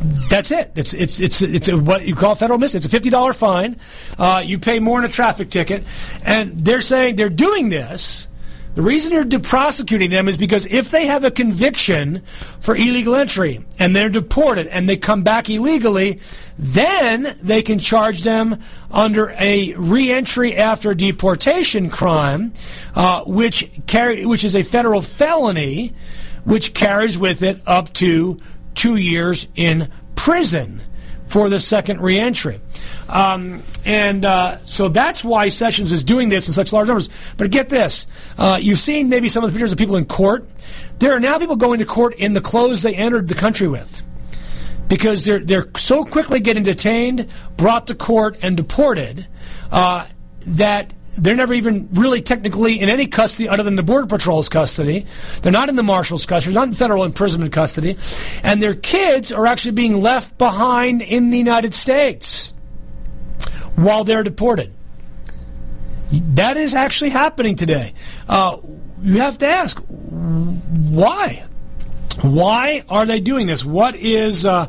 that's 0.01 0.51
it. 0.51 0.71
It's 0.75 0.93
it's 0.93 1.19
it's 1.19 1.41
it's 1.41 1.67
a, 1.67 1.77
what 1.77 2.05
you 2.05 2.15
call 2.15 2.35
federal 2.35 2.59
misdemeanor. 2.59 2.85
It's 2.85 2.85
a 2.87 2.89
fifty 2.89 3.09
dollar 3.09 3.33
fine. 3.33 3.77
Uh, 4.17 4.41
you 4.43 4.57
pay 4.57 4.79
more 4.79 4.99
in 4.99 5.05
a 5.05 5.09
traffic 5.09 5.49
ticket, 5.49 5.83
and 6.25 6.57
they're 6.59 6.81
saying 6.81 7.15
they're 7.15 7.29
doing 7.29 7.69
this. 7.69 8.27
The 8.73 8.81
reason 8.81 9.11
they're 9.11 9.25
de- 9.25 9.39
prosecuting 9.39 10.11
them 10.11 10.29
is 10.29 10.37
because 10.37 10.65
if 10.65 10.91
they 10.91 11.07
have 11.07 11.25
a 11.25 11.31
conviction 11.31 12.23
for 12.61 12.73
illegal 12.73 13.15
entry 13.15 13.65
and 13.77 13.93
they're 13.93 14.07
deported 14.07 14.67
and 14.67 14.87
they 14.87 14.95
come 14.95 15.23
back 15.23 15.49
illegally, 15.49 16.21
then 16.57 17.35
they 17.43 17.61
can 17.63 17.79
charge 17.79 18.21
them 18.21 18.61
under 18.89 19.35
a 19.37 19.73
reentry 19.73 20.55
after 20.55 20.93
deportation 20.93 21.89
crime, 21.89 22.53
uh, 22.95 23.23
which 23.25 23.69
carry 23.87 24.25
which 24.25 24.45
is 24.45 24.55
a 24.55 24.63
federal 24.63 25.01
felony, 25.01 25.91
which 26.45 26.73
carries 26.73 27.17
with 27.17 27.43
it 27.43 27.61
up 27.67 27.91
to 27.93 28.39
two 28.73 28.95
years 28.95 29.47
in 29.55 29.91
prison 30.15 30.81
for 31.25 31.49
the 31.49 31.59
second 31.59 32.01
reentry. 32.01 32.59
Um, 33.07 33.61
and 33.85 34.25
uh, 34.25 34.57
so 34.65 34.89
that's 34.89 35.23
why 35.23 35.49
Sessions 35.49 35.91
is 35.91 36.03
doing 36.03 36.29
this 36.29 36.47
in 36.47 36.53
such 36.53 36.73
large 36.73 36.87
numbers. 36.87 37.09
But 37.37 37.49
get 37.51 37.69
this 37.69 38.05
uh, 38.37 38.59
you've 38.61 38.79
seen 38.79 39.09
maybe 39.09 39.29
some 39.29 39.43
of 39.43 39.51
the 39.51 39.53
pictures 39.53 39.71
of 39.71 39.77
people 39.77 39.95
in 39.95 40.05
court. 40.05 40.47
There 40.99 41.13
are 41.13 41.19
now 41.19 41.39
people 41.39 41.55
going 41.55 41.79
to 41.79 41.85
court 41.85 42.15
in 42.15 42.33
the 42.33 42.41
clothes 42.41 42.81
they 42.81 42.93
entered 42.93 43.27
the 43.27 43.35
country 43.35 43.67
with. 43.67 44.05
Because 44.87 45.23
they're, 45.23 45.39
they're 45.39 45.69
so 45.77 46.03
quickly 46.03 46.41
getting 46.41 46.63
detained, 46.63 47.27
brought 47.55 47.87
to 47.87 47.95
court, 47.95 48.37
and 48.41 48.57
deported 48.57 49.25
uh, 49.71 50.05
that 50.47 50.91
they're 51.17 51.35
never 51.35 51.53
even 51.53 51.89
really 51.93 52.21
technically 52.21 52.79
in 52.79 52.89
any 52.89 53.07
custody 53.07 53.49
other 53.49 53.63
than 53.63 53.75
the 53.75 53.83
Border 53.83 54.07
Patrol's 54.07 54.49
custody. 54.49 55.05
They're 55.41 55.51
not 55.51 55.69
in 55.69 55.75
the 55.75 55.83
Marshal's 55.83 56.25
custody, 56.25 56.53
they're 56.53 56.61
not 56.61 56.69
in 56.69 56.73
federal 56.73 57.03
imprisonment 57.03 57.51
custody. 57.51 57.97
And 58.43 58.61
their 58.61 58.75
kids 58.75 59.31
are 59.31 59.45
actually 59.45 59.73
being 59.73 59.99
left 59.99 60.37
behind 60.37 61.01
in 61.01 61.29
the 61.29 61.37
United 61.37 61.73
States 61.73 62.53
while 63.75 64.03
they're 64.03 64.23
deported. 64.23 64.73
That 66.11 66.57
is 66.57 66.73
actually 66.73 67.11
happening 67.11 67.55
today. 67.55 67.93
Uh, 68.27 68.57
you 69.01 69.19
have 69.19 69.37
to 69.39 69.47
ask 69.47 69.81
why? 69.87 71.45
Why 72.21 72.83
are 72.89 73.05
they 73.05 73.19
doing 73.19 73.47
this? 73.47 73.63
What 73.63 73.95
is 73.95 74.45
uh, 74.45 74.67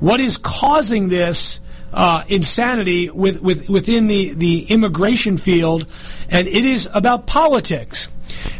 what 0.00 0.20
is 0.20 0.38
causing 0.38 1.08
this 1.08 1.60
uh, 1.94 2.24
insanity 2.28 3.08
with, 3.08 3.40
with, 3.40 3.68
within 3.68 4.08
the, 4.08 4.34
the 4.34 4.64
immigration 4.64 5.38
field, 5.38 5.86
and 6.28 6.48
it 6.48 6.64
is 6.64 6.88
about 6.92 7.26
politics. 7.26 8.08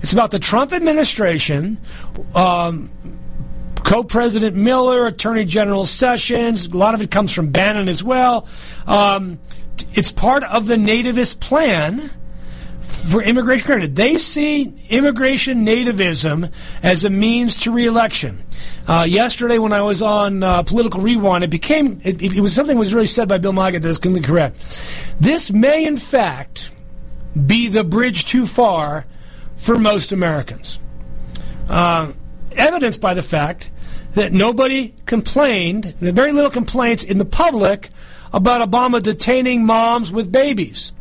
It's 0.02 0.12
about 0.12 0.30
the 0.30 0.38
Trump 0.38 0.72
administration 0.72 1.78
um, 2.34 2.90
Co-President 3.76 4.56
Miller, 4.56 5.06
Attorney 5.06 5.44
General 5.44 5.84
Sessions. 5.84 6.66
A 6.66 6.76
lot 6.76 6.94
of 6.94 7.02
it 7.02 7.10
comes 7.10 7.32
from 7.32 7.50
Bannon 7.50 7.88
as 7.88 8.02
well. 8.02 8.48
Um, 8.86 9.38
it's 9.92 10.12
part 10.12 10.42
of 10.44 10.66
the 10.66 10.76
nativist 10.76 11.40
plan 11.40 12.08
for 12.84 13.22
immigration 13.22 13.66
credit. 13.66 13.94
They 13.94 14.18
see 14.18 14.72
immigration 14.88 15.64
nativism 15.64 16.50
as 16.82 17.04
a 17.04 17.10
means 17.10 17.58
to 17.60 17.72
reelection. 17.72 18.44
Uh, 18.86 19.06
yesterday, 19.08 19.58
when 19.58 19.72
I 19.72 19.82
was 19.82 20.02
on 20.02 20.42
uh, 20.42 20.62
Political 20.62 21.00
Rewind, 21.00 21.44
it 21.44 21.50
became 21.50 22.00
it, 22.04 22.22
it, 22.22 22.40
was 22.40 22.54
something 22.54 22.76
that 22.76 22.80
was 22.80 22.94
really 22.94 23.06
said 23.06 23.28
by 23.28 23.38
Bill 23.38 23.52
Nigut 23.52 23.82
that 23.82 23.86
is 23.86 23.98
completely 23.98 24.26
correct. 24.26 24.56
This 25.20 25.50
may, 25.50 25.84
in 25.84 25.96
fact, 25.96 26.70
be 27.46 27.68
the 27.68 27.84
bridge 27.84 28.26
too 28.26 28.46
far 28.46 29.06
for 29.56 29.78
most 29.78 30.12
Americans. 30.12 30.78
Uh, 31.68 32.12
evidenced 32.52 33.00
by 33.00 33.14
the 33.14 33.22
fact 33.22 33.70
that 34.12 34.32
nobody 34.32 34.94
complained, 35.06 35.94
very 36.00 36.32
little 36.32 36.50
complaints 36.50 37.02
in 37.02 37.18
the 37.18 37.24
public 37.24 37.90
about 38.32 38.68
Obama 38.68 39.02
detaining 39.02 39.64
moms 39.64 40.12
with 40.12 40.30
babies. 40.30 40.92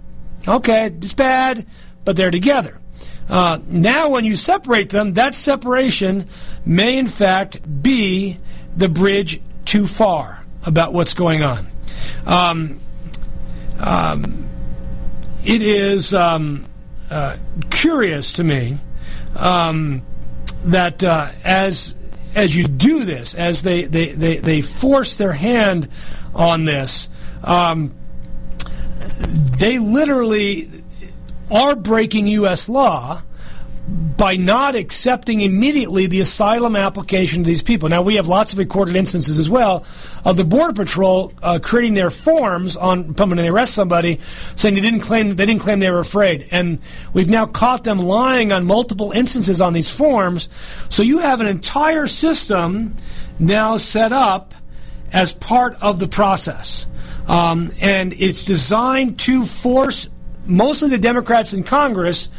Okay, 0.48 0.88
it's 0.88 1.14
bad, 1.14 1.66
but 2.04 2.16
they're 2.16 2.32
together. 2.32 2.80
Uh, 3.30 3.60
now, 3.68 4.10
when 4.10 4.26
you 4.26 4.36
separate 4.36 4.90
them, 4.90 5.14
that 5.14 5.34
separation 5.34 6.28
may 6.66 6.98
in 6.98 7.08
fact 7.08 7.60
be 7.82 8.38
the 8.76 8.90
bridge 8.90 9.42
too 9.66 9.88
far 9.88 10.44
about 10.66 10.94
what's 10.94 11.14
going 11.14 11.44
on. 11.44 11.68
Um, 12.26 12.80
um, 13.80 14.50
it 15.46 15.62
is 15.62 16.14
um, 16.14 16.66
uh, 17.10 17.38
curious 17.70 18.34
to 18.34 18.44
me 18.44 18.78
um, 19.36 20.02
that 20.66 21.04
uh, 21.04 21.30
as 21.44 21.96
as 22.36 22.56
you 22.56 22.64
do 22.64 23.04
this, 23.04 23.36
as 23.36 23.64
they, 23.64 23.86
they, 23.86 24.12
they, 24.12 24.38
they 24.38 24.62
force 24.62 25.18
their 25.18 25.34
hand 25.34 25.88
on 26.34 26.66
this, 26.66 27.08
um, 27.44 27.94
they 29.58 29.80
literally 29.80 30.70
are 31.52 31.76
breaking 31.76 32.28
U.S. 32.28 32.68
law 32.70 33.22
by 33.88 34.38
not 34.38 34.76
accepting 34.76 35.42
immediately 35.42 36.08
the 36.08 36.22
asylum 36.22 36.76
application 36.76 37.42
of 37.42 37.46
these 37.46 37.62
people. 37.62 37.90
Now 37.90 38.02
we 38.02 38.16
have 38.16 38.28
lots 38.28 38.54
of 38.54 38.60
recorded 38.60 38.96
instances 38.96 39.40
as 39.40 39.50
well 39.50 39.86
of 40.24 40.38
the 40.38 40.46
Border 40.46 40.74
Patrol 40.74 41.34
uh, 41.42 41.60
creating 41.62 41.94
their 41.94 42.10
forms 42.10 42.78
on 42.78 43.14
when 43.14 43.36
they 43.36 43.50
arrest 43.50 43.74
somebody, 43.74 44.22
saying 44.56 44.76
they 44.76 44.82
didn't 44.82 45.02
claim 45.02 45.36
they 45.36 45.46
didn't 45.46 45.62
claim 45.62 45.80
they 45.80 45.92
were 45.92 46.00
afraid, 46.00 46.48
and 46.52 46.80
we've 47.12 47.30
now 47.30 47.46
caught 47.46 47.84
them 47.84 47.98
lying 47.98 48.54
on 48.54 48.66
multiple 48.66 49.12
instances 49.12 49.60
on 49.60 49.74
these 49.74 49.94
forms. 49.94 50.48
So 50.90 51.04
you 51.04 51.20
have 51.20 51.42
an 51.42 51.48
entire 51.48 52.08
system 52.08 52.96
now 53.40 53.78
set 53.78 54.14
up 54.14 54.54
as 55.12 55.34
part 55.34 55.76
of 55.82 56.00
the 56.00 56.08
process, 56.08 56.86
um, 57.28 57.72
and 57.82 58.14
it's 58.14 58.44
designed 58.44 59.20
to 59.20 59.44
force 59.44 60.10
mostly 60.46 60.90
the 60.90 60.98
Democrats 60.98 61.54
in 61.54 61.64
Congress 61.64 62.30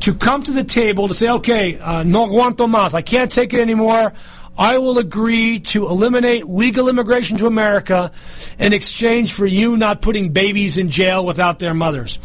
to 0.00 0.14
come 0.14 0.42
to 0.42 0.50
the 0.50 0.64
table 0.64 1.08
to 1.08 1.14
say, 1.14 1.28
okay, 1.28 1.78
uh, 1.78 2.02
no 2.02 2.26
aguanto 2.26 2.70
más. 2.70 2.94
I 2.94 3.02
can't 3.02 3.30
take 3.30 3.54
it 3.54 3.60
anymore. 3.60 4.12
I 4.56 4.78
will 4.78 4.98
agree 4.98 5.60
to 5.60 5.86
eliminate 5.86 6.46
legal 6.48 6.88
immigration 6.88 7.36
to 7.38 7.46
America 7.46 8.12
in 8.58 8.72
exchange 8.72 9.32
for 9.32 9.46
you 9.46 9.76
not 9.76 10.00
putting 10.00 10.32
babies 10.32 10.78
in 10.78 10.90
jail 10.90 11.24
without 11.24 11.58
their 11.58 11.74
mothers. 11.74 12.18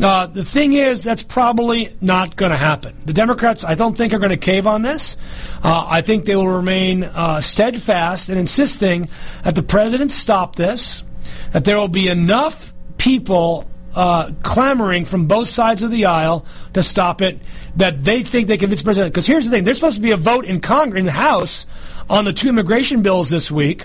Uh, 0.00 0.26
the 0.26 0.44
thing 0.44 0.72
is, 0.72 1.04
that's 1.04 1.22
probably 1.22 1.94
not 2.00 2.34
going 2.34 2.50
to 2.50 2.56
happen. 2.56 2.96
The 3.04 3.12
Democrats, 3.12 3.64
I 3.64 3.74
don't 3.74 3.96
think, 3.96 4.12
are 4.12 4.18
going 4.18 4.30
to 4.30 4.36
cave 4.36 4.66
on 4.66 4.82
this. 4.82 5.16
Uh, 5.62 5.86
I 5.86 6.00
think 6.00 6.24
they 6.24 6.36
will 6.36 6.48
remain 6.48 7.04
uh, 7.04 7.40
steadfast 7.40 8.30
in 8.30 8.38
insisting 8.38 9.08
that 9.44 9.54
the 9.54 9.62
president 9.62 10.10
stop 10.10 10.56
this, 10.56 11.04
that 11.52 11.64
there 11.64 11.78
will 11.78 11.88
be 11.88 12.08
enough 12.08 12.72
people 12.98 13.66
uh, 13.94 14.30
clamoring 14.42 15.04
from 15.04 15.26
both 15.26 15.48
sides 15.48 15.82
of 15.82 15.90
the 15.90 16.06
aisle 16.06 16.46
to 16.74 16.82
stop 16.82 17.20
it 17.20 17.38
that 17.76 18.00
they 18.00 18.22
think 18.22 18.46
they 18.46 18.56
can 18.56 18.60
convince 18.60 18.82
the 18.82 18.84
president. 18.84 19.12
Because 19.12 19.26
here's 19.26 19.44
the 19.44 19.50
thing: 19.50 19.64
there's 19.64 19.76
supposed 19.76 19.96
to 19.96 20.02
be 20.02 20.12
a 20.12 20.16
vote 20.16 20.44
in 20.44 20.60
Congress, 20.60 21.00
in 21.00 21.06
the 21.06 21.12
House, 21.12 21.66
on 22.08 22.24
the 22.24 22.32
two 22.32 22.48
immigration 22.48 23.02
bills 23.02 23.30
this 23.30 23.50
week, 23.50 23.84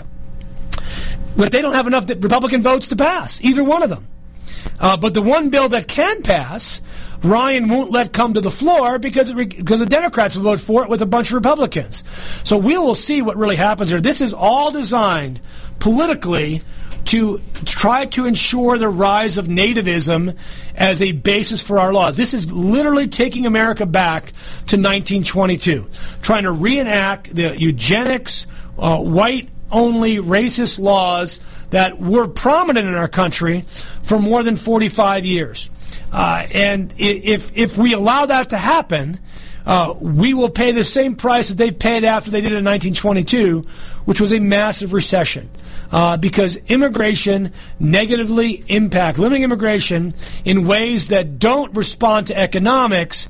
but 1.38 1.52
they 1.52 1.62
don't 1.62 1.74
have 1.74 1.88
enough 1.88 2.08
Republican 2.08 2.62
votes 2.62 2.90
to 2.90 2.96
pass 2.96 3.44
either 3.44 3.64
one 3.64 3.84
of 3.84 3.90
them. 3.90 4.08
Uh, 4.80 4.98
but 4.98 5.14
the 5.14 5.22
one 5.22 5.50
bill 5.50 5.70
that 5.70 5.88
can 5.88 6.22
pass, 6.22 6.82
Ryan 7.24 7.68
won't 7.68 7.92
let 7.92 8.14
come 8.14 8.34
to 8.34 8.42
the 8.42 8.52
floor 8.52 9.00
because 9.00 9.32
because 9.32 9.80
the 9.80 9.86
Democrats 9.86 10.36
will 10.36 10.44
vote 10.44 10.60
for 10.60 10.84
it 10.84 10.90
with 10.90 11.02
a 11.02 11.06
bunch 11.06 11.30
of 11.30 11.36
Republicans. 11.36 12.04
So 12.44 12.58
we 12.58 12.78
will 12.78 12.96
see 12.96 13.22
what 13.22 13.38
really 13.38 13.56
happens 13.56 13.90
here. 13.90 14.02
This 14.02 14.22
is 14.22 14.34
all 14.34 14.72
designed 14.72 15.40
politically 15.80 16.62
to 17.06 17.40
try 17.66 18.06
to 18.08 18.26
ensure 18.26 18.78
the 18.78 18.90
rise 18.90 19.38
of 19.38 19.48
nativism 19.48 20.36
as 20.76 21.02
a 21.02 21.12
basis 21.12 21.62
for 21.62 21.80
our 21.80 21.94
laws. 21.94 22.18
This 22.18 22.34
is 22.34 22.52
literally 22.52 23.08
taking 23.08 23.46
America 23.46 23.86
back 23.86 24.26
to 24.68 24.78
1922, 24.78 25.88
trying 26.22 26.44
to 26.44 26.52
reenact 26.52 27.34
the 27.36 27.58
eugenics, 27.60 28.48
uh, 28.78 29.00
white 29.00 29.50
only 29.72 30.18
racist 30.18 30.80
laws 30.80 31.40
that 31.70 32.00
were 32.00 32.28
prominent 32.28 32.88
in 32.88 32.96
our 32.96 33.08
country 33.08 33.62
for 34.02 34.20
more 34.20 34.44
than 34.44 34.56
45 34.56 35.26
years. 35.26 35.70
Uh, 36.12 36.46
and 36.54 36.94
if, 36.98 37.52
if 37.56 37.78
we 37.78 37.94
allow 37.94 38.26
that 38.26 38.50
to 38.50 38.58
happen, 38.58 39.20
uh, 39.66 39.94
we 40.00 40.34
will 40.34 40.50
pay 40.50 40.72
the 40.72 40.84
same 40.84 41.16
price 41.16 41.50
that 41.50 41.58
they 41.58 41.72
paid 41.72 42.04
after 42.04 42.32
they 42.32 42.42
did 42.42 42.52
it 42.52 42.58
in 42.58 42.66
1922, 42.66 43.66
which 44.06 44.22
was 44.22 44.32
a 44.32 44.40
massive 44.40 44.94
recession 44.94 45.50
uh, 45.92 46.18
because 46.18 46.56
immigration 46.68 47.52
negatively 47.80 48.64
impact 48.68 49.20
limiting 49.20 49.44
immigration 49.44 50.14
in 50.46 50.66
ways 50.66 51.10
that 51.10 51.40
don't 51.40 51.76
respond 51.76 52.28
to 52.28 52.38
economics 52.38 53.28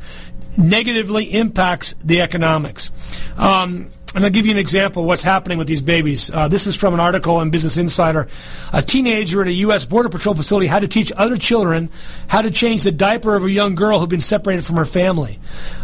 negatively 0.58 1.34
impacts 1.34 1.96
the 2.04 2.22
economics. 2.22 2.90
Um, 3.38 3.90
and 4.16 4.24
I'll 4.24 4.32
give 4.32 4.46
you 4.46 4.52
an 4.54 4.58
example 4.58 5.04
of 5.04 5.08
what's 5.08 5.24
happening 5.24 5.58
with 5.58 5.68
these 5.68 5.82
babies. 5.82 6.32
Uh, 6.32 6.48
this 6.48 6.68
is 6.68 6.76
from 6.76 6.94
an 6.94 7.02
article 7.02 7.42
in 7.42 7.50
Business 7.50 7.76
Insider. 7.76 8.30
A 8.72 8.82
teenager 8.82 9.42
at 9.42 9.48
a 9.50 9.54
U.S. 9.54 9.84
Border 9.84 10.08
Patrol 10.08 10.34
facility 10.34 10.68
had 10.68 10.80
to 10.80 10.88
teach 10.88 11.12
other 11.18 11.36
children 11.36 11.90
how 12.28 12.42
to 12.42 12.50
change 12.50 12.84
the 12.84 12.94
diaper 12.94 13.36
of 13.36 13.44
a 13.44 13.52
young 13.52 13.76
girl 13.76 14.00
who'd 14.00 14.10
been 14.10 14.22
separated 14.22 14.64
from 14.64 14.78
her 14.78 14.86
family. 14.86 15.38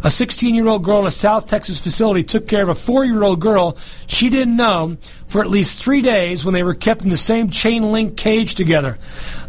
A 0.03 0.09
16 0.09 0.55
year 0.55 0.67
old 0.67 0.83
girl 0.83 1.01
in 1.01 1.07
a 1.07 1.11
South 1.11 1.47
Texas 1.47 1.81
facility 1.81 2.23
took 2.23 2.47
care 2.47 2.63
of 2.63 2.69
a 2.69 2.73
four 2.73 3.03
year 3.03 3.21
old 3.21 3.41
girl 3.41 3.77
she 4.07 4.29
didn't 4.29 4.55
know 4.55 4.95
for 5.27 5.41
at 5.41 5.49
least 5.49 5.83
three 5.83 6.01
days 6.01 6.45
when 6.45 6.53
they 6.53 6.63
were 6.63 6.73
kept 6.73 7.03
in 7.03 7.09
the 7.09 7.17
same 7.17 7.49
chain 7.49 7.91
link 7.91 8.15
cage 8.15 8.55
together. 8.55 8.97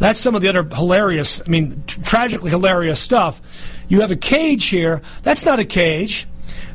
That's 0.01 0.19
some 0.19 0.35
of 0.35 0.43
the 0.43 0.49
other 0.49 0.65
hilarious, 0.65 1.41
I 1.41 1.49
mean, 1.49 1.85
t- 1.87 2.03
tragically 2.03 2.51
hilarious 2.51 2.99
stuff. 2.99 3.41
You 3.87 4.01
have 4.01 4.11
a 4.11 4.17
cage 4.17 4.67
here. 4.67 5.03
That's 5.23 5.45
not 5.45 5.61
a 5.61 5.65
cage. 5.65 6.27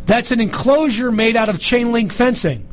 That's 0.07 0.31
an 0.31 0.39
enclosure 0.39 1.11
made 1.11 1.35
out 1.35 1.49
of 1.49 1.59
chain 1.59 1.91
link 1.91 2.13
fencing. 2.13 2.67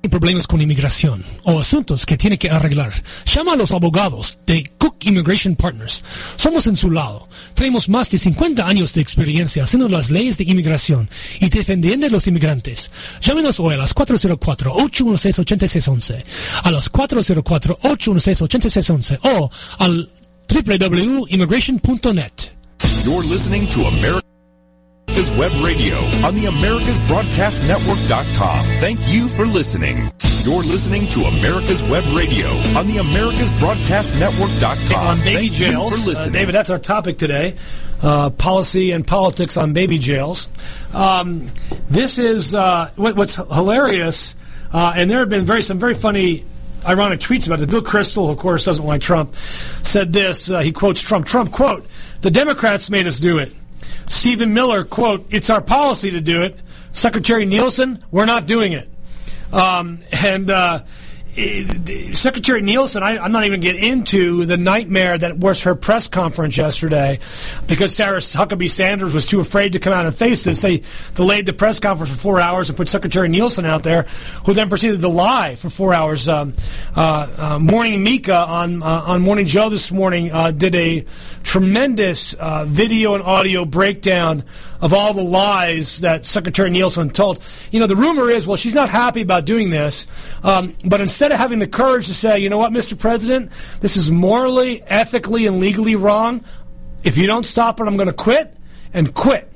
Problemas 0.03 0.47
con 0.47 0.61
inmigración 0.61 1.25
o 1.45 1.59
asuntos 1.61 2.05
que 2.07 2.17
tiene 2.17 2.39
que 2.39 2.51
arreglar, 2.51 2.93
llama 3.27 3.53
a 3.53 3.57
los 3.57 3.73
abogados 3.73 4.39
de 4.47 4.73
Cook 4.79 4.97
Immigration 5.01 5.55
Partners. 5.55 6.03
Somos 6.37 6.67
en 6.67 6.77
su 6.77 6.91
lado. 6.91 7.29
Tenemos 7.55 7.89
más 7.89 8.11
de 8.11 8.19
50 8.19 8.67
años 8.67 8.93
de 8.95 9.01
experiencia 9.01 9.63
haciendo 9.65 9.89
las 9.89 10.11
leyes 10.11 10.39
de 10.39 10.45
inmigración 10.45 11.09
y 11.41 11.49
defendiendo 11.51 12.07
a 12.07 12.11
los 12.11 12.27
inmigrantes. 12.27 12.91
Llámenos 13.21 13.61
hoy 13.61 13.75
a 13.75 13.79
las 13.79 13.95
404-816-8611, 13.95 16.25
a 16.63 16.71
las 16.71 16.91
404-816-8611 16.93 19.19
o 19.23 19.51
al 19.79 20.11
www.immigration.net. 20.49 22.33
America's 25.19 25.37
Web 25.37 25.51
Radio 25.65 25.97
on 26.25 26.33
the 26.37 26.45
AmericasBroadcastNetwork.com. 26.45 28.65
Thank 28.79 29.01
you 29.13 29.27
for 29.27 29.47
listening. 29.47 30.13
You're 30.45 30.63
listening 30.63 31.09
to 31.09 31.23
America's 31.23 31.83
Web 31.83 32.05
Radio 32.17 32.47
on 32.79 32.87
the 32.87 32.99
AmericasBroadcastNetwork.com. 33.03 35.07
on 35.09 35.17
baby 35.25 35.49
Thank 35.49 35.59
you 35.59 35.67
jails. 35.73 35.93
for 35.93 35.99
Uh, 36.01 36.05
listening. 36.07 36.33
David, 36.35 36.55
that's 36.55 36.71
our 36.71 36.79
topic 36.79 37.19
today. 37.19 37.57
Uh, 38.01 38.31
policy 38.31 38.93
and 38.93 39.05
politics 39.05 39.57
on 39.57 39.73
baby 39.73 39.99
jails. 39.99 40.47
Um, 40.95 41.49
this 41.91 42.19
is 42.19 42.55
uh, 42.55 42.91
what, 42.95 43.17
what's 43.17 43.35
hilarious, 43.35 44.37
uh, 44.73 44.93
and 44.95 45.11
there 45.11 45.19
have 45.19 45.29
been 45.31 45.45
very 45.45 45.63
some 45.65 45.81
very 45.81 45.95
funny, 45.95 46.45
ironic 46.87 47.19
tweets 47.19 47.49
about 47.49 47.61
it. 47.61 47.69
Bill 47.69 47.83
Kristol, 47.83 48.31
of 48.31 48.39
course, 48.39 48.65
doesn't 48.65 48.87
like 48.87 49.01
Trump. 49.01 49.35
Said 49.35 50.13
this. 50.13 50.49
Uh, 50.49 50.61
he 50.61 50.71
quotes 50.71 51.01
Trump. 51.03 51.27
Trump 51.27 51.51
quote: 51.51 51.85
"The 52.21 52.31
Democrats 52.31 52.89
made 52.89 53.09
us 53.09 53.19
do 53.19 53.39
it." 53.39 53.53
Stephen 54.07 54.55
Miller 54.55 54.85
quote: 54.85 55.27
"It's 55.31 55.51
our 55.51 55.61
policy 55.61 56.11
to 56.13 56.21
do 56.21 56.43
it." 56.43 56.59
Secretary 56.93 57.45
Nielsen, 57.45 58.05
we're 58.11 58.27
not 58.27 58.47
doing 58.47 58.73
it. 58.73 58.89
Um, 59.53 60.01
and 60.13 60.51
uh, 60.51 60.81
eh, 61.39 62.15
Secretary 62.15 62.61
Nielsen, 62.61 63.03
I, 63.03 63.19
I'm 63.19 63.33
not 63.33 63.45
even 63.45 63.61
get 63.61 63.77
into 63.77 64.45
the 64.45 64.57
nightmare 64.57 65.17
that 65.17 65.39
was 65.39 65.63
her 65.63 65.75
press 65.75 66.09
conference 66.09 66.57
yesterday 66.57 67.21
because 67.67 67.95
Sarah 67.95 68.19
Huckabee 68.19 68.69
Sanders 68.69 69.15
was 69.15 69.27
too 69.27 69.41
afraid 69.41 69.73
to 69.73 69.79
come 69.79 69.93
out 69.93 70.05
and 70.05 70.15
face 70.15 70.45
this. 70.45 70.63
They 70.63 70.83
delayed 71.15 71.47
the 71.47 71.53
press 71.53 71.79
conference 71.79 72.13
for 72.13 72.19
four 72.19 72.41
hours 72.41 72.69
and 72.69 72.77
put 72.77 72.89
Secretary 72.89 73.29
Nielsen 73.29 73.65
out 73.65 73.83
there, 73.83 74.03
who 74.45 74.55
then 74.55 74.69
proceeded 74.69 75.01
to 75.01 75.09
lie 75.09 75.55
for 75.55 75.71
four 75.71 75.95
hours. 75.95 76.29
Um, 76.29 76.53
uh, 76.97 77.29
uh, 77.37 77.59
Morning 77.59 78.03
Mika 78.03 78.37
on 78.37 78.83
uh, 78.83 79.05
on 79.07 79.23
Morning 79.23 79.47
Joe 79.47 79.69
this 79.69 79.93
morning 79.93 80.33
uh, 80.33 80.51
did 80.51 80.75
a 80.75 81.05
tremendous 81.43 82.35
uh, 82.35 82.65
video 82.67 83.15
and 83.15 83.23
audio 83.23 83.65
breakdown 83.65 84.45
of 84.81 84.95
all 84.95 85.15
the 85.15 85.23
lies 85.23 85.99
that 86.01 86.25
Secretary 86.25 86.71
Nielsen 86.71 87.11
told. 87.11 87.43
You 87.71 87.81
know, 87.81 87.87
the 87.87 87.97
rumor 87.97 88.31
is, 88.31 88.47
well, 88.47 88.57
she's 88.57 88.75
not 88.75 88.89
happy 88.89 89.23
about 89.23 89.45
doing 89.45 89.71
this, 89.71 90.07
um, 90.45 90.75
but 90.85 91.01
instead 91.01 91.28
of 91.33 91.39
having 91.39 91.59
the 91.59 91.67
courage 91.67 92.07
to 92.07 92.15
say, 92.15 92.39
you 92.39 92.49
know 92.49 92.59
what, 92.59 92.73
Mr. 92.73 92.99
President, 92.99 93.51
this 93.81 93.97
is 93.97 94.11
morally, 94.11 94.83
ethically, 94.87 95.47
and 95.47 95.61
legally 95.61 95.97
wrong. 95.97 96.45
If 97.05 97.17
you 97.17 97.27
don't 97.27 97.45
stop 97.45 97.81
it, 97.81 97.85
I'm 97.85 97.97
going 97.97 98.09
to 98.09 98.13
quit 98.13 98.55
and 98.93 99.15
quit. 99.15 99.51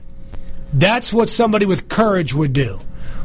That's 0.73 1.13
what 1.13 1.29
somebody 1.29 1.67
with 1.67 1.89
courage 1.89 2.35
would 2.35 2.53
do. 2.53 2.79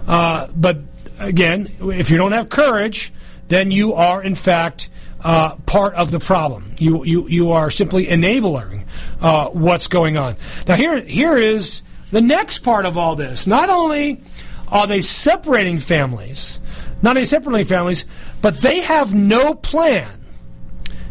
Uh, 0.08 0.48
but 0.56 0.80
again, 1.20 1.70
if 1.80 2.10
you 2.10 2.18
don't 2.18 2.32
have 2.32 2.50
courage, 2.50 3.12
then 3.48 3.72
you 3.72 3.94
are 3.94 4.22
in 4.22 4.36
fact 4.36 4.90
uh, 5.24 5.56
part 5.66 5.94
of 5.96 6.12
the 6.12 6.20
problem. 6.20 6.74
You 6.78 7.04
you 7.04 7.28
you 7.28 7.52
are 7.52 7.72
simply 7.72 8.10
enabling 8.10 8.86
uh, 9.22 9.48
what's 9.50 9.88
going 9.88 10.18
on. 10.18 10.36
Now 10.68 10.76
here 10.76 11.00
here 11.00 11.36
is 11.36 11.82
the 12.12 12.22
next 12.22 12.60
part 12.60 12.86
of 12.86 12.98
all 12.98 13.16
this. 13.16 13.48
Not 13.48 13.70
only 13.70 14.22
are 14.70 14.88
they 14.88 15.02
separating 15.02 15.80
families, 15.80 16.60
not 17.02 17.16
only 17.16 17.26
separating 17.26 17.68
families, 17.68 18.06
but 18.42 18.58
they 18.58 18.82
have 18.82 19.14
no 19.14 19.54
plan, 19.54 20.24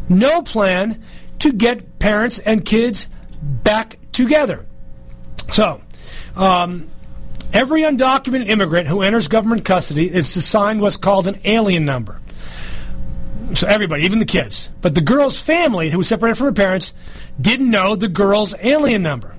no 0.09 0.43
plan 0.43 1.03
to 1.41 1.53
get 1.53 1.99
parents 1.99 2.39
and 2.39 2.65
kids 2.65 3.09
back 3.41 3.99
together. 4.13 4.67
So, 5.53 5.81
um, 6.35 6.89
every 7.53 7.83
undocumented 7.83 8.49
immigrant 8.49 8.89
who 8.89 9.03
enters 9.03 9.29
government 9.29 9.65
custody 9.65 10.13
is 10.13 10.35
assigned 10.37 10.81
what's 10.81 10.97
called 10.97 11.27
an 11.27 11.39
alien 11.45 11.85
number. 11.85 12.21
So 13.55 13.69
everybody, 13.69 14.05
even 14.05 14.19
the 14.19 14.25
kids. 14.25 14.71
But 14.81 14.95
the 14.95 15.01
girl's 15.01 15.41
family, 15.41 15.89
who 15.91 15.99
was 15.99 16.09
separated 16.09 16.37
from 16.37 16.47
her 16.47 16.53
parents, 16.53 16.93
didn't 17.41 17.71
know 17.71 17.95
the 17.95 18.09
girl's 18.09 18.55
alien 18.61 19.03
number. 19.03 19.37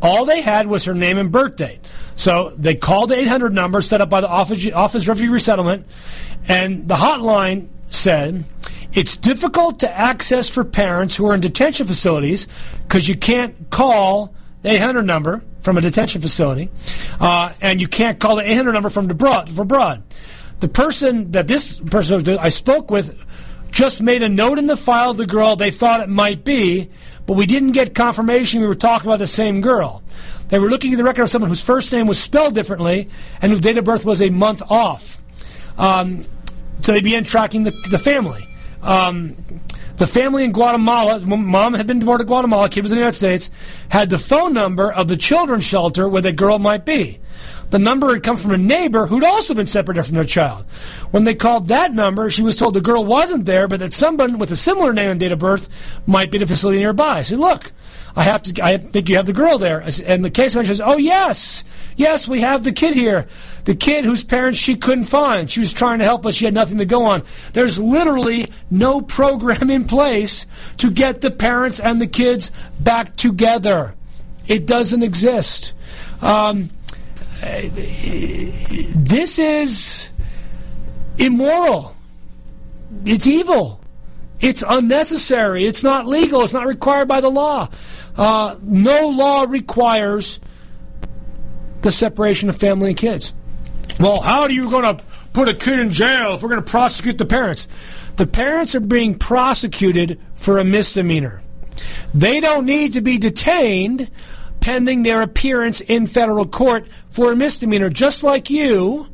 All 0.00 0.24
they 0.24 0.40
had 0.40 0.66
was 0.66 0.84
her 0.84 0.94
name 0.94 1.18
and 1.18 1.30
birth 1.30 1.56
date. 1.56 1.80
So 2.16 2.50
they 2.56 2.74
called 2.74 3.10
the 3.10 3.18
800 3.18 3.52
number 3.52 3.80
set 3.80 4.00
up 4.00 4.10
by 4.10 4.20
the 4.20 4.28
Office, 4.28 4.70
Office 4.72 5.02
of 5.02 5.08
Refugee 5.08 5.32
Resettlement, 5.32 5.86
and 6.48 6.86
the 6.88 6.94
hotline 6.94 7.68
said, 7.90 8.44
it's 8.92 9.16
difficult 9.16 9.80
to 9.80 9.90
access 9.90 10.48
for 10.48 10.64
parents 10.64 11.16
who 11.16 11.26
are 11.26 11.34
in 11.34 11.40
detention 11.40 11.86
facilities 11.86 12.46
because 12.82 13.08
you 13.08 13.16
can't 13.16 13.70
call 13.70 14.34
the 14.60 14.70
800 14.70 15.02
number 15.02 15.42
from 15.60 15.78
a 15.78 15.80
detention 15.80 16.20
facility, 16.20 16.68
uh, 17.20 17.52
and 17.60 17.80
you 17.80 17.88
can't 17.88 18.18
call 18.18 18.36
the 18.36 18.50
800 18.50 18.72
number. 18.72 18.90
From 18.90 19.10
abroad. 19.10 20.02
The 20.60 20.68
person 20.68 21.32
that 21.32 21.48
this 21.48 21.80
person 21.80 22.38
I 22.38 22.50
spoke 22.50 22.90
with 22.90 23.24
just 23.72 24.00
made 24.00 24.22
a 24.22 24.28
note 24.28 24.58
in 24.58 24.66
the 24.66 24.76
file 24.76 25.10
of 25.10 25.16
the 25.16 25.26
girl 25.26 25.56
they 25.56 25.70
thought 25.70 26.00
it 26.00 26.08
might 26.08 26.44
be, 26.44 26.90
but 27.26 27.34
we 27.34 27.46
didn't 27.46 27.72
get 27.72 27.94
confirmation 27.94 28.60
we 28.60 28.66
were 28.66 28.74
talking 28.74 29.08
about 29.08 29.18
the 29.18 29.26
same 29.26 29.60
girl. 29.60 30.02
They 30.48 30.58
were 30.58 30.68
looking 30.68 30.92
at 30.92 30.98
the 30.98 31.04
record 31.04 31.22
of 31.22 31.30
someone 31.30 31.48
whose 31.48 31.62
first 31.62 31.90
name 31.92 32.06
was 32.06 32.20
spelled 32.20 32.54
differently 32.54 33.08
and 33.40 33.50
whose 33.50 33.60
date 33.60 33.78
of 33.78 33.84
birth 33.84 34.04
was 34.04 34.20
a 34.20 34.28
month 34.28 34.62
off. 34.70 35.22
Um, 35.78 36.22
so 36.82 36.92
they 36.92 37.00
began 37.00 37.24
tracking 37.24 37.62
the, 37.62 37.72
the 37.90 37.98
family. 37.98 38.46
Um, 38.82 39.34
the 39.96 40.06
family 40.06 40.44
in 40.44 40.52
Guatemala, 40.52 41.20
mom 41.20 41.74
had 41.74 41.86
been 41.86 42.00
deported 42.00 42.24
to 42.24 42.28
Guatemala, 42.28 42.68
kid 42.68 42.82
was 42.82 42.92
in 42.92 42.96
the 42.96 43.00
United 43.00 43.16
States, 43.16 43.50
had 43.88 44.10
the 44.10 44.18
phone 44.18 44.52
number 44.52 44.92
of 44.92 45.08
the 45.08 45.16
children's 45.16 45.64
shelter 45.64 46.08
where 46.08 46.22
the 46.22 46.32
girl 46.32 46.58
might 46.58 46.84
be. 46.84 47.20
The 47.72 47.78
number 47.78 48.12
had 48.12 48.22
come 48.22 48.36
from 48.36 48.50
a 48.52 48.58
neighbor 48.58 49.06
who'd 49.06 49.24
also 49.24 49.54
been 49.54 49.66
separated 49.66 50.02
from 50.02 50.14
their 50.14 50.24
child. 50.24 50.66
When 51.10 51.24
they 51.24 51.34
called 51.34 51.68
that 51.68 51.90
number, 51.90 52.28
she 52.28 52.42
was 52.42 52.58
told 52.58 52.74
the 52.74 52.82
girl 52.82 53.02
wasn't 53.02 53.46
there, 53.46 53.66
but 53.66 53.80
that 53.80 53.94
someone 53.94 54.38
with 54.38 54.52
a 54.52 54.56
similar 54.56 54.92
name 54.92 55.08
and 55.08 55.18
date 55.18 55.32
of 55.32 55.38
birth 55.38 55.70
might 56.06 56.30
be 56.30 56.36
at 56.36 56.42
a 56.42 56.46
facility 56.46 56.80
nearby. 56.80 57.20
I 57.20 57.22
said, 57.22 57.38
look, 57.38 57.72
I 58.14 58.24
have 58.24 58.42
to, 58.42 58.62
I 58.62 58.76
think 58.76 59.08
you 59.08 59.16
have 59.16 59.24
the 59.24 59.32
girl 59.32 59.56
there. 59.56 59.82
And 60.04 60.22
the 60.22 60.28
case 60.28 60.54
manager 60.54 60.74
says, 60.74 60.82
oh 60.84 60.98
yes, 60.98 61.64
yes, 61.96 62.28
we 62.28 62.42
have 62.42 62.62
the 62.62 62.72
kid 62.72 62.94
here. 62.94 63.26
The 63.64 63.74
kid 63.74 64.04
whose 64.04 64.22
parents 64.22 64.58
she 64.58 64.76
couldn't 64.76 65.04
find. 65.04 65.50
She 65.50 65.60
was 65.60 65.72
trying 65.72 66.00
to 66.00 66.04
help 66.04 66.26
us. 66.26 66.34
She 66.34 66.44
had 66.44 66.52
nothing 66.52 66.76
to 66.76 66.84
go 66.84 67.04
on. 67.04 67.22
There's 67.54 67.78
literally 67.78 68.48
no 68.70 69.00
program 69.00 69.70
in 69.70 69.84
place 69.86 70.44
to 70.76 70.90
get 70.90 71.22
the 71.22 71.30
parents 71.30 71.80
and 71.80 72.02
the 72.02 72.06
kids 72.06 72.50
back 72.78 73.16
together. 73.16 73.94
It 74.46 74.66
doesn't 74.66 75.02
exist. 75.02 75.72
Um, 76.20 76.68
this 77.42 79.38
is 79.38 80.08
immoral. 81.18 81.94
It's 83.04 83.26
evil. 83.26 83.80
It's 84.40 84.62
unnecessary. 84.66 85.66
It's 85.66 85.82
not 85.82 86.06
legal. 86.06 86.42
It's 86.42 86.52
not 86.52 86.66
required 86.66 87.08
by 87.08 87.20
the 87.20 87.30
law. 87.30 87.68
Uh, 88.16 88.56
no 88.62 89.08
law 89.08 89.44
requires 89.48 90.38
the 91.80 91.90
separation 91.90 92.48
of 92.48 92.56
family 92.56 92.90
and 92.90 92.96
kids. 92.96 93.34
Well, 93.98 94.20
how 94.20 94.42
are 94.42 94.50
you 94.50 94.70
going 94.70 94.96
to 94.96 95.04
put 95.32 95.48
a 95.48 95.54
kid 95.54 95.80
in 95.80 95.92
jail 95.92 96.34
if 96.34 96.42
we're 96.42 96.48
going 96.48 96.62
to 96.62 96.70
prosecute 96.70 97.18
the 97.18 97.26
parents? 97.26 97.66
The 98.16 98.26
parents 98.26 98.74
are 98.74 98.80
being 98.80 99.18
prosecuted 99.18 100.20
for 100.34 100.58
a 100.58 100.64
misdemeanor. 100.64 101.42
They 102.14 102.40
don't 102.40 102.66
need 102.66 102.92
to 102.92 103.00
be 103.00 103.18
detained 103.18 104.10
pending 104.62 105.02
their 105.02 105.20
appearance 105.20 105.82
in 105.82 106.06
federal 106.06 106.46
court 106.46 106.90
for 107.10 107.32
a 107.32 107.36
misdemeanor, 107.36 107.90
just 107.90 108.22
like 108.22 108.48
you, 108.48 109.06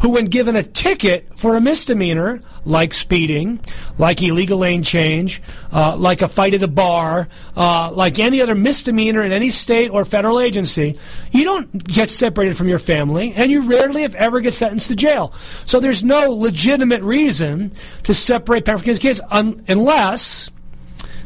who, 0.00 0.10
when 0.10 0.26
given 0.26 0.54
a 0.54 0.62
ticket 0.62 1.36
for 1.36 1.56
a 1.56 1.60
misdemeanor, 1.60 2.40
like 2.64 2.92
speeding, 2.92 3.60
like 3.96 4.22
illegal 4.22 4.58
lane 4.58 4.82
change, 4.82 5.42
uh, 5.72 5.96
like 5.96 6.22
a 6.22 6.28
fight 6.28 6.54
at 6.54 6.62
a 6.62 6.68
bar, 6.68 7.28
uh, 7.56 7.90
like 7.92 8.18
any 8.18 8.40
other 8.40 8.54
misdemeanor 8.54 9.22
in 9.22 9.32
any 9.32 9.50
state 9.50 9.90
or 9.90 10.04
federal 10.04 10.38
agency, 10.38 10.96
you 11.32 11.44
don't 11.44 11.84
get 11.84 12.08
separated 12.08 12.56
from 12.56 12.68
your 12.68 12.78
family, 12.78 13.32
and 13.34 13.50
you 13.50 13.62
rarely, 13.62 14.04
if 14.04 14.14
ever, 14.14 14.40
get 14.40 14.52
sentenced 14.52 14.88
to 14.88 14.96
jail. 14.96 15.32
So 15.64 15.80
there's 15.80 16.04
no 16.04 16.30
legitimate 16.30 17.02
reason 17.02 17.72
to 18.04 18.14
separate 18.14 18.64
parents 18.64 18.84
from 18.84 18.94
kids 18.94 19.20
un- 19.30 19.64
unless 19.68 20.50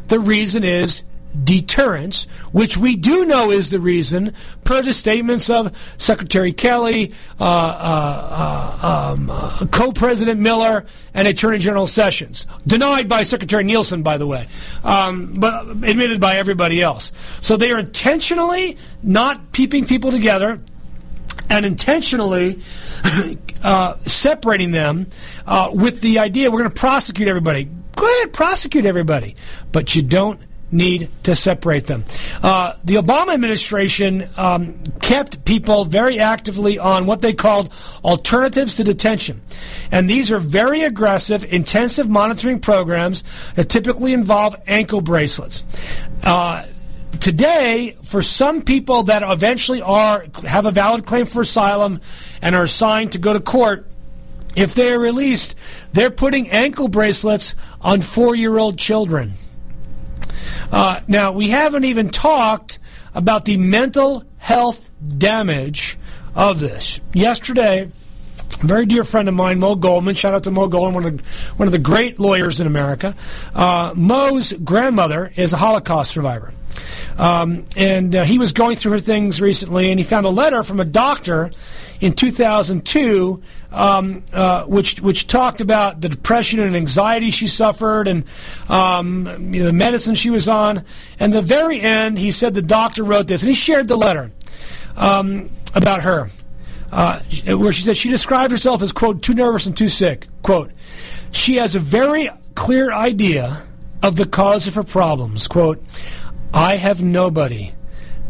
the 0.09 0.21
reason 0.21 0.65
is 0.65 1.03
deterrence, 1.45 2.25
which 2.53 2.77
we 2.77 2.97
do 2.97 3.25
know 3.25 3.51
is 3.51 3.71
the 3.71 3.81
reason, 3.81 4.35
per 4.65 4.83
the 4.83 4.93
statements 4.93 5.51
of 5.51 5.77
Secretary 5.99 6.53
Kelly, 6.53 7.13
uh, 7.41 7.45
uh, 7.45 8.79
uh, 8.83 9.13
um, 9.13 9.31
uh, 9.31 9.67
Co-President 9.67 10.41
Miller, 10.41 10.87
and 11.15 11.29
Attorney 11.29 11.59
General 11.59 11.87
Sessions. 11.87 12.47
Denied 12.67 13.09
by 13.09 13.23
Secretary 13.23 13.65
Nielsen, 13.65 14.03
by 14.03 14.19
the 14.19 14.27
way, 14.27 14.47
um, 14.85 15.33
but 15.39 15.69
admitted 15.69 16.21
by 16.21 16.37
everybody 16.37 16.83
else. 16.83 17.13
So 17.41 17.57
they 17.57 17.73
are 17.73 17.79
intentionally 17.79 18.77
not 19.03 19.53
keeping 19.53 19.87
people 19.87 20.11
together. 20.11 20.61
and 21.49 21.67
intentionally 21.67 22.63
uh, 23.63 23.97
separating 24.07 24.71
them 24.71 25.07
uh, 25.47 25.71
with 25.73 26.01
the 26.01 26.19
idea 26.19 26.51
we're 26.51 26.61
going 26.61 26.71
to 26.71 26.81
prosecute 26.81 27.29
everybody. 27.29 27.69
Go 27.97 28.07
ahead, 28.07 28.33
prosecute 28.33 28.87
everybody, 28.87 29.37
but 29.71 29.95
you 29.95 30.03
don't 30.03 30.41
need 30.73 31.09
to 31.25 31.37
separate 31.37 31.87
them. 31.87 32.05
Uh, 32.43 32.75
the 32.85 32.95
Obama 32.95 33.35
administration 33.35 34.27
um, 34.37 34.79
kept 35.01 35.45
people 35.45 35.85
very 35.85 36.19
actively 36.19 36.79
on 36.79 37.07
what 37.07 37.21
they 37.21 37.35
called 37.35 37.73
alternatives 38.03 38.77
to 38.77 38.85
detention. 38.85 39.41
And 39.91 40.09
these 40.09 40.31
are 40.33 40.39
very 40.39 40.83
aggressive, 40.83 41.45
intensive 41.45 42.09
monitoring 42.09 42.61
programs 42.61 43.23
that 43.55 43.69
typically 43.69 44.13
involve 44.13 44.57
ankle 44.67 45.03
bracelets. 45.03 45.63
Uh, 46.23 46.65
today, 47.21 47.95
for 48.03 48.23
some 48.23 48.63
people 48.63 49.05
that 49.05 49.23
eventually 49.23 49.83
are 49.83 50.27
have 50.45 50.67
a 50.67 50.71
valid 50.71 51.05
claim 51.07 51.27
for 51.27 51.43
asylum 51.43 52.01
and 52.41 52.57
are 52.57 52.65
assigned 52.65 53.13
to 53.13 53.19
go 53.19 53.33
to 53.33 53.41
court, 53.41 53.87
if 54.57 54.75
they 54.75 54.93
are 54.93 54.99
released, 54.99 55.55
they're 55.93 56.11
putting 56.11 56.51
ankle 56.51 56.89
bracelets 56.89 57.55
on 57.81 58.01
four-year-old 58.01 58.79
children. 58.79 59.33
Uh, 60.71 61.01
now, 61.09 61.33
we 61.33 61.49
haven't 61.49 61.85
even 61.85 62.11
talked 62.11 62.79
about 63.15 63.45
the 63.45 63.57
mental 63.57 64.25
health 64.39 64.91
damage 65.19 65.99
of 66.35 66.61
this. 66.61 67.01
Yesterday, 67.13 67.89
a 68.63 68.67
very 68.67 68.87
dear 68.87 69.05
friend 69.05 69.29
of 69.29 69.35
mine, 69.35 69.59
Mo 69.59 69.75
Goldman, 69.75 70.15
shout 70.15 70.35
out 70.35 70.45
to 70.45 70.51
Mo 70.51 70.69
Goldman, 70.69 70.95
one 70.95 71.07
of 71.07 71.19
the, 71.19 71.25
one 71.57 71.69
of 71.69 71.73
the 71.73 71.79
great 71.79 72.19
lawyers 72.19 72.61
in 72.61 72.67
America. 72.67 73.15
Uh, 73.55 73.93
Mo's 73.97 74.53
grandmother 74.53 75.33
is 75.37 75.53
a 75.53 75.57
Holocaust 75.57 76.13
survivor. 76.13 76.53
Um, 77.19 77.65
and 77.77 78.15
uh, 78.15 78.25
he 78.25 78.39
was 78.39 78.53
going 78.53 78.77
through 78.77 78.93
her 78.93 79.01
things 79.01 79.41
recently, 79.41 79.91
and 79.91 79.99
he 79.99 80.05
found 80.05 80.27
a 80.27 80.31
letter 80.31 80.63
from 80.63 80.81
a 80.81 80.85
doctor 80.85 81.51
in 82.03 82.13
2002, 82.13 83.41
um, 83.71 84.25
uh, 84.33 84.65
which 84.65 85.01
which 85.01 85.29
talked 85.29 85.61
about 85.61 86.01
the 86.01 86.09
depression 86.09 86.59
and 86.59 86.75
anxiety 86.75 87.31
she 87.31 87.47
suffered, 87.47 88.09
and 88.09 88.25
um, 88.69 89.55
you 89.55 89.61
know, 89.61 89.67
the 89.67 89.73
medicine 89.73 90.17
she 90.17 90.29
was 90.29 90.49
on. 90.49 90.85
And 91.21 91.33
the 91.33 91.41
very 91.41 91.81
end, 91.81 92.19
he 92.19 92.33
said 92.33 92.55
the 92.55 92.61
doctor 92.61 93.05
wrote 93.05 93.29
this, 93.29 93.43
and 93.43 93.49
he 93.49 93.55
shared 93.55 93.87
the 93.87 93.97
letter 93.97 94.33
um, 94.97 95.49
about 95.77 96.03
her, 96.03 96.27
uh, 96.91 97.21
where 97.47 97.71
she 97.71 97.83
said 97.83 97.97
she 97.97 98.11
described 98.11 98.51
herself 98.51 98.83
as 98.83 98.91
quote 98.91 99.23
too 99.23 99.35
nervous 99.35 99.67
and 99.67 99.77
too 99.77 99.89
sick. 99.89 100.27
Quote, 100.43 100.73
she 101.31 101.57
has 101.57 101.77
a 101.77 101.81
very 101.81 102.29
clear 102.57 102.93
idea 102.93 103.63
of 104.03 104.17
the 104.17 104.27
cause 104.27 104.67
of 104.67 104.75
her 104.75 104.83
problems. 104.83 105.47
Quote, 105.47 105.81
I 106.53 106.75
have 106.75 107.01
nobody. 107.01 107.73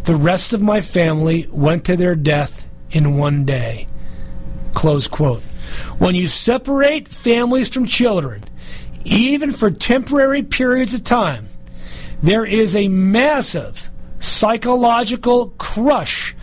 The 0.05 0.15
rest 0.15 0.53
of 0.53 0.61
my 0.61 0.83
family 0.83 1.47
went 1.51 1.87
to 1.87 1.97
their 1.97 2.15
death 2.15 2.69
in 2.93 3.17
one 3.17 3.45
day. 3.45 3.87
Close 4.75 5.09
quote. 5.09 5.43
When 5.99 6.15
you 6.15 6.27
separate 6.27 7.09
families 7.09 7.69
from 7.69 7.87
children, 7.87 8.45
even 9.05 9.53
for 9.53 9.71
temporary 9.71 10.43
periods 10.43 10.95
of 10.95 11.05
time, 11.05 11.47
there 12.23 12.45
is 12.45 12.77
a 12.77 12.89
massive 12.89 13.91
psychological 14.19 15.49
crush 15.59 16.37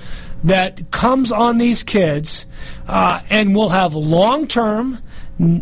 that 0.44 0.92
comes 0.92 1.32
on 1.32 1.58
these 1.58 1.84
kids 1.84 2.46
uh, 2.88 3.22
and 3.30 3.56
will 3.56 3.70
have 3.70 3.94
long 3.94 4.48
term, 4.48 5.00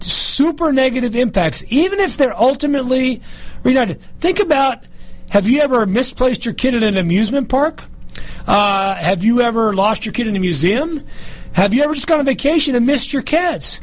super 0.01 0.71
negative 0.71 1.15
impacts, 1.15 1.63
even 1.69 1.99
if 1.99 2.17
they're 2.17 2.37
ultimately 2.37 3.21
reunited. 3.63 4.01
Think 4.19 4.39
about 4.39 4.83
have 5.29 5.47
you 5.47 5.61
ever 5.61 5.85
misplaced 5.85 6.45
your 6.45 6.53
kid 6.53 6.73
in 6.73 6.83
an 6.83 6.97
amusement 6.97 7.49
park? 7.49 7.83
Uh, 8.47 8.95
have 8.95 9.23
you 9.23 9.41
ever 9.41 9.73
lost 9.73 10.05
your 10.05 10.13
kid 10.13 10.27
in 10.27 10.35
a 10.35 10.39
museum? 10.39 11.01
Have 11.53 11.73
you 11.73 11.83
ever 11.83 11.93
just 11.93 12.07
gone 12.07 12.19
on 12.19 12.25
vacation 12.25 12.75
and 12.75 12.85
missed 12.85 13.11
your 13.11 13.21
kids? 13.21 13.81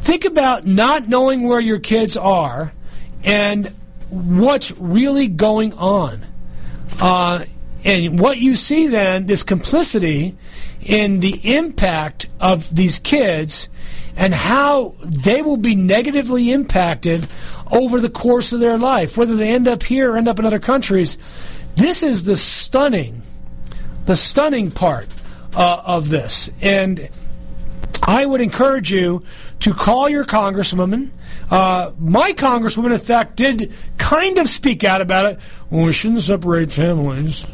Think 0.00 0.24
about 0.24 0.66
not 0.66 1.08
knowing 1.08 1.44
where 1.44 1.60
your 1.60 1.78
kids 1.78 2.16
are 2.16 2.72
and 3.22 3.72
what's 4.10 4.72
really 4.72 5.28
going 5.28 5.72
on. 5.74 6.26
Uh, 7.00 7.44
and 7.84 8.18
what 8.18 8.38
you 8.38 8.56
see 8.56 8.88
then, 8.88 9.26
this 9.26 9.42
complicity 9.42 10.36
in 10.82 11.20
the 11.20 11.54
impact 11.56 12.26
of 12.40 12.74
these 12.74 12.98
kids 12.98 13.68
and 14.16 14.34
how 14.34 14.94
they 15.04 15.40
will 15.40 15.56
be 15.56 15.74
negatively 15.74 16.50
impacted 16.50 17.26
over 17.70 18.00
the 18.00 18.10
course 18.10 18.52
of 18.52 18.60
their 18.60 18.76
life, 18.76 19.16
whether 19.16 19.36
they 19.36 19.52
end 19.52 19.66
up 19.66 19.82
here 19.82 20.12
or 20.12 20.16
end 20.16 20.28
up 20.28 20.38
in 20.38 20.44
other 20.44 20.58
countries. 20.58 21.16
This 21.76 22.02
is 22.02 22.24
the 22.24 22.36
stunning 22.36 23.22
the 24.06 24.16
stunning 24.16 24.70
part 24.70 25.06
uh, 25.54 25.82
of 25.84 26.08
this. 26.08 26.50
And 26.60 27.08
I 28.02 28.26
would 28.26 28.40
encourage 28.40 28.90
you 28.90 29.22
to 29.60 29.74
call 29.74 30.08
your 30.08 30.24
congresswoman. 30.24 31.10
Uh, 31.50 31.92
my 31.98 32.32
congresswoman, 32.32 32.92
in 32.92 32.98
fact, 32.98 33.36
did 33.36 33.72
kind 33.98 34.38
of 34.38 34.48
speak 34.48 34.84
out 34.84 35.00
about 35.00 35.26
it. 35.26 35.38
Well, 35.70 35.84
we 35.84 35.92
shouldn't 35.92 36.22
separate 36.22 36.72
families. 36.72 37.46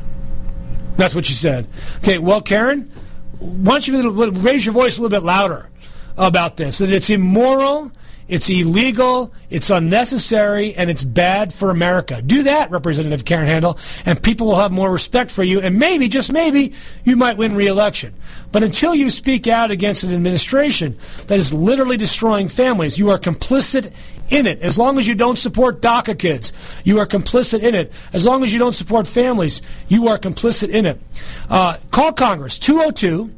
That's 0.96 1.14
what 1.14 1.26
she 1.26 1.34
said. 1.34 1.66
Okay, 1.98 2.18
well, 2.18 2.40
Karen, 2.40 2.90
why 3.38 3.78
don't 3.78 3.86
you 3.86 4.30
raise 4.30 4.64
your 4.64 4.72
voice 4.72 4.98
a 4.98 5.02
little 5.02 5.16
bit 5.16 5.24
louder 5.24 5.68
about 6.16 6.56
this? 6.56 6.78
That 6.78 6.90
it's 6.90 7.10
immoral 7.10 7.92
it's 8.28 8.50
illegal, 8.50 9.32
it's 9.48 9.70
unnecessary, 9.70 10.74
and 10.74 10.90
it's 10.90 11.02
bad 11.02 11.52
for 11.52 11.70
America. 11.70 12.20
Do 12.20 12.42
that, 12.42 12.70
Representative 12.70 13.24
Karen 13.24 13.46
Handel, 13.46 13.78
and 14.04 14.22
people 14.22 14.48
will 14.48 14.56
have 14.56 14.70
more 14.70 14.90
respect 14.90 15.30
for 15.30 15.42
you, 15.42 15.60
and 15.60 15.78
maybe, 15.78 16.08
just 16.08 16.30
maybe, 16.30 16.74
you 17.04 17.16
might 17.16 17.38
win 17.38 17.54
re-election. 17.54 18.12
But 18.52 18.62
until 18.62 18.94
you 18.94 19.08
speak 19.10 19.46
out 19.46 19.70
against 19.70 20.02
an 20.02 20.12
administration 20.12 20.98
that 21.26 21.38
is 21.38 21.54
literally 21.54 21.96
destroying 21.96 22.48
families, 22.48 22.98
you 22.98 23.10
are 23.10 23.18
complicit 23.18 23.92
in 24.28 24.46
it. 24.46 24.60
As 24.60 24.78
long 24.78 24.98
as 24.98 25.08
you 25.08 25.14
don't 25.14 25.38
support 25.38 25.80
DACA 25.80 26.18
kids, 26.18 26.52
you 26.84 26.98
are 26.98 27.06
complicit 27.06 27.62
in 27.62 27.74
it. 27.74 27.92
As 28.12 28.26
long 28.26 28.42
as 28.42 28.52
you 28.52 28.58
don't 28.58 28.74
support 28.74 29.06
families, 29.06 29.62
you 29.88 30.08
are 30.08 30.18
complicit 30.18 30.68
in 30.68 30.84
it. 30.84 31.00
Uh, 31.48 31.78
call 31.90 32.12
Congress, 32.12 32.58
202- 32.58 33.22
um, 33.22 33.37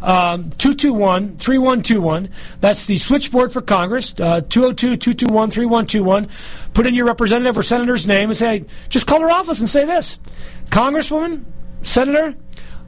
221 0.00 1.36
3121. 1.36 2.28
That's 2.60 2.86
the 2.86 2.98
switchboard 2.98 3.52
for 3.52 3.60
Congress, 3.60 4.12
202 4.12 4.24
uh, 4.24 4.72
221 4.72 5.50
3121. 5.50 6.28
Put 6.74 6.86
in 6.86 6.94
your 6.94 7.06
representative 7.06 7.56
or 7.56 7.62
senator's 7.62 8.06
name 8.06 8.30
and 8.30 8.36
say, 8.36 8.64
just 8.88 9.06
call 9.06 9.20
her 9.20 9.30
office 9.30 9.60
and 9.60 9.70
say 9.70 9.84
this 9.84 10.18
Congresswoman, 10.66 11.44
Senator, 11.82 12.34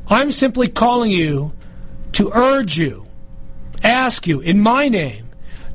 I'm 0.09 0.32
simply 0.32 0.68
calling 0.68 1.11
you 1.11 1.52
to 2.12 2.30
urge 2.32 2.76
you, 2.76 3.06
ask 3.82 4.26
you 4.26 4.40
in 4.40 4.61
my 4.61 4.88
name 4.88 5.28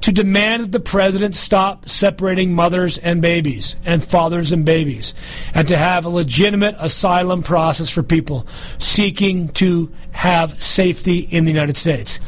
to 0.03 0.11
demand 0.11 0.63
that 0.63 0.71
the 0.73 0.81
president 0.81 1.33
stop 1.33 1.87
separating 1.87 2.53
mothers 2.53 2.97
and 2.97 3.21
babies 3.21 3.77
and 3.85 4.03
fathers 4.03 4.51
and 4.51 4.65
babies 4.65 5.13
and 5.53 5.65
to 5.69 5.77
have 5.77 6.03
a 6.03 6.09
legitimate 6.09 6.75
asylum 6.77 7.41
process 7.41 7.89
for 7.89 8.03
people 8.03 8.45
seeking 8.79 9.47
to 9.47 9.89
have 10.11 10.61
safety 10.61 11.19
in 11.19 11.45
the 11.45 11.51
United 11.51 11.77
States. 11.77 12.19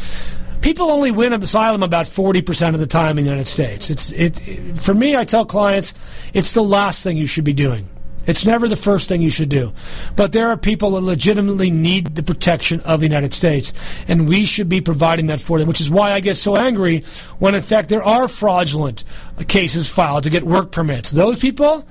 People 0.61 0.89
only 0.89 1.11
win 1.11 1.33
asylum 1.33 1.83
about 1.83 2.05
40% 2.05 2.75
of 2.75 2.79
the 2.79 2.87
time 2.87 3.17
in 3.17 3.25
the 3.25 3.29
United 3.29 3.47
States. 3.47 3.89
It's, 3.89 4.13
it, 4.13 4.39
for 4.77 4.93
me, 4.93 5.17
I 5.17 5.25
tell 5.25 5.45
clients, 5.45 5.93
it's 6.33 6.53
the 6.53 6.63
last 6.63 7.03
thing 7.03 7.17
you 7.17 7.27
should 7.27 7.43
be 7.43 7.51
doing. 7.51 7.89
It's 8.27 8.45
never 8.45 8.67
the 8.67 8.75
first 8.75 9.07
thing 9.07 9.21
you 9.21 9.29
should 9.29 9.49
do. 9.49 9.73
But 10.15 10.33
there 10.33 10.49
are 10.49 10.57
people 10.57 10.91
that 10.91 11.01
legitimately 11.01 11.71
need 11.71 12.15
the 12.15 12.23
protection 12.23 12.79
of 12.81 12.99
the 12.99 13.05
United 13.05 13.33
States, 13.33 13.73
and 14.07 14.27
we 14.27 14.45
should 14.45 14.69
be 14.69 14.81
providing 14.81 15.27
that 15.27 15.39
for 15.39 15.59
them, 15.59 15.67
which 15.67 15.81
is 15.81 15.89
why 15.89 16.11
I 16.11 16.19
get 16.19 16.37
so 16.37 16.55
angry 16.55 17.01
when, 17.39 17.55
in 17.55 17.61
fact, 17.61 17.89
there 17.89 18.03
are 18.03 18.27
fraudulent 18.27 19.03
cases 19.47 19.89
filed 19.89 20.23
to 20.23 20.29
get 20.29 20.43
work 20.43 20.71
permits. 20.71 21.11
Those 21.11 21.39
people, 21.39 21.85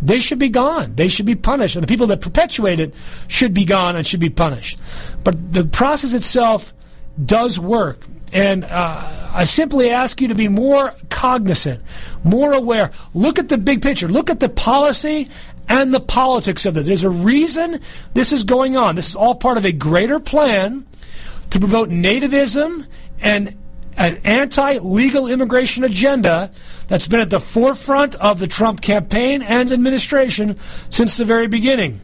they 0.00 0.18
should 0.18 0.38
be 0.38 0.48
gone. 0.48 0.94
They 0.94 1.08
should 1.08 1.26
be 1.26 1.34
punished. 1.34 1.76
And 1.76 1.82
the 1.82 1.88
people 1.88 2.08
that 2.08 2.20
perpetuate 2.20 2.80
it 2.80 2.94
should 3.28 3.54
be 3.54 3.64
gone 3.64 3.96
and 3.96 4.06
should 4.06 4.20
be 4.20 4.30
punished. 4.30 4.78
But 5.22 5.52
the 5.52 5.64
process 5.64 6.14
itself 6.14 6.74
does 7.24 7.58
work. 7.58 8.06
And 8.32 8.64
uh, 8.64 9.30
I 9.32 9.44
simply 9.44 9.90
ask 9.90 10.20
you 10.20 10.28
to 10.28 10.34
be 10.34 10.48
more 10.48 10.94
cognizant, 11.08 11.82
more 12.24 12.52
aware. 12.52 12.90
Look 13.14 13.38
at 13.38 13.48
the 13.48 13.58
big 13.58 13.80
picture. 13.80 14.08
Look 14.08 14.28
at 14.28 14.40
the 14.40 14.48
policy 14.48 15.28
and 15.68 15.92
the 15.92 16.00
politics 16.00 16.66
of 16.66 16.74
this. 16.74 16.86
There's 16.86 17.04
a 17.04 17.10
reason 17.10 17.80
this 18.12 18.32
is 18.32 18.44
going 18.44 18.76
on. 18.76 18.96
This 18.96 19.08
is 19.08 19.16
all 19.16 19.34
part 19.34 19.56
of 19.56 19.64
a 19.64 19.72
greater 19.72 20.20
plan 20.20 20.86
to 21.50 21.58
promote 21.58 21.88
nativism 21.88 22.86
and 23.20 23.56
an 23.96 24.20
anti 24.24 24.78
legal 24.78 25.28
immigration 25.28 25.84
agenda 25.84 26.50
that's 26.88 27.06
been 27.06 27.20
at 27.20 27.30
the 27.30 27.40
forefront 27.40 28.14
of 28.16 28.38
the 28.38 28.46
Trump 28.46 28.80
campaign 28.80 29.42
and 29.42 29.70
administration 29.70 30.56
since 30.90 31.16
the 31.16 31.24
very 31.24 31.46
beginning. 31.46 32.00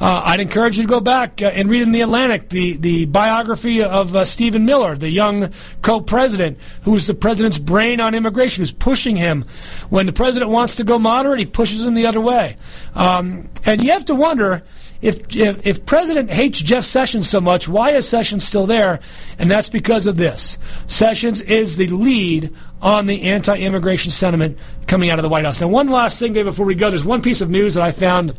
Uh, 0.00 0.22
I'd 0.26 0.40
encourage 0.40 0.76
you 0.76 0.84
to 0.84 0.88
go 0.88 1.00
back 1.00 1.42
uh, 1.42 1.46
and 1.46 1.68
read 1.68 1.82
in 1.82 1.90
the 1.90 2.02
Atlantic 2.02 2.48
the, 2.48 2.74
the 2.74 3.06
biography 3.06 3.82
of 3.82 4.14
uh, 4.14 4.24
Stephen 4.24 4.64
Miller, 4.64 4.96
the 4.96 5.10
young 5.10 5.52
co-president 5.82 6.58
who 6.82 6.92
was 6.92 7.06
the 7.06 7.14
president's 7.14 7.58
brain 7.58 8.00
on 8.00 8.14
immigration, 8.14 8.62
who's 8.62 8.70
pushing 8.70 9.16
him. 9.16 9.44
When 9.90 10.06
the 10.06 10.12
president 10.12 10.52
wants 10.52 10.76
to 10.76 10.84
go 10.84 10.98
moderate, 10.98 11.40
he 11.40 11.46
pushes 11.46 11.84
him 11.84 11.94
the 11.94 12.06
other 12.06 12.20
way. 12.20 12.56
Um, 12.94 13.48
and 13.64 13.82
you 13.82 13.90
have 13.90 14.04
to 14.04 14.14
wonder 14.14 14.62
if, 15.00 15.34
if, 15.36 15.66
if 15.66 15.86
President 15.86 16.30
hates 16.30 16.58
Jeff 16.58 16.84
Sessions 16.84 17.28
so 17.28 17.40
much, 17.40 17.68
why 17.68 17.90
is 17.90 18.08
Sessions 18.08 18.44
still 18.44 18.66
there? 18.66 19.00
And 19.38 19.50
that's 19.50 19.68
because 19.68 20.06
of 20.06 20.16
this. 20.16 20.58
Sessions 20.86 21.40
is 21.40 21.76
the 21.76 21.88
lead 21.88 22.54
on 22.82 23.06
the 23.06 23.22
anti-immigration 23.22 24.10
sentiment 24.10 24.58
coming 24.86 25.10
out 25.10 25.18
of 25.18 25.22
the 25.22 25.28
White 25.28 25.44
House. 25.44 25.60
Now, 25.60 25.68
one 25.68 25.88
last 25.88 26.18
thing, 26.18 26.32
Dave, 26.32 26.46
before 26.46 26.66
we 26.66 26.74
go, 26.74 26.90
there's 26.90 27.04
one 27.04 27.22
piece 27.22 27.40
of 27.40 27.50
news 27.50 27.74
that 27.74 27.82
I 27.82 27.90
found 27.90 28.34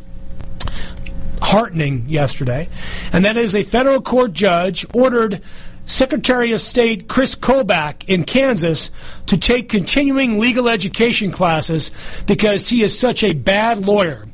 heartening 1.42 2.06
yesterday, 2.08 2.70
and 3.12 3.26
that 3.26 3.38
is 3.38 3.56
a 3.56 3.64
federal 3.64 4.02
court 4.02 4.34
judge 4.34 4.86
ordered 4.94 5.42
Secretary 5.86 6.52
of 6.52 6.62
State 6.62 7.08
Chris 7.08 7.34
Kobach 7.34 8.08
in 8.08 8.24
Kansas 8.24 8.92
to 9.26 9.38
take 9.38 9.70
continuing 9.70 10.40
legal 10.40 10.70
education 10.70 11.32
classes 11.32 11.90
because 12.28 12.70
he 12.70 12.84
is 12.84 12.98
such 12.98 13.24
a 13.24 13.34
bad 13.34 13.86
lawyer 13.86 14.29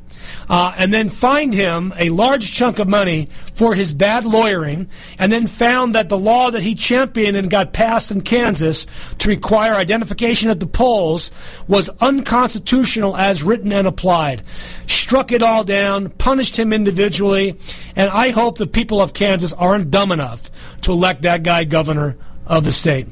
uh, 0.48 0.74
and 0.76 0.92
then 0.92 1.08
fined 1.08 1.52
him 1.52 1.92
a 1.98 2.10
large 2.10 2.52
chunk 2.52 2.78
of 2.78 2.88
money 2.88 3.26
for 3.54 3.74
his 3.74 3.92
bad 3.92 4.24
lawyering, 4.24 4.86
and 5.18 5.32
then 5.32 5.46
found 5.46 5.94
that 5.94 6.08
the 6.08 6.18
law 6.18 6.50
that 6.50 6.62
he 6.62 6.74
championed 6.74 7.36
and 7.36 7.50
got 7.50 7.72
passed 7.72 8.10
in 8.10 8.20
Kansas 8.20 8.86
to 9.18 9.28
require 9.28 9.74
identification 9.74 10.50
at 10.50 10.60
the 10.60 10.66
polls 10.66 11.30
was 11.66 11.90
unconstitutional 12.00 13.16
as 13.16 13.42
written 13.42 13.72
and 13.72 13.86
applied. 13.86 14.42
Struck 14.86 15.32
it 15.32 15.42
all 15.42 15.64
down, 15.64 16.10
punished 16.10 16.58
him 16.58 16.72
individually, 16.72 17.58
and 17.94 18.10
I 18.10 18.30
hope 18.30 18.58
the 18.58 18.66
people 18.66 19.00
of 19.00 19.14
Kansas 19.14 19.52
aren't 19.52 19.90
dumb 19.90 20.12
enough 20.12 20.50
to 20.82 20.92
elect 20.92 21.22
that 21.22 21.42
guy 21.42 21.64
governor 21.64 22.16
of 22.46 22.64
the 22.64 22.72
state. 22.72 23.06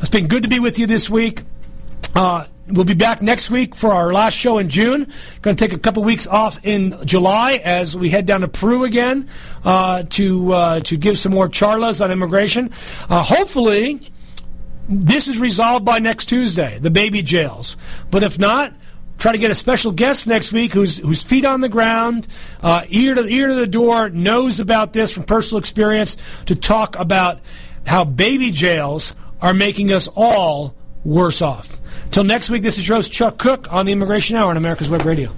It's 0.00 0.08
been 0.08 0.26
good 0.26 0.42
to 0.42 0.48
be 0.48 0.58
with 0.58 0.78
you 0.78 0.86
this 0.86 1.08
week. 1.08 1.42
Uh, 2.14 2.46
We'll 2.72 2.84
be 2.84 2.94
back 2.94 3.20
next 3.20 3.50
week 3.50 3.74
for 3.74 3.92
our 3.92 4.12
last 4.12 4.34
show 4.34 4.58
in 4.58 4.68
June. 4.68 5.08
Going 5.42 5.56
to 5.56 5.64
take 5.68 5.72
a 5.72 5.78
couple 5.78 6.04
weeks 6.04 6.28
off 6.28 6.64
in 6.64 7.04
July 7.04 7.60
as 7.64 7.96
we 7.96 8.10
head 8.10 8.26
down 8.26 8.42
to 8.42 8.48
Peru 8.48 8.84
again 8.84 9.28
uh, 9.64 10.04
to 10.10 10.52
uh, 10.52 10.80
to 10.80 10.96
give 10.96 11.18
some 11.18 11.32
more 11.32 11.48
charlas 11.48 12.02
on 12.02 12.12
immigration. 12.12 12.70
Uh, 13.08 13.22
hopefully, 13.24 14.00
this 14.88 15.26
is 15.26 15.38
resolved 15.38 15.84
by 15.84 15.98
next 15.98 16.26
Tuesday. 16.26 16.78
The 16.78 16.90
baby 16.90 17.22
jails, 17.22 17.76
but 18.10 18.22
if 18.22 18.38
not. 18.38 18.72
Try 19.18 19.32
to 19.32 19.38
get 19.38 19.50
a 19.50 19.54
special 19.54 19.92
guest 19.92 20.26
next 20.26 20.50
week 20.50 20.72
who's 20.72 20.96
whose 20.96 21.22
feet 21.22 21.44
on 21.44 21.60
the 21.60 21.68
ground, 21.68 22.26
uh, 22.62 22.84
ear 22.88 23.14
to 23.14 23.26
ear 23.26 23.48
to 23.48 23.54
the 23.54 23.66
door, 23.66 24.08
knows 24.08 24.60
about 24.60 24.94
this 24.94 25.12
from 25.12 25.24
personal 25.24 25.58
experience 25.58 26.16
to 26.46 26.54
talk 26.54 26.98
about 26.98 27.40
how 27.84 28.06
baby 28.06 28.50
jails 28.50 29.14
are 29.42 29.52
making 29.52 29.92
us 29.92 30.08
all 30.16 30.74
worse 31.04 31.42
off. 31.42 31.80
Till 32.10 32.24
next 32.24 32.48
week, 32.50 32.62
this 32.62 32.78
is 32.78 32.88
your 32.88 32.96
host, 32.98 33.12
Chuck 33.12 33.38
Cook, 33.38 33.72
on 33.72 33.86
the 33.86 33.92
Immigration 33.92 34.36
Hour 34.36 34.50
on 34.50 34.56
America's 34.56 34.88
Web 34.88 35.04
Radio. 35.04 35.30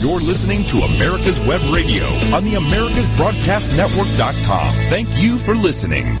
You're 0.00 0.20
listening 0.20 0.64
to 0.64 0.78
America's 0.78 1.38
Web 1.40 1.60
Radio 1.72 2.06
on 2.34 2.44
the 2.44 2.54
AmericasBroadcastNetwork.com. 2.54 4.74
Thank 4.90 5.08
you 5.22 5.38
for 5.38 5.54
listening. 5.54 6.20